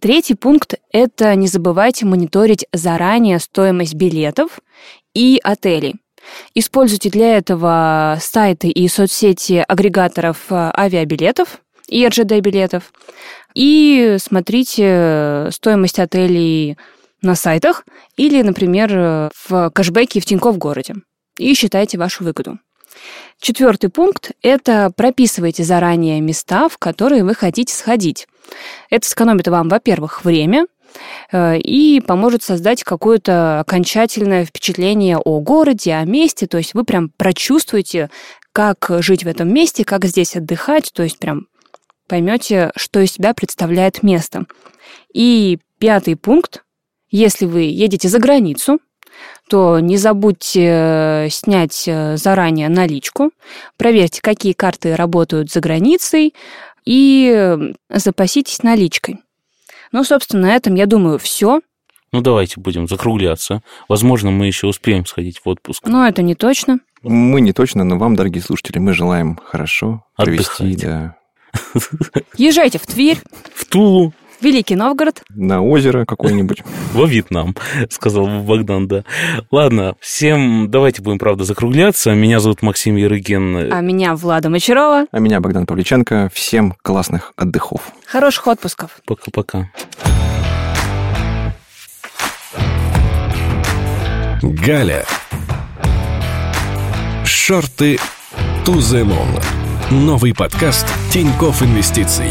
Третий 0.00 0.34
пункт– 0.34 0.74
это 0.92 1.34
не 1.34 1.46
забывайте 1.46 2.04
мониторить 2.06 2.66
заранее 2.72 3.38
стоимость 3.38 3.94
билетов 3.94 4.60
и 5.14 5.40
отелей. 5.42 5.96
Используйте 6.54 7.08
для 7.10 7.36
этого 7.36 8.18
сайты 8.20 8.68
и 8.68 8.88
соцсети 8.88 9.64
агрегаторов 9.66 10.38
э, 10.50 10.70
авиабилетов 10.76 11.60
и 11.88 12.06
РЖД-билетов. 12.06 12.92
И 13.54 14.16
смотрите 14.18 15.48
стоимость 15.50 15.98
отелей 15.98 16.76
на 17.26 17.34
сайтах 17.34 17.84
или, 18.16 18.40
например, 18.42 19.30
в 19.48 19.70
кэшбэке 19.70 20.20
в 20.20 20.24
Тинькофф 20.24 20.56
городе 20.56 20.94
и 21.38 21.54
считайте 21.54 21.98
вашу 21.98 22.24
выгоду. 22.24 22.58
Четвертый 23.40 23.90
пункт– 23.90 24.32
это 24.42 24.90
прописывайте 24.96 25.62
заранее 25.62 26.20
места, 26.20 26.68
в 26.68 26.78
которые 26.78 27.24
вы 27.24 27.34
хотите 27.34 27.74
сходить. 27.74 28.26
Это 28.88 29.06
сэкономит 29.06 29.48
вам, 29.48 29.68
во-первых, 29.68 30.24
время, 30.24 30.66
э, 31.30 31.58
и 31.58 32.00
поможет 32.00 32.42
создать 32.42 32.82
какое-то 32.82 33.60
окончательное 33.60 34.46
впечатление 34.46 35.18
о 35.18 35.40
городе, 35.40 35.92
о 35.94 36.04
месте. 36.04 36.46
То 36.46 36.58
есть 36.58 36.72
вы 36.72 36.84
прям 36.84 37.10
прочувствуете, 37.16 38.10
как 38.52 38.90
жить 39.00 39.24
в 39.24 39.28
этом 39.28 39.52
месте, 39.52 39.84
как 39.84 40.06
здесь 40.06 40.34
отдыхать, 40.34 40.90
то 40.94 41.02
есть 41.02 41.18
прям 41.18 41.48
поймете, 42.08 42.72
что 42.76 43.00
из 43.00 43.12
себя 43.12 43.34
представляет 43.34 44.02
место. 44.02 44.46
И 45.12 45.58
пятый 45.78 46.16
пункт 46.16 46.62
если 47.10 47.46
вы 47.46 47.62
едете 47.62 48.08
за 48.08 48.18
границу, 48.18 48.78
то 49.48 49.78
не 49.80 49.96
забудьте 49.96 50.64
э, 50.64 51.28
снять 51.30 51.84
э, 51.86 52.16
заранее 52.16 52.68
наличку, 52.68 53.30
проверьте, 53.76 54.20
какие 54.20 54.52
карты 54.52 54.96
работают 54.96 55.50
за 55.50 55.60
границей, 55.60 56.34
и 56.84 57.32
э, 57.34 57.72
запаситесь 57.88 58.62
наличкой. 58.62 59.20
Ну, 59.92 60.04
собственно, 60.04 60.48
на 60.48 60.56
этом, 60.56 60.74
я 60.74 60.86
думаю, 60.86 61.18
все. 61.18 61.60
Ну, 62.12 62.20
давайте 62.20 62.60
будем 62.60 62.88
закругляться. 62.88 63.62
Возможно, 63.88 64.30
мы 64.30 64.46
еще 64.46 64.66
успеем 64.66 65.06
сходить 65.06 65.40
в 65.44 65.48
отпуск. 65.48 65.86
Но 65.86 66.06
это 66.06 66.22
не 66.22 66.34
точно. 66.34 66.80
Мы 67.02 67.40
не 67.40 67.52
точно, 67.52 67.84
но 67.84 67.98
вам, 67.98 68.16
дорогие 68.16 68.42
слушатели, 68.42 68.78
мы 68.78 68.92
желаем 68.92 69.38
хорошо 69.44 70.04
провести. 70.16 70.76
Да, 70.76 71.16
Езжайте 72.36 72.78
в 72.78 72.86
Тверь, 72.86 73.18
В 73.54 73.64
Тулу, 73.64 74.12
Великий 74.40 74.76
Новгород. 74.76 75.22
на 75.30 75.62
озеро 75.62 76.04
какое-нибудь. 76.04 76.62
во 76.92 77.06
Вьетнам, 77.06 77.54
сказал 77.90 78.26
Богдан, 78.26 78.88
да. 78.88 79.04
Ладно, 79.50 79.94
всем 80.00 80.70
давайте 80.70 81.02
будем, 81.02 81.18
правда, 81.18 81.44
закругляться. 81.44 82.12
Меня 82.14 82.40
зовут 82.40 82.62
Максим 82.62 82.96
Ярыгин. 82.96 83.72
А 83.72 83.80
меня 83.80 84.14
Влада 84.14 84.48
Мочарова. 84.50 85.06
А 85.10 85.18
меня 85.18 85.40
Богдан 85.40 85.66
Павличенко. 85.66 86.30
Всем 86.32 86.74
классных 86.82 87.32
отдыхов. 87.36 87.80
Хороших 88.06 88.46
отпусков. 88.48 88.98
Пока-пока. 89.06 89.70
Галя. 94.42 95.04
Шорты 97.24 97.98
to 98.64 98.74
the 98.74 99.04
moon. 99.04 99.42
Новый 99.90 100.34
подкаст 100.34 100.86
Тинькофф 101.10 101.62
Инвестиций. 101.62 102.30